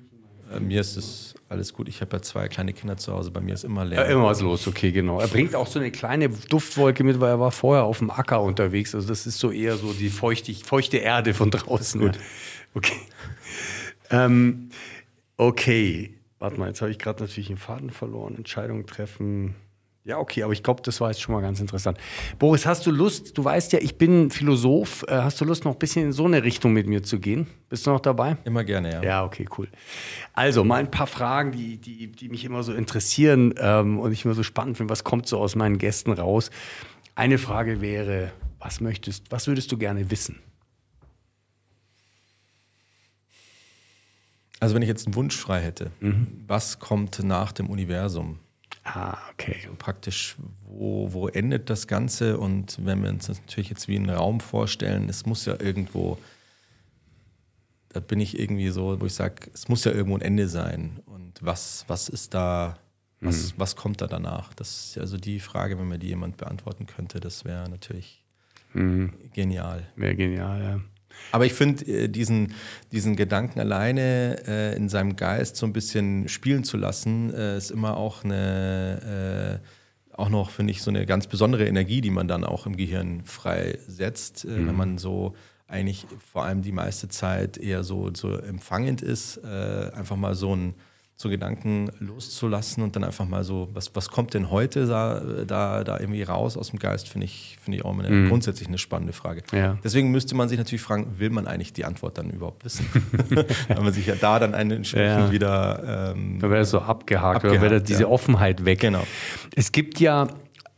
[0.59, 1.87] mir ist es alles gut.
[1.87, 3.31] Ich habe ja zwei kleine Kinder zu Hause.
[3.31, 4.07] Bei mir ist immer leer.
[4.07, 5.19] Äh, immer was los, okay, genau.
[5.19, 8.41] Er bringt auch so eine kleine Duftwolke mit, weil er war vorher auf dem Acker
[8.41, 8.95] unterwegs.
[8.95, 12.01] Also das ist so eher so die feuchtig, feuchte Erde von draußen.
[12.01, 12.17] Gut.
[12.73, 12.99] Okay.
[14.09, 14.69] Ähm,
[15.37, 16.15] okay.
[16.39, 18.35] Warte mal, jetzt habe ich gerade natürlich einen Faden verloren.
[18.35, 19.55] Entscheidungen treffen.
[20.05, 21.97] Ja, okay, aber ich glaube, das war jetzt schon mal ganz interessant.
[22.37, 25.71] Boris, hast du Lust, du weißt ja, ich bin Philosoph, äh, hast du Lust, noch
[25.73, 27.47] ein bisschen in so eine Richtung mit mir zu gehen?
[27.69, 28.35] Bist du noch dabei?
[28.43, 29.01] Immer gerne, ja.
[29.01, 29.69] Ja, okay, cool.
[30.33, 34.25] Also, mal ein paar Fragen, die, die, die mich immer so interessieren ähm, und ich
[34.25, 36.49] immer so spannend finde, was kommt so aus meinen Gästen raus.
[37.15, 40.39] Eine Frage wäre, was möchtest, was würdest du gerne wissen?
[44.59, 46.27] Also, wenn ich jetzt einen Wunsch frei hätte, mhm.
[46.45, 48.39] was kommt nach dem Universum?
[48.83, 49.57] Ah, okay.
[49.65, 52.37] So praktisch, wo, wo endet das Ganze?
[52.37, 56.17] Und wenn wir uns das natürlich jetzt wie einen Raum vorstellen, es muss ja irgendwo,
[57.89, 60.99] da bin ich irgendwie so, wo ich sage, es muss ja irgendwo ein Ende sein.
[61.05, 62.77] Und was, was ist da,
[63.21, 63.59] was, mhm.
[63.59, 64.53] was kommt da danach?
[64.53, 68.21] Das ist also die Frage, wenn mir die jemand beantworten könnte, das wäre natürlich
[68.73, 69.13] mhm.
[69.33, 69.87] genial.
[69.95, 70.81] Wäre genial, ja.
[71.31, 72.53] Aber ich finde, äh, diesen,
[72.91, 77.71] diesen Gedanken alleine äh, in seinem Geist so ein bisschen spielen zu lassen, äh, ist
[77.71, 82.27] immer auch eine, äh, auch noch, finde ich, so eine ganz besondere Energie, die man
[82.27, 84.67] dann auch im Gehirn freisetzt, äh, mhm.
[84.67, 85.35] wenn man so
[85.67, 90.75] eigentlich vor allem die meiste Zeit eher so, so empfangend ist, einfach mal so ein
[91.15, 95.83] so Gedanken loszulassen und dann einfach mal so, was, was kommt denn heute da, da,
[95.83, 98.29] da irgendwie raus aus dem Geist, finde ich, finde ich auch eine, mhm.
[98.29, 99.43] grundsätzlich eine spannende Frage.
[99.51, 99.77] Ja.
[99.83, 102.87] Deswegen müsste man sich natürlich fragen, will man eigentlich die Antwort dann überhaupt wissen?
[103.67, 105.31] Weil man sich ja da dann einen entsprechend ja.
[105.31, 106.13] wieder.
[106.15, 108.07] Ähm, da wäre so abgehakt, abgehakt oder wäre diese ja.
[108.09, 108.79] Offenheit weg.
[108.79, 109.05] Genau.
[109.55, 110.27] Es gibt ja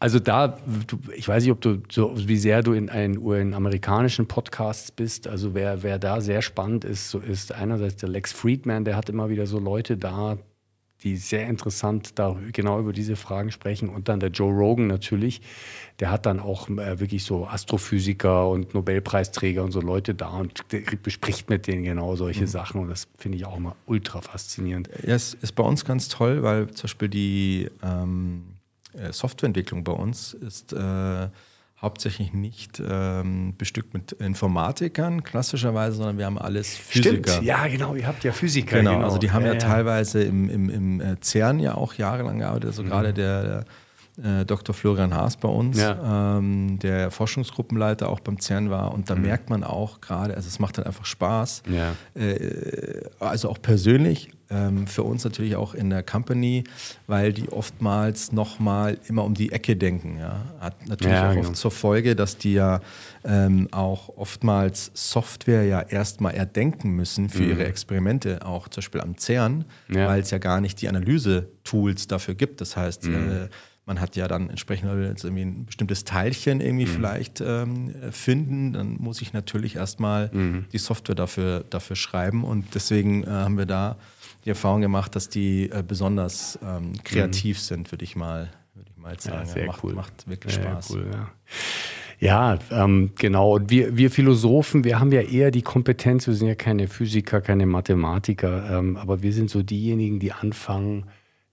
[0.06, 3.56] also da, du, ich weiß nicht, ob du so wie sehr du in, ein, in
[3.56, 5.28] amerikanischen Podcasts bist.
[5.28, 9.10] Also wer, wer da sehr spannend ist, so ist einerseits der Lex Friedman, der hat
[9.10, 10.38] immer wieder so Leute da,
[11.02, 13.90] die sehr interessant da genau über diese Fragen sprechen.
[13.90, 15.42] Und dann der Joe Rogan natürlich,
[16.00, 20.66] der hat dann auch äh, wirklich so Astrophysiker und Nobelpreisträger und so Leute da und
[21.02, 22.48] bespricht mit denen genau solche mhm.
[22.48, 22.82] Sachen.
[22.82, 24.88] Und das finde ich auch immer ultra faszinierend.
[25.02, 28.55] Ja, es ist bei uns ganz toll, weil zum Beispiel die ähm äh,
[29.12, 31.28] Softwareentwicklung bei uns ist äh,
[31.82, 37.32] hauptsächlich nicht ähm, bestückt mit Informatikern klassischerweise, sondern wir haben alles Physiker.
[37.32, 38.78] Stimmt, ja genau, ihr habt ja Physiker.
[38.78, 39.06] Genau, genau.
[39.06, 42.40] also die haben ja, ja, ja, teilweise im, im, im äh, CERN ja auch jahrelang
[42.40, 42.88] gearbeitet, also mhm.
[42.88, 43.66] gerade der,
[44.24, 44.74] äh, Dr.
[44.74, 46.38] Florian Haas bei uns, ja.
[46.38, 48.94] ähm, der Forschungsgruppenleiter auch beim CERN war.
[48.94, 49.24] Und da mhm.
[49.24, 51.96] merkt man auch gerade, also es macht dann einfach Spaß, ja.
[52.20, 56.64] äh, also auch persönlich, ähm, für uns natürlich auch in der Company,
[57.08, 60.18] weil die oftmals nochmal immer um die Ecke denken.
[60.20, 60.44] Ja.
[60.60, 61.50] Hat natürlich ja, auch genau.
[61.50, 62.82] oft zur Folge, dass die ja
[63.24, 67.50] ähm, auch oftmals Software ja erstmal erdenken müssen für mhm.
[67.50, 70.08] ihre Experimente, auch zum Beispiel am CERN, ja.
[70.08, 72.62] weil es ja gar nicht die Analyse-Tools dafür gibt.
[72.62, 73.14] Das heißt, mhm.
[73.16, 73.50] äh,
[73.86, 76.90] man hat ja dann entsprechend irgendwie ein bestimmtes Teilchen irgendwie mhm.
[76.90, 78.74] vielleicht ähm, finden.
[78.74, 80.66] Dann muss ich natürlich erstmal mhm.
[80.74, 82.44] die Software dafür, dafür schreiben.
[82.44, 83.98] Und deswegen äh, haben wir da
[84.44, 87.62] die Erfahrung gemacht, dass die äh, besonders ähm, kreativ mhm.
[87.62, 89.48] sind, würde ich mal, würde ich mal sagen.
[89.48, 89.94] Ja, sehr macht, cool.
[89.94, 90.92] macht wirklich Spaß.
[90.92, 91.28] Cool, ja.
[92.18, 93.56] Ja, ähm, genau.
[93.56, 97.42] Und wir, wir Philosophen, wir haben ja eher die Kompetenz, wir sind ja keine Physiker,
[97.42, 101.06] keine Mathematiker, ähm, aber wir sind so diejenigen, die anfangen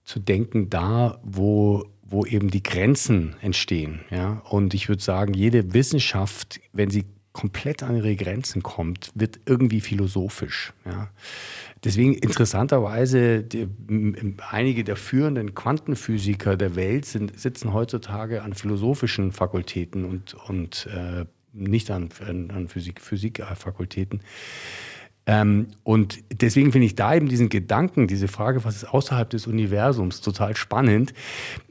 [0.05, 4.01] zu denken, da, wo, wo eben die Grenzen entstehen.
[4.11, 4.41] Ja?
[4.49, 9.81] Und ich würde sagen, jede Wissenschaft, wenn sie komplett an ihre Grenzen kommt, wird irgendwie
[9.81, 10.73] philosophisch.
[10.85, 11.09] Ja?
[11.83, 13.67] Deswegen interessanterweise, die,
[14.51, 21.25] einige der führenden Quantenphysiker der Welt sind, sitzen heutzutage an philosophischen Fakultäten und, und äh,
[21.51, 24.21] nicht an, an Physik, Physikfakultäten.
[25.25, 29.47] Ähm, und deswegen finde ich da eben diesen Gedanken, diese Frage, was ist außerhalb des
[29.47, 31.13] Universums, total spannend.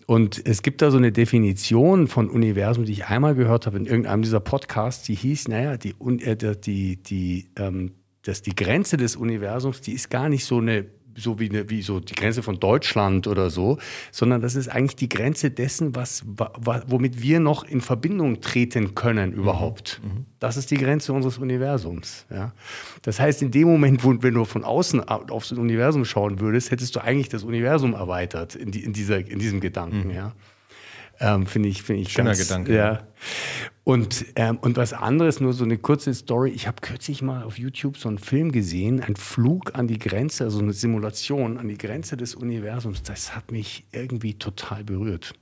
[0.07, 3.87] Und es gibt da so eine Definition von Universum, die ich einmal gehört habe in
[3.87, 7.93] irgendeinem dieser Podcasts, die hieß, naja, die, äh, die, die ähm,
[8.23, 11.83] dass die Grenze des Universums, die ist gar nicht so eine so wie, eine, wie
[11.83, 13.79] so die Grenze von Deutschland oder so,
[14.11, 19.33] sondern das ist eigentlich die Grenze dessen, was, womit wir noch in Verbindung treten können
[19.33, 20.01] überhaupt.
[20.03, 20.09] Mhm.
[20.09, 20.27] mhm.
[20.39, 22.27] Das ist die Grenze unseres Universums.
[22.29, 22.53] Ja?
[23.03, 26.97] Das heißt, in dem Moment, wo, wenn du von außen aufs Universum schauen würdest, hättest
[26.97, 30.09] du eigentlich das Universum erweitert in, die, in, dieser, in diesem Gedanken.
[30.09, 30.15] Mhm.
[30.15, 30.33] Ja?
[31.23, 32.75] Ähm, Finde ich, find ich Schöner ganz, Gedanke.
[32.75, 33.07] Ja.
[33.85, 36.51] Und, ähm, und was anderes, nur so eine kurze Story.
[36.51, 40.45] Ich habe kürzlich mal auf YouTube so einen Film gesehen, ein Flug an die Grenze,
[40.45, 43.03] also eine Simulation an die Grenze des Universums.
[43.03, 45.35] Das hat mich irgendwie total berührt.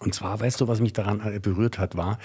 [0.00, 2.18] Und zwar, weißt du, was mich daran berührt hat, war,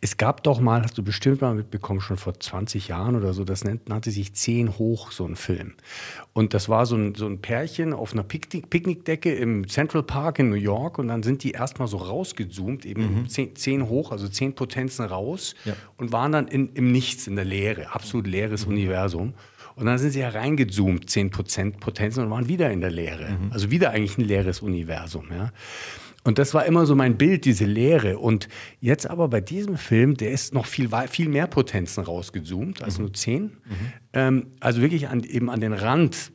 [0.00, 3.44] es gab doch mal, hast du bestimmt mal mitbekommen, schon vor 20 Jahren oder so,
[3.44, 5.74] das nannte sich Zehn hoch, so ein Film.
[6.32, 10.40] Und das war so ein, so ein Pärchen auf einer Picknick, Picknickdecke im Central Park
[10.40, 13.28] in New York und dann sind die erstmal so rausgezoomt, eben mhm.
[13.28, 15.74] zehn, zehn, hoch, also zehn Potenzen raus ja.
[15.96, 18.72] und waren dann in, im Nichts, in der Leere, absolut leeres mhm.
[18.72, 19.34] Universum.
[19.76, 23.30] Und dann sind sie hereingezoomt, 10% Potenzen und waren wieder in der Leere.
[23.30, 23.52] Mhm.
[23.52, 25.26] Also wieder eigentlich ein leeres Universum.
[25.32, 25.52] Ja.
[26.24, 28.18] Und das war immer so mein Bild, diese Leere.
[28.18, 28.48] Und
[28.80, 33.04] jetzt aber bei diesem Film, der ist noch viel, viel mehr Potenzen rausgezoomt als mhm.
[33.04, 33.42] nur zehn.
[33.42, 33.92] Mhm.
[34.14, 36.32] Ähm, also wirklich an, eben an den Rand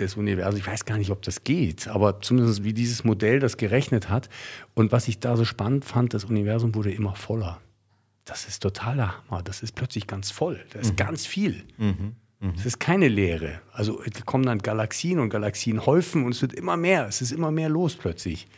[0.00, 0.58] des Universums.
[0.58, 4.28] Ich weiß gar nicht, ob das geht, aber zumindest wie dieses Modell das gerechnet hat.
[4.74, 7.60] Und was ich da so spannend fand, das Universum wurde immer voller.
[8.24, 9.42] Das ist totaler Hammer.
[9.44, 10.60] Das ist plötzlich ganz voll.
[10.70, 10.96] Da ist mhm.
[10.96, 11.62] ganz viel.
[11.78, 12.16] Mhm.
[12.40, 12.54] mhm.
[12.56, 13.60] Es ist keine Leere.
[13.72, 17.06] Also kommen dann Galaxien und Galaxienhäufen und es wird immer mehr.
[17.06, 18.48] Es ist immer mehr los plötzlich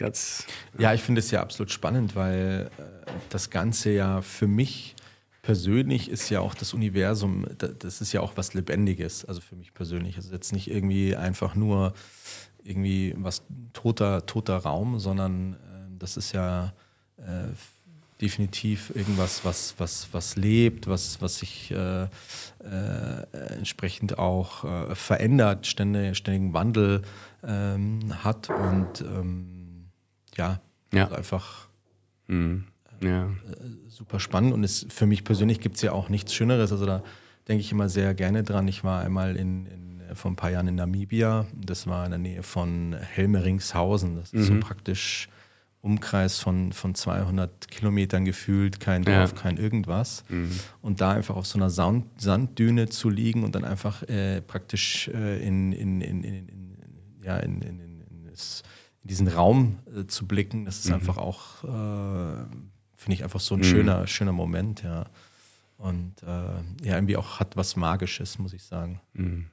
[0.00, 0.46] ganz.
[0.78, 2.82] Ja, ich finde es ja absolut spannend, weil äh,
[3.28, 4.96] das Ganze ja für mich
[5.42, 9.72] persönlich ist ja auch das Universum, das ist ja auch was Lebendiges, also für mich
[9.72, 10.18] persönlich.
[10.18, 11.94] Es ist jetzt nicht irgendwie einfach nur
[12.62, 15.56] irgendwie was toter, toter Raum, sondern äh,
[15.98, 16.72] das ist ja
[17.18, 17.48] äh,
[18.20, 22.08] definitiv irgendwas, was, was, was lebt, was, was sich äh, äh,
[23.56, 27.02] entsprechend auch äh, verändert, ständig, ständigen Wandel
[27.42, 29.59] ähm, hat und ähm,
[30.40, 30.60] ja,
[30.92, 31.04] ja.
[31.04, 31.68] Also einfach
[32.26, 32.64] mhm.
[33.00, 33.26] ja.
[33.26, 33.28] Äh,
[33.88, 34.52] super spannend.
[34.52, 36.72] Und es, für mich persönlich gibt es ja auch nichts Schöneres.
[36.72, 37.02] Also da
[37.48, 38.66] denke ich immer sehr gerne dran.
[38.68, 41.46] Ich war einmal in, in, vor ein paar Jahren in Namibia.
[41.54, 44.16] Das war in der Nähe von Helmeringshausen.
[44.16, 44.54] Das ist mhm.
[44.54, 45.28] so praktisch
[45.82, 49.38] Umkreis von, von 200 Kilometern gefühlt, kein Dorf, ja.
[49.38, 50.24] kein irgendwas.
[50.28, 50.50] Mhm.
[50.82, 55.08] Und da einfach auf so einer Sand, Sanddüne zu liegen und dann einfach äh, praktisch
[55.08, 56.48] äh, in, in, in, in,
[57.22, 57.90] ja, in, in, in
[58.30, 58.62] das
[59.02, 60.94] in diesen Raum äh, zu blicken, das ist mhm.
[60.94, 62.46] einfach auch, äh,
[62.96, 63.64] finde ich einfach so ein mhm.
[63.64, 65.06] schöner, schöner Moment, ja.
[65.78, 69.00] Und äh, ja, irgendwie auch hat was Magisches, muss ich sagen.
[69.14, 69.46] Mhm.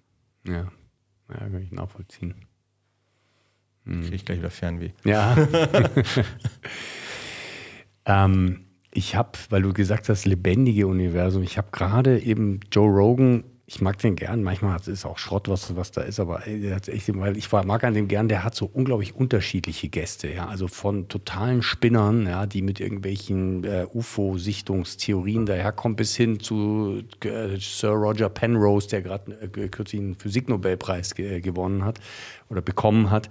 [0.45, 0.71] Ja,
[1.29, 2.35] ja, kann ich nachvollziehen.
[3.85, 4.01] Mhm.
[4.01, 4.91] Kriege ich gleich wieder Fernweh.
[5.05, 5.37] Ja.
[8.05, 13.43] ähm, ich habe, weil du gesagt hast, lebendige Universum, ich habe gerade eben Joe Rogan
[13.69, 14.44] ich mag den gern.
[14.44, 17.94] Manchmal ist es auch Schrott, was, was da ist, aber echt, weil ich mag an
[17.94, 20.31] dem gern, der hat so unglaublich unterschiedliche Gäste.
[20.31, 20.48] Ja?
[20.48, 27.57] Also von totalen Spinnern, ja, die mit irgendwelchen äh, UFO-Sichtungstheorien daherkommen, bis hin zu äh,
[27.60, 31.99] Sir Roger Penrose, der gerade äh, kürzlich einen Physiknobelpreis ge gewonnen hat
[32.49, 33.30] oder bekommen hat.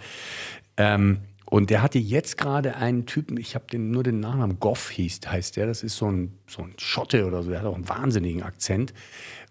[0.77, 4.91] Ähm, Und der hatte jetzt gerade einen Typen, ich habe den, nur den Nachnamen Goff
[4.91, 7.75] hieß, heißt der, das ist so ein, so ein Schotte oder so, der hat auch
[7.75, 8.93] einen wahnsinnigen Akzent.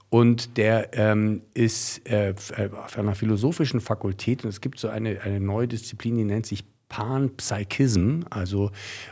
[0.09, 5.21] Und der ähm, ist äh, äh auf einer philosophischen Fakultät und es gibt so eine,
[5.21, 8.21] eine neue Disziplin, die nennt sich Panpsychism.
[8.29, 8.71] Also,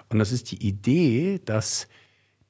[0.09, 1.87] und das ist die Idee, dass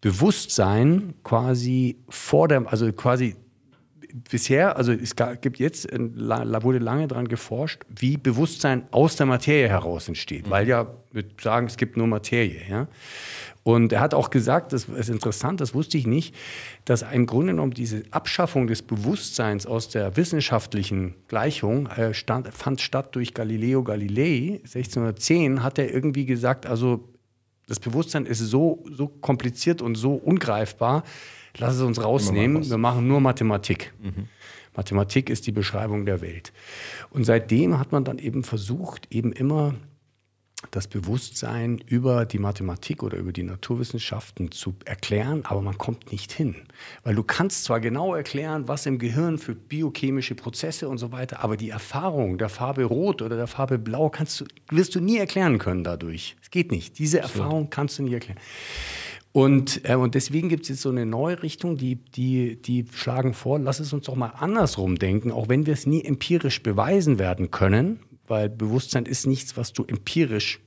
[0.02, 3.36] Bewusstsein quasi vor dem, also quasi
[4.14, 10.08] bisher, also es gibt jetzt, wurde lange daran geforscht, wie Bewusstsein aus der Materie heraus
[10.08, 10.52] entsteht, mhm.
[10.52, 12.62] weil ja wir sagen, es gibt nur Materie.
[12.70, 12.88] Ja?
[13.64, 16.36] Und er hat auch gesagt, das ist interessant, das wusste ich nicht,
[16.86, 22.82] dass im Grunde genommen diese Abschaffung des Bewusstseins aus der wissenschaftlichen Gleichung äh, stand, fand
[22.82, 24.60] statt durch Galileo Galilei.
[24.64, 27.08] 1610 hat er irgendwie gesagt, also
[27.68, 31.04] das Bewusstsein ist so, so kompliziert und so ungreifbar,
[31.58, 33.94] lass es uns rausnehmen, wir machen nur Mathematik.
[34.02, 34.28] Mhm.
[34.76, 36.52] Mathematik ist die Beschreibung der Welt.
[37.12, 39.76] Und seitdem hat man dann eben versucht, eben immer
[40.72, 46.32] das Bewusstsein über die Mathematik oder über die Naturwissenschaften zu erklären, aber man kommt nicht
[46.32, 46.56] hin.
[47.04, 51.44] Weil du kannst zwar genau erklären, was im Gehirn für biochemische Prozesse und so weiter,
[51.44, 55.18] aber die Erfahrung der Farbe Rot oder der Farbe Blau kannst du, wirst du nie
[55.18, 56.36] erklären können dadurch.
[56.42, 56.98] Es geht nicht.
[56.98, 58.40] Diese Erfahrung kannst du nie erklären.
[59.34, 63.34] Und, äh, und deswegen gibt es jetzt so eine neue Richtung, die, die, die schlagen
[63.34, 67.18] vor, lass es uns doch mal andersrum denken, auch wenn wir es nie empirisch beweisen
[67.18, 70.62] werden können, weil Bewusstsein ist nichts, was du empirisch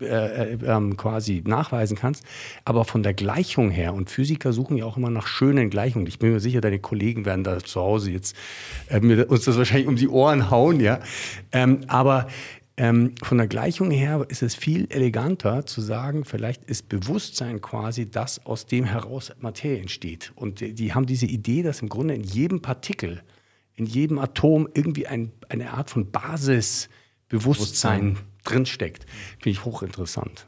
[0.00, 2.24] äh, äh, ähm, quasi nachweisen kannst.
[2.64, 6.06] Aber von der Gleichung her, und Physiker suchen ja auch immer nach schönen Gleichungen.
[6.06, 8.34] Ich bin mir sicher, deine Kollegen werden da zu Hause jetzt
[8.88, 11.00] äh, uns das wahrscheinlich um die Ohren hauen, ja.
[11.52, 12.28] Ähm, aber
[12.80, 18.10] ähm, von der Gleichung her ist es viel eleganter zu sagen, vielleicht ist Bewusstsein quasi
[18.10, 20.32] das, aus dem heraus Materie entsteht.
[20.34, 23.22] Und die, die haben diese Idee, dass im Grunde in jedem Partikel
[23.74, 29.04] in jedem Atom irgendwie ein, eine Art von Basisbewusstsein drinsteckt.
[29.32, 30.46] Finde ich hochinteressant.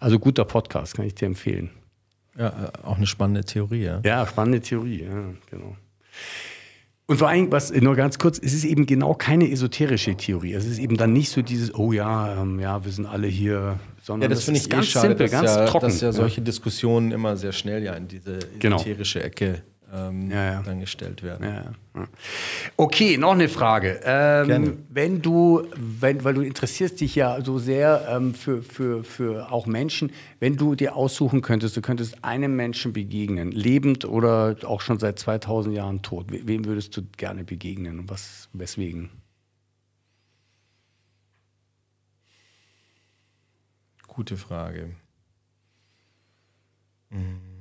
[0.00, 1.70] Also guter Podcast, kann ich dir empfehlen.
[2.36, 3.82] Ja, äh, auch eine spannende Theorie.
[3.82, 5.76] Ja, ja spannende Theorie, ja, genau.
[7.10, 10.52] Und vor allem, was nur ganz kurz, es ist eben genau keine esoterische Theorie.
[10.52, 13.80] Es ist eben dann nicht so dieses, oh ja, ähm, ja, wir sind alle hier,
[14.02, 15.86] sondern ja, das, das finde ich ganz eh schade, simpel, ganz ja, trocken.
[15.86, 18.76] Dass ja solche Diskussionen immer sehr schnell ja in diese genau.
[18.76, 19.26] esoterische genau.
[19.26, 20.62] Ecke ähm, ja, ja.
[20.62, 21.46] dann gestellt werden.
[21.46, 22.04] Ja,
[22.76, 24.00] okay, noch eine Frage.
[24.04, 29.50] Ähm, wenn du, wenn, weil du interessierst dich ja so sehr ähm, für, für, für
[29.50, 34.80] auch Menschen, wenn du dir aussuchen könntest, du könntest einem Menschen begegnen, lebend oder auch
[34.80, 39.10] schon seit 2000 Jahren tot, wem würdest du gerne begegnen und was, weswegen?
[44.06, 44.90] Gute Frage.
[47.10, 47.57] Hm.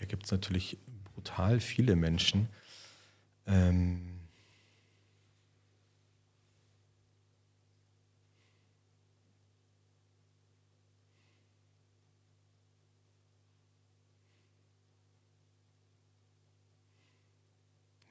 [0.00, 0.78] Da gibt es natürlich
[1.14, 2.48] brutal viele Menschen.
[3.46, 4.06] Ähm,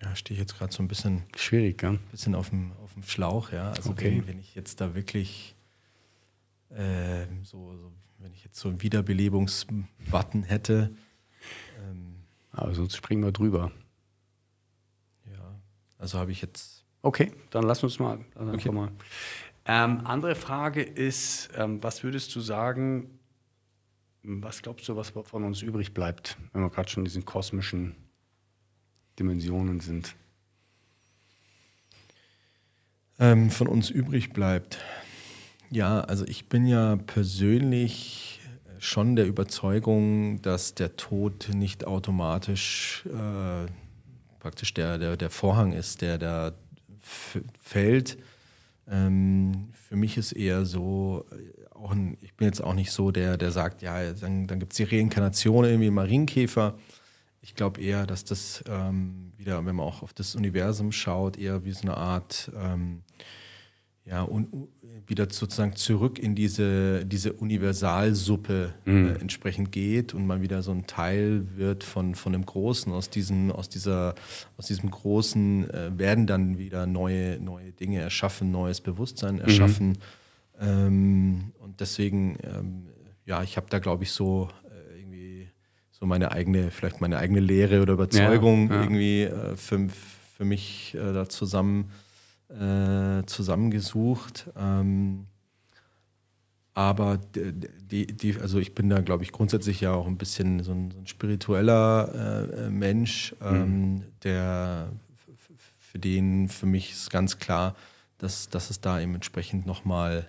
[0.01, 1.91] Ja, stehe ich jetzt gerade so ein bisschen schwierig, ja?
[2.11, 3.71] bisschen auf dem, auf dem Schlauch, ja.
[3.71, 4.19] Also okay.
[4.19, 5.55] wenn, wenn ich jetzt da wirklich
[6.69, 10.95] äh, so, so, wenn ich jetzt so einen Wiederbelebungsbutton hätte,
[11.79, 12.15] ähm,
[12.51, 13.71] Aber sonst springen wir drüber.
[15.31, 15.59] Ja,
[15.97, 16.85] also habe ich jetzt.
[17.01, 18.19] Okay, dann lass uns mal.
[18.35, 18.71] Also okay.
[18.71, 18.91] mal.
[19.65, 23.19] Ähm, andere Frage ist, ähm, was würdest du sagen,
[24.23, 27.95] was glaubst du, was von uns übrig bleibt, wenn wir gerade schon in diesen kosmischen
[29.17, 30.15] Dimensionen sind?
[33.19, 34.79] Ähm, von uns übrig bleibt.
[35.69, 38.38] Ja, also ich bin ja persönlich
[38.79, 43.69] schon der Überzeugung, dass der Tod nicht automatisch äh,
[44.39, 46.53] praktisch der, der, der Vorhang ist, der da
[47.59, 48.17] fällt.
[48.87, 53.11] Ähm, für mich ist eher so, äh, auch ein, ich bin jetzt auch nicht so
[53.11, 56.77] der, der sagt, ja, dann, dann gibt es die Reinkarnation irgendwie im Marienkäfer.
[57.41, 61.63] Ich glaube eher, dass das ähm, wieder, wenn man auch auf das Universum schaut, eher
[61.63, 63.03] wie so eine Art ähm,
[64.05, 64.49] ja, und
[65.09, 69.07] wieder sozusagen zurück in diese, diese Universalsuppe mhm.
[69.07, 72.91] äh, entsprechend geht und man wieder so ein Teil wird von, von dem Großen.
[72.91, 74.15] Aus, diesen, aus, dieser,
[74.57, 79.41] aus diesem Großen äh, werden dann wieder neue, neue Dinge erschaffen, neues Bewusstsein mhm.
[79.41, 79.87] erschaffen.
[79.89, 79.95] Mhm.
[80.61, 82.87] Ähm, und deswegen, ähm,
[83.25, 85.49] ja, ich habe da, glaube ich, so äh, irgendwie
[85.91, 88.81] so meine eigene, vielleicht meine eigene Lehre oder Überzeugung ja, ja.
[88.81, 89.87] irgendwie äh, für,
[90.37, 91.91] für mich äh, da zusammen
[92.49, 94.49] äh, zusammengesucht.
[94.57, 95.25] Ähm,
[96.73, 100.71] aber die, die, also ich bin da, glaube ich, grundsätzlich ja auch ein bisschen so
[100.71, 104.03] ein, so ein spiritueller äh, Mensch, ähm, mhm.
[104.23, 104.91] der
[105.77, 107.75] für den, für mich ist ganz klar,
[108.19, 110.27] dass, dass es da eben entsprechend nochmal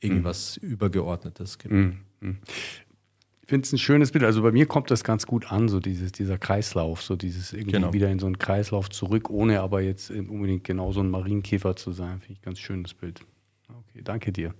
[0.00, 0.68] irgendwas mhm.
[0.68, 1.72] Übergeordnetes gibt.
[1.72, 2.38] Mhm.
[3.44, 4.24] Ich finde es ein schönes Bild.
[4.24, 7.72] Also bei mir kommt das ganz gut an, so dieses, dieser Kreislauf, so dieses irgendwie
[7.72, 7.92] genau.
[7.92, 11.92] wieder in so einen Kreislauf zurück, ohne aber jetzt unbedingt genau so ein Marienkäfer zu
[11.92, 12.20] sein.
[12.20, 13.20] Finde ich ganz schönes Bild.
[13.68, 14.54] Okay, danke dir.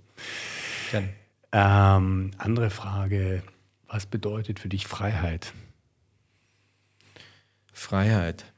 [0.90, 1.09] Gerne.
[1.52, 3.43] Ähm, andere Frage.
[3.89, 5.55] Was bedeutet für dich Freiheit?
[7.73, 8.52] Freiheit.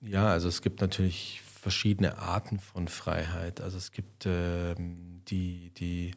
[0.00, 3.60] Ja, also es gibt natürlich verschiedene Arten von Freiheit.
[3.60, 6.12] Also es gibt ähm, die, die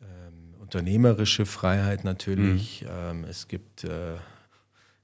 [0.00, 2.82] ähm, unternehmerische Freiheit natürlich.
[2.82, 2.88] Mhm.
[2.90, 4.16] Ähm, es gibt, äh,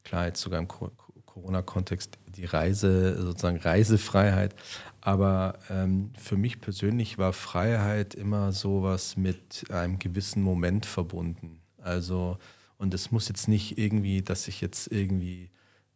[0.04, 4.54] klar, jetzt sogar im Corona-Kontext die Reise, sozusagen Reisefreiheit.
[5.00, 11.60] Aber ähm, für mich persönlich war Freiheit immer sowas mit einem gewissen Moment verbunden.
[11.78, 12.38] Also,
[12.78, 15.50] und es muss jetzt nicht irgendwie, dass ich jetzt irgendwie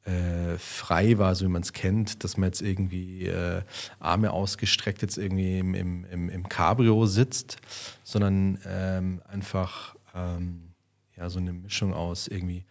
[0.06, 3.62] äh, frei war, so wie man es kennt, dass man jetzt irgendwie äh,
[3.98, 7.56] Arme ausgestreckt jetzt irgendwie im, im, im Cabrio sitzt,
[8.04, 10.74] sondern ähm, einfach ähm,
[11.16, 12.64] ja, so eine Mischung aus irgendwie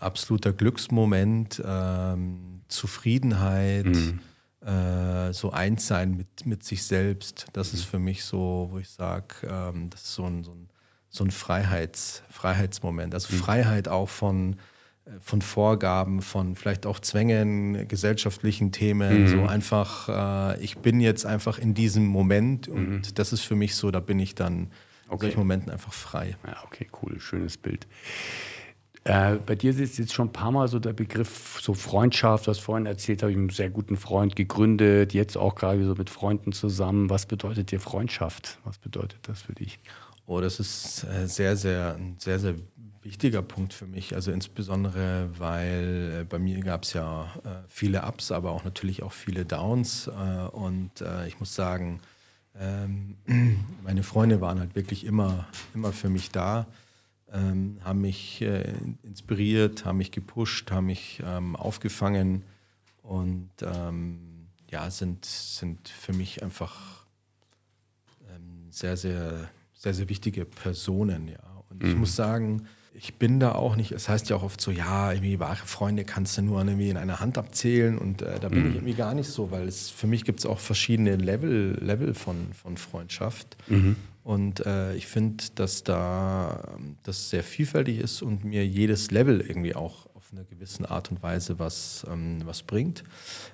[0.00, 4.20] absoluter Glücksmoment, ähm, Zufriedenheit, mhm.
[4.66, 7.46] äh, so eins sein mit, mit sich selbst.
[7.52, 7.78] Das mhm.
[7.78, 10.68] ist für mich so, wo ich sage, ähm, das ist so ein, so ein,
[11.10, 13.12] so ein Freiheits, Freiheitsmoment.
[13.12, 13.38] Also mhm.
[13.38, 14.56] Freiheit auch von
[15.20, 19.22] von Vorgaben, von vielleicht auch Zwängen, gesellschaftlichen Themen.
[19.22, 19.28] Mhm.
[19.28, 23.02] So einfach, äh, ich bin jetzt einfach in diesem Moment und mhm.
[23.14, 24.70] das ist für mich so, da bin ich dann
[25.08, 25.14] okay.
[25.14, 26.36] in solchen Momenten einfach frei.
[26.46, 27.86] Ja, okay, cool, schönes Bild.
[29.04, 32.58] Äh, bei dir ist jetzt schon ein paar Mal so der Begriff so Freundschaft, was
[32.58, 36.52] vorhin erzählt habe, ich einen sehr guten Freund gegründet, jetzt auch gerade so mit Freunden
[36.52, 37.08] zusammen.
[37.08, 38.58] Was bedeutet dir Freundschaft?
[38.64, 39.78] Was bedeutet das für dich?
[40.26, 42.56] Oh, das ist äh, sehr, sehr, ein sehr, sehr
[43.08, 44.14] wichtiger Punkt für mich.
[44.14, 49.02] Also insbesondere, weil äh, bei mir gab es ja äh, viele Ups, aber auch natürlich
[49.02, 50.08] auch viele Downs.
[50.08, 50.10] Äh,
[50.48, 52.00] und äh, ich muss sagen,
[52.58, 53.16] ähm,
[53.82, 56.66] meine Freunde waren halt wirklich immer, immer für mich da,
[57.32, 62.44] ähm, haben mich äh, inspiriert, haben mich gepusht, haben mich ähm, aufgefangen
[63.02, 67.06] und ähm, ja, sind, sind für mich einfach
[68.28, 71.38] ähm, sehr, sehr, sehr, sehr wichtige Personen, ja.
[71.70, 71.88] Und mhm.
[71.88, 72.66] ich muss sagen,
[72.98, 76.04] ich bin da auch nicht, es heißt ja auch oft so, ja, irgendwie wahre Freunde
[76.04, 78.68] kannst du nur irgendwie in einer Hand abzählen und äh, da bin mhm.
[78.68, 82.14] ich irgendwie gar nicht so, weil es für mich gibt es auch verschiedene Level, Level
[82.14, 83.56] von, von Freundschaft.
[83.68, 83.96] Mhm.
[84.24, 89.74] Und äh, ich finde, dass da das sehr vielfältig ist und mir jedes Level irgendwie
[89.74, 93.04] auch auf eine gewisse Art und Weise was, ähm, was bringt.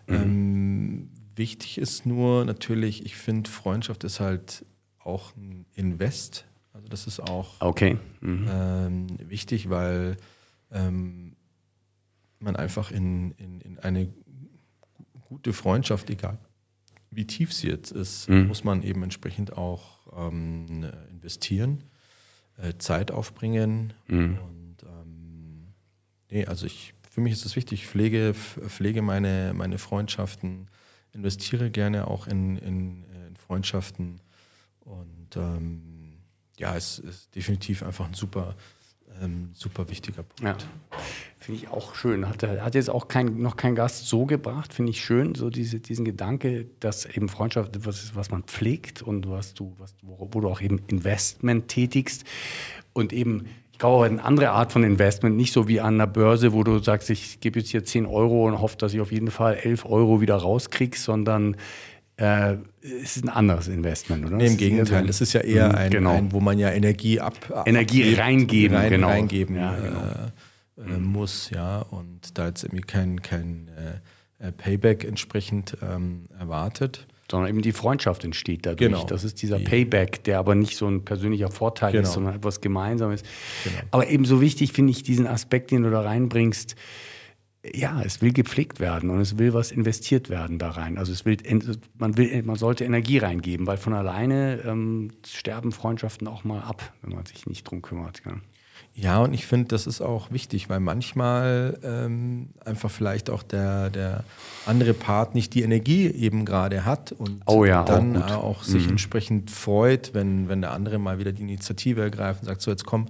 [0.06, 0.14] Mhm.
[0.14, 4.64] Ähm, wichtig ist nur natürlich, ich finde, Freundschaft ist halt
[4.98, 7.96] auch ein Invest also das ist auch okay.
[8.20, 8.46] mhm.
[8.50, 10.18] ähm, wichtig, weil
[10.70, 11.36] ähm,
[12.38, 14.12] man einfach in, in, in, eine
[15.28, 16.38] gute Freundschaft, egal
[17.14, 18.48] wie tief sie jetzt ist, mhm.
[18.48, 21.84] muss man eben entsprechend auch ähm, investieren,
[22.56, 23.92] äh, Zeit aufbringen.
[24.08, 24.38] Mhm.
[24.38, 25.68] Und ähm,
[26.30, 30.68] nee, also ich, für mich ist es wichtig, ich pflege, pflege meine, meine Freundschaften,
[31.12, 34.20] investiere gerne auch in, in, in Freundschaften
[34.80, 35.93] und ähm,
[36.58, 38.54] ja, es ist definitiv einfach ein super,
[39.22, 40.42] ähm, super wichtiger Punkt.
[40.42, 40.56] Ja.
[41.38, 42.28] Finde ich auch schön.
[42.28, 45.80] Hat, hat jetzt auch kein, noch kein Gast so gebracht, finde ich schön, so diese,
[45.80, 50.28] diesen Gedanke, dass eben Freundschaft etwas ist, was man pflegt und was du, was, wo,
[50.32, 52.24] wo du auch eben Investment tätigst
[52.92, 56.52] und eben ich glaube, eine andere Art von Investment, nicht so wie an der Börse,
[56.52, 59.32] wo du sagst, ich gebe jetzt hier 10 Euro und hoffe, dass ich auf jeden
[59.32, 61.56] Fall 11 Euro wieder rauskriege, sondern
[62.16, 64.36] äh, es ist ein anderes Investment, oder?
[64.36, 66.10] Nee, Im Gegenteil, es ist ja eher mhm, ein, genau.
[66.12, 67.34] ein, wo man ja Energie ab,
[67.66, 69.08] Energie abgeht, reingeben, rein, genau.
[69.08, 70.00] reingeben ja, genau.
[70.90, 73.68] äh, äh, muss, ja, und da jetzt irgendwie kein, kein
[74.38, 77.06] äh, Payback entsprechend ähm, erwartet.
[77.30, 78.90] Sondern eben die Freundschaft entsteht dadurch.
[78.90, 79.04] Genau.
[79.04, 82.04] Das ist dieser Payback, der aber nicht so ein persönlicher Vorteil genau.
[82.04, 83.22] ist, sondern etwas Gemeinsames.
[83.64, 83.76] Genau.
[83.92, 86.76] Aber ebenso wichtig finde ich diesen Aspekt, den du da reinbringst,
[87.72, 90.98] ja, es will gepflegt werden und es will was investiert werden da rein.
[90.98, 91.38] Also es will,
[91.96, 96.92] man will, man sollte Energie reingeben, weil von alleine ähm, sterben Freundschaften auch mal ab,
[97.02, 98.22] wenn man sich nicht drum kümmert.
[98.26, 98.32] Ja.
[98.96, 103.90] Ja, und ich finde, das ist auch wichtig, weil manchmal ähm, einfach vielleicht auch der,
[103.90, 104.22] der
[104.66, 108.84] andere Part nicht die Energie eben gerade hat und oh ja, dann auch, auch sich
[108.84, 108.90] mhm.
[108.90, 112.86] entsprechend freut, wenn, wenn der andere mal wieder die Initiative ergreift und sagt, so jetzt
[112.86, 113.06] komm,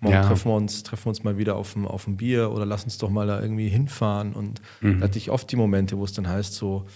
[0.00, 0.26] morgen ja.
[0.26, 2.84] treffen, wir uns, treffen wir uns mal wieder auf ein, auf ein Bier oder lass
[2.84, 4.32] uns doch mal da irgendwie hinfahren.
[4.32, 5.00] Und mhm.
[5.00, 6.86] da hatte ich oft die Momente, wo es dann heißt so,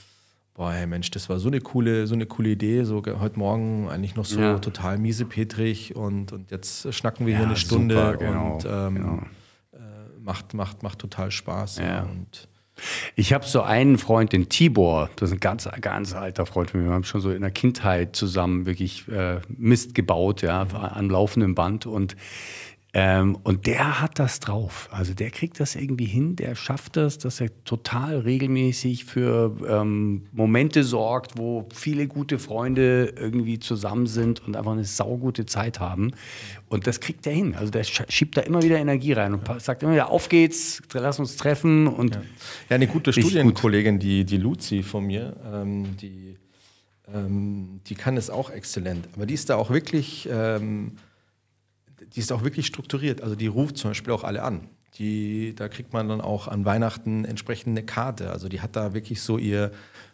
[0.55, 3.89] boah, hey Mensch, das war so eine coole, so eine coole Idee, so heute Morgen
[3.89, 4.59] eigentlich noch so ja.
[4.59, 8.95] total miesepetrig und, und jetzt schnacken wir ja, hier eine Stunde super, genau, und ähm,
[8.95, 9.19] genau.
[9.73, 9.79] Äh,
[10.23, 11.79] macht, macht, macht total Spaß.
[11.79, 12.03] Ja.
[12.03, 12.49] Und
[13.17, 16.81] Ich habe so einen Freund, den Tibor, das ist ein ganz, ganz alter Freund von
[16.81, 16.89] mir.
[16.89, 21.55] Wir haben schon so in der Kindheit zusammen wirklich äh, Mist gebaut, ja, am laufenden
[21.55, 21.87] Band.
[21.87, 22.17] Und
[22.93, 24.89] ähm, und der hat das drauf.
[24.91, 30.27] Also der kriegt das irgendwie hin, der schafft das, dass er total regelmäßig für ähm,
[30.33, 36.11] Momente sorgt, wo viele gute Freunde irgendwie zusammen sind und einfach eine saugute Zeit haben.
[36.69, 37.55] Und das kriegt er hin.
[37.55, 41.21] Also der schiebt da immer wieder Energie rein und sagt immer wieder, auf geht's, lass
[41.21, 41.87] uns treffen.
[41.87, 42.23] Und ja.
[42.71, 46.37] ja eine gute Studienkollegin, die, die Luzi von mir, ähm, die,
[47.15, 49.09] ähm, die kann es auch exzellent.
[49.15, 50.97] Aber die ist da auch wirklich ähm,
[52.15, 53.23] die ist auch wirklich strukturiert.
[53.23, 54.69] Also die ruft zum Beispiel auch alle an.
[54.99, 58.31] Die, da kriegt man dann auch an Weihnachten entsprechend eine Karte.
[58.31, 59.71] Also die hat da wirklich so ihr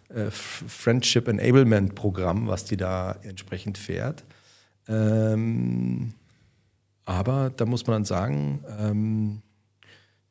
[0.09, 4.24] äh, Friendship Enablement Programm, was die da entsprechend fährt.
[4.89, 6.12] Ähm,
[7.05, 9.43] aber da muss man dann sagen, ähm,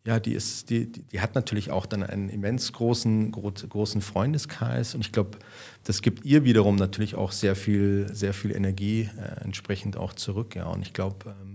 [0.06, 5.02] ja, die, ist, die, die hat natürlich auch dann einen immens großen, großen Freundeskreis und
[5.02, 5.40] ich glaube,
[5.84, 10.56] das gibt ihr wiederum natürlich auch sehr viel, sehr viel Energie äh, entsprechend auch zurück.
[10.56, 10.68] Ja.
[10.68, 11.55] Und ich glaube, ähm,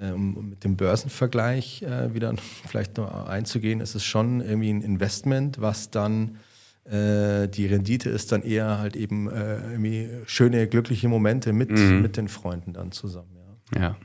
[0.00, 2.34] um mit dem Börsenvergleich äh, wieder
[2.66, 6.38] vielleicht noch einzugehen, ist es schon irgendwie ein Investment, was dann
[6.84, 12.02] äh, die Rendite ist dann eher halt eben äh, irgendwie schöne, glückliche Momente mit, mhm.
[12.02, 13.36] mit den Freunden dann zusammen.
[13.74, 13.80] Ja.
[13.80, 13.96] ja.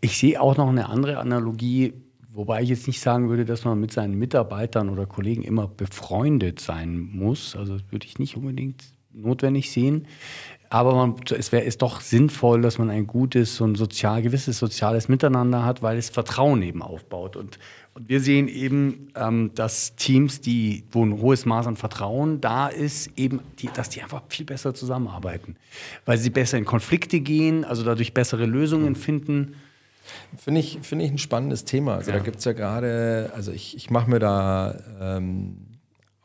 [0.00, 1.94] Ich sehe auch noch eine andere Analogie
[2.34, 6.60] Wobei ich jetzt nicht sagen würde, dass man mit seinen Mitarbeitern oder Kollegen immer befreundet
[6.60, 7.54] sein muss.
[7.54, 10.06] Also das würde ich nicht unbedingt notwendig sehen.
[10.72, 15.06] Aber man, es wäre ist doch sinnvoll, dass man ein gutes und sozial, gewisses soziales
[15.06, 17.36] Miteinander hat, weil es Vertrauen eben aufbaut.
[17.36, 17.58] Und,
[17.92, 22.68] und wir sehen eben, ähm, dass Teams, die, wo ein hohes Maß an Vertrauen da
[22.68, 25.56] ist, eben, die, dass die einfach viel besser zusammenarbeiten.
[26.06, 29.56] Weil sie besser in Konflikte gehen, also dadurch bessere Lösungen finden.
[30.38, 31.96] Finde ich, find ich ein spannendes Thema.
[31.96, 32.16] Also ja.
[32.16, 35.71] da gibt es ja gerade, also ich, ich mache mir da ähm,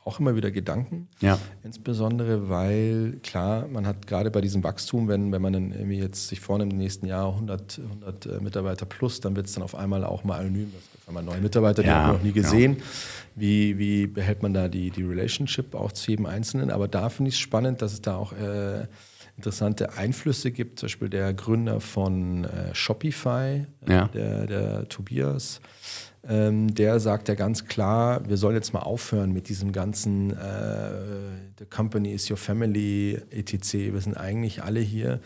[0.07, 1.07] auch immer wieder Gedanken.
[1.19, 1.37] Ja.
[1.63, 6.29] Insbesondere, weil klar, man hat gerade bei diesem Wachstum, wenn, wenn man dann irgendwie jetzt
[6.29, 9.75] sich vornimmt, im nächsten Jahr 100, 100 äh, Mitarbeiter plus, dann wird es dann auf
[9.75, 10.71] einmal auch mal anonym.
[10.73, 12.77] Das gibt einmal neue Mitarbeiter, die ja, haben wir noch nie gesehen.
[12.77, 12.83] Ja.
[13.35, 16.71] Wie, wie behält man da die, die Relationship auch zu jedem Einzelnen?
[16.71, 18.87] Aber da finde ich es spannend, dass es da auch äh,
[19.37, 20.79] interessante Einflüsse gibt.
[20.79, 25.61] Zum Beispiel der Gründer von äh, Shopify, äh, der, der Tobias,
[26.27, 30.91] ähm, der sagt ja ganz klar, wir sollen jetzt mal aufhören mit diesem ganzen äh,
[31.59, 33.73] The Company is your family, etc.
[33.73, 35.21] Wir sind eigentlich alle hier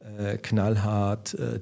[0.00, 1.60] äh, knallhart äh,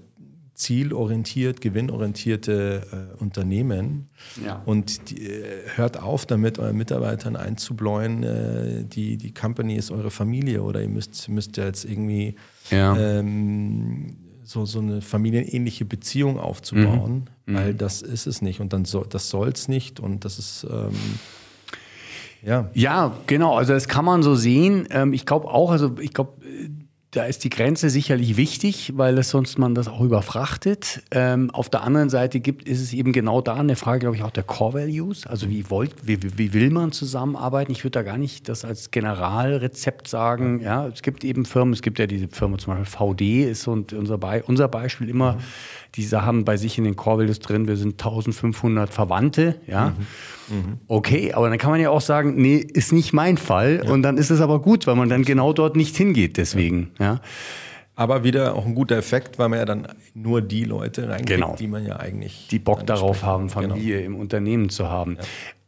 [0.54, 4.08] zielorientiert, gewinnorientierte äh, Unternehmen
[4.42, 4.62] ja.
[4.64, 5.42] und die, äh,
[5.74, 10.88] hört auf damit, euren Mitarbeitern einzubläuen, äh, die, die Company ist eure Familie oder ihr
[10.88, 12.36] müsst, müsst jetzt irgendwie
[12.70, 12.96] ja.
[12.96, 14.16] ähm,
[14.48, 17.54] so, so eine familienähnliche Beziehung aufzubauen, mhm.
[17.54, 17.78] weil mhm.
[17.78, 20.94] das ist es nicht und dann so, das soll es nicht und das ist ähm,
[22.42, 22.70] ja.
[22.74, 23.56] Ja, genau.
[23.56, 24.86] Also das kann man so sehen.
[24.90, 26.34] Ähm, ich glaube auch, also ich glaube,
[27.16, 31.02] da ist die Grenze sicherlich wichtig, weil es sonst man das auch überfrachtet.
[31.10, 34.22] Ähm, auf der anderen Seite gibt, ist es eben genau da eine Frage, glaube ich,
[34.22, 35.26] auch der Core Values.
[35.26, 37.72] Also wie, wollt, wie, wie will man zusammenarbeiten?
[37.72, 40.60] Ich würde da gar nicht das als Generalrezept sagen.
[40.60, 43.94] Ja, es gibt eben Firmen, es gibt ja diese Firma zum Beispiel VD ist und
[43.94, 45.38] unser, Be unser Beispiel immer.
[45.96, 49.94] Die haben bei sich in den Core Values drin, wir sind 1500 Verwandte, ja.
[50.48, 50.56] Mhm.
[50.56, 50.78] Mhm.
[50.86, 53.90] Okay, aber dann kann man ja auch sagen, nee, ist nicht mein Fall ja.
[53.90, 57.04] und dann ist es aber gut, weil man dann genau dort nicht hingeht deswegen, ja.
[57.04, 57.20] ja.
[57.98, 61.56] Aber wieder auch ein guter Effekt, weil man ja dann nur die Leute reinkriegt, genau.
[61.58, 62.46] die man ja eigentlich.
[62.50, 63.48] Die Bock darauf haben.
[63.48, 64.06] Familie genau.
[64.06, 65.16] im Unternehmen zu haben.
[65.16, 65.24] Ja.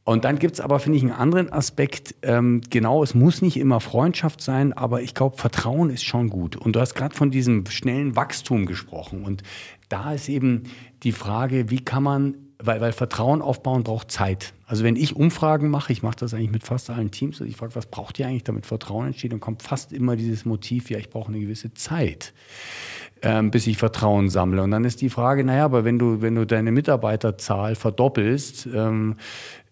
[0.08, 2.14] Und dann gibt es aber, finde ich, einen anderen Aspekt.
[2.22, 6.56] Ähm, genau, es muss nicht immer Freundschaft sein, aber ich glaube, Vertrauen ist schon gut.
[6.56, 9.22] Und du hast gerade von diesem schnellen Wachstum gesprochen.
[9.22, 9.42] Und
[9.88, 10.64] da ist eben
[11.02, 14.52] die Frage, wie kann man, weil, weil Vertrauen aufbauen braucht Zeit.
[14.66, 17.56] Also wenn ich Umfragen mache, ich mache das eigentlich mit fast allen Teams, also ich
[17.56, 20.98] frage, was braucht ihr eigentlich, damit Vertrauen entsteht, und kommt fast immer dieses Motiv, ja,
[20.98, 22.34] ich brauche eine gewisse Zeit,
[23.22, 24.62] ähm, bis ich Vertrauen sammle.
[24.62, 29.16] Und dann ist die Frage, naja, aber wenn du, wenn du deine Mitarbeiterzahl verdoppelst ähm,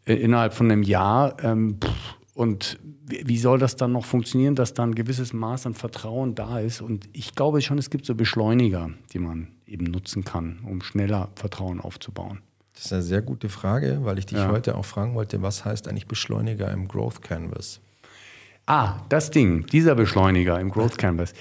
[0.07, 4.83] innerhalb von einem Jahr, ähm, pff, und wie soll das dann noch funktionieren, dass da
[4.83, 6.83] ein gewisses Maß an Vertrauen da ist?
[6.83, 11.31] Und ich glaube schon, es gibt so Beschleuniger, die man eben nutzen kann, um schneller
[11.35, 12.41] Vertrauen aufzubauen.
[12.75, 14.51] Das ist eine sehr gute Frage, weil ich dich ja.
[14.51, 17.81] heute auch fragen wollte, was heißt eigentlich Beschleuniger im Growth Canvas?
[18.67, 21.33] Ah, das Ding, dieser Beschleuniger im Growth Canvas.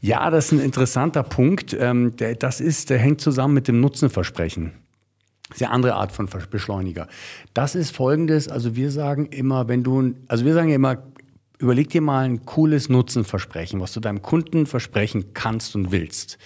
[0.00, 1.76] Ja, das ist ein interessanter Punkt.
[1.78, 4.72] Ähm, das ist, der hängt zusammen mit dem Nutzenversprechen
[5.54, 7.08] sehr andere Art von Beschleuniger.
[7.54, 11.02] Das ist folgendes, also wir sagen immer, wenn du, also wir sagen immer,
[11.58, 16.38] überleg dir mal ein cooles Nutzenversprechen, was du deinem Kunden versprechen kannst und willst.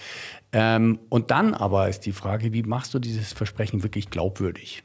[0.51, 4.83] Ähm, und dann aber ist die Frage, wie machst du dieses Versprechen wirklich glaubwürdig?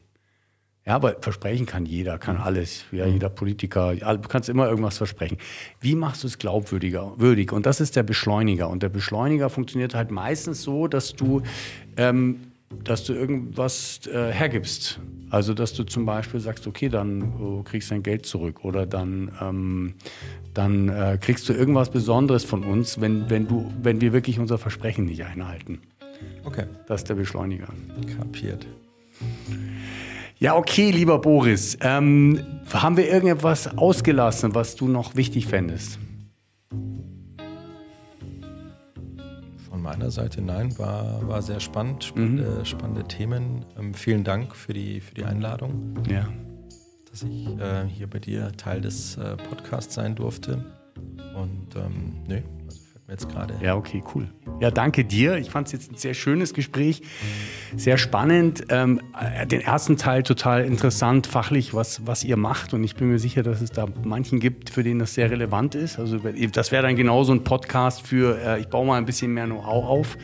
[0.86, 2.84] Ja, aber versprechen kann jeder, kann alles.
[2.90, 5.36] Ja, jeder Politiker, du kannst immer irgendwas versprechen.
[5.78, 7.52] Wie machst du es glaubwürdiger, würdig?
[7.52, 8.70] Und das ist der Beschleuniger.
[8.70, 11.42] Und der Beschleuniger funktioniert halt meistens so, dass du,
[11.96, 12.49] ähm,
[12.84, 15.00] dass du irgendwas äh, hergibst.
[15.30, 18.84] Also, dass du zum Beispiel sagst, okay, dann oh, kriegst du dein Geld zurück oder
[18.84, 19.94] dann, ähm,
[20.54, 24.58] dann äh, kriegst du irgendwas Besonderes von uns, wenn, wenn, du, wenn wir wirklich unser
[24.58, 25.80] Versprechen nicht einhalten.
[26.44, 26.64] Okay.
[26.86, 27.68] Das ist der Beschleuniger.
[28.18, 28.66] Kapiert.
[30.38, 31.76] Ja, okay, lieber Boris.
[31.80, 32.40] Ähm,
[32.72, 35.98] haben wir irgendetwas ausgelassen, was du noch wichtig fändest?
[39.80, 42.64] Von meiner Seite nein, war, war sehr spannend, spannende, mhm.
[42.66, 43.64] spannende Themen.
[43.78, 45.94] Ähm, vielen Dank für die, für die Einladung.
[46.06, 46.28] Ja.
[47.10, 50.62] Dass ich äh, hier bei dir Teil des äh, Podcasts sein durfte.
[51.34, 52.42] Und ähm, nee,
[53.10, 53.54] jetzt gerade.
[53.62, 54.28] Ja, okay, cool.
[54.60, 55.36] Ja, danke dir.
[55.36, 57.02] Ich fand es jetzt ein sehr schönes Gespräch,
[57.76, 58.64] sehr spannend.
[58.68, 59.00] Ähm,
[59.50, 62.72] den ersten Teil total interessant, fachlich, was, was ihr macht.
[62.72, 65.74] Und ich bin mir sicher, dass es da manchen gibt, für denen das sehr relevant
[65.74, 65.98] ist.
[65.98, 69.46] Also das wäre dann genauso ein Podcast für, äh, ich baue mal ein bisschen mehr
[69.46, 70.18] Know-how auf.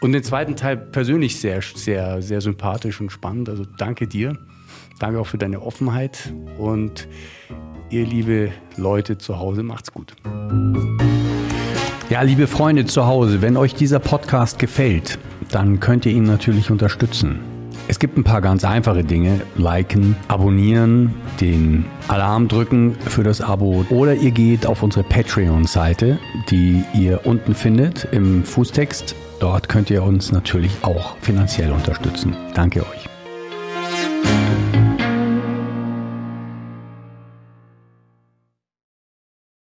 [0.00, 3.48] Und den zweiten Teil persönlich sehr, sehr, sehr sympathisch und spannend.
[3.48, 4.36] Also danke dir.
[4.98, 6.32] Danke auch für deine Offenheit.
[6.58, 7.08] Und
[7.90, 10.14] ihr liebe Leute zu Hause, macht's gut.
[12.14, 15.18] Ja, liebe Freunde zu Hause, wenn euch dieser Podcast gefällt,
[15.50, 17.40] dann könnt ihr ihn natürlich unterstützen.
[17.88, 19.40] Es gibt ein paar ganz einfache Dinge.
[19.56, 26.20] Liken, abonnieren, den Alarm drücken für das Abo oder ihr geht auf unsere Patreon-Seite,
[26.50, 29.16] die ihr unten findet im Fußtext.
[29.40, 32.36] Dort könnt ihr uns natürlich auch finanziell unterstützen.
[32.54, 33.13] Danke euch.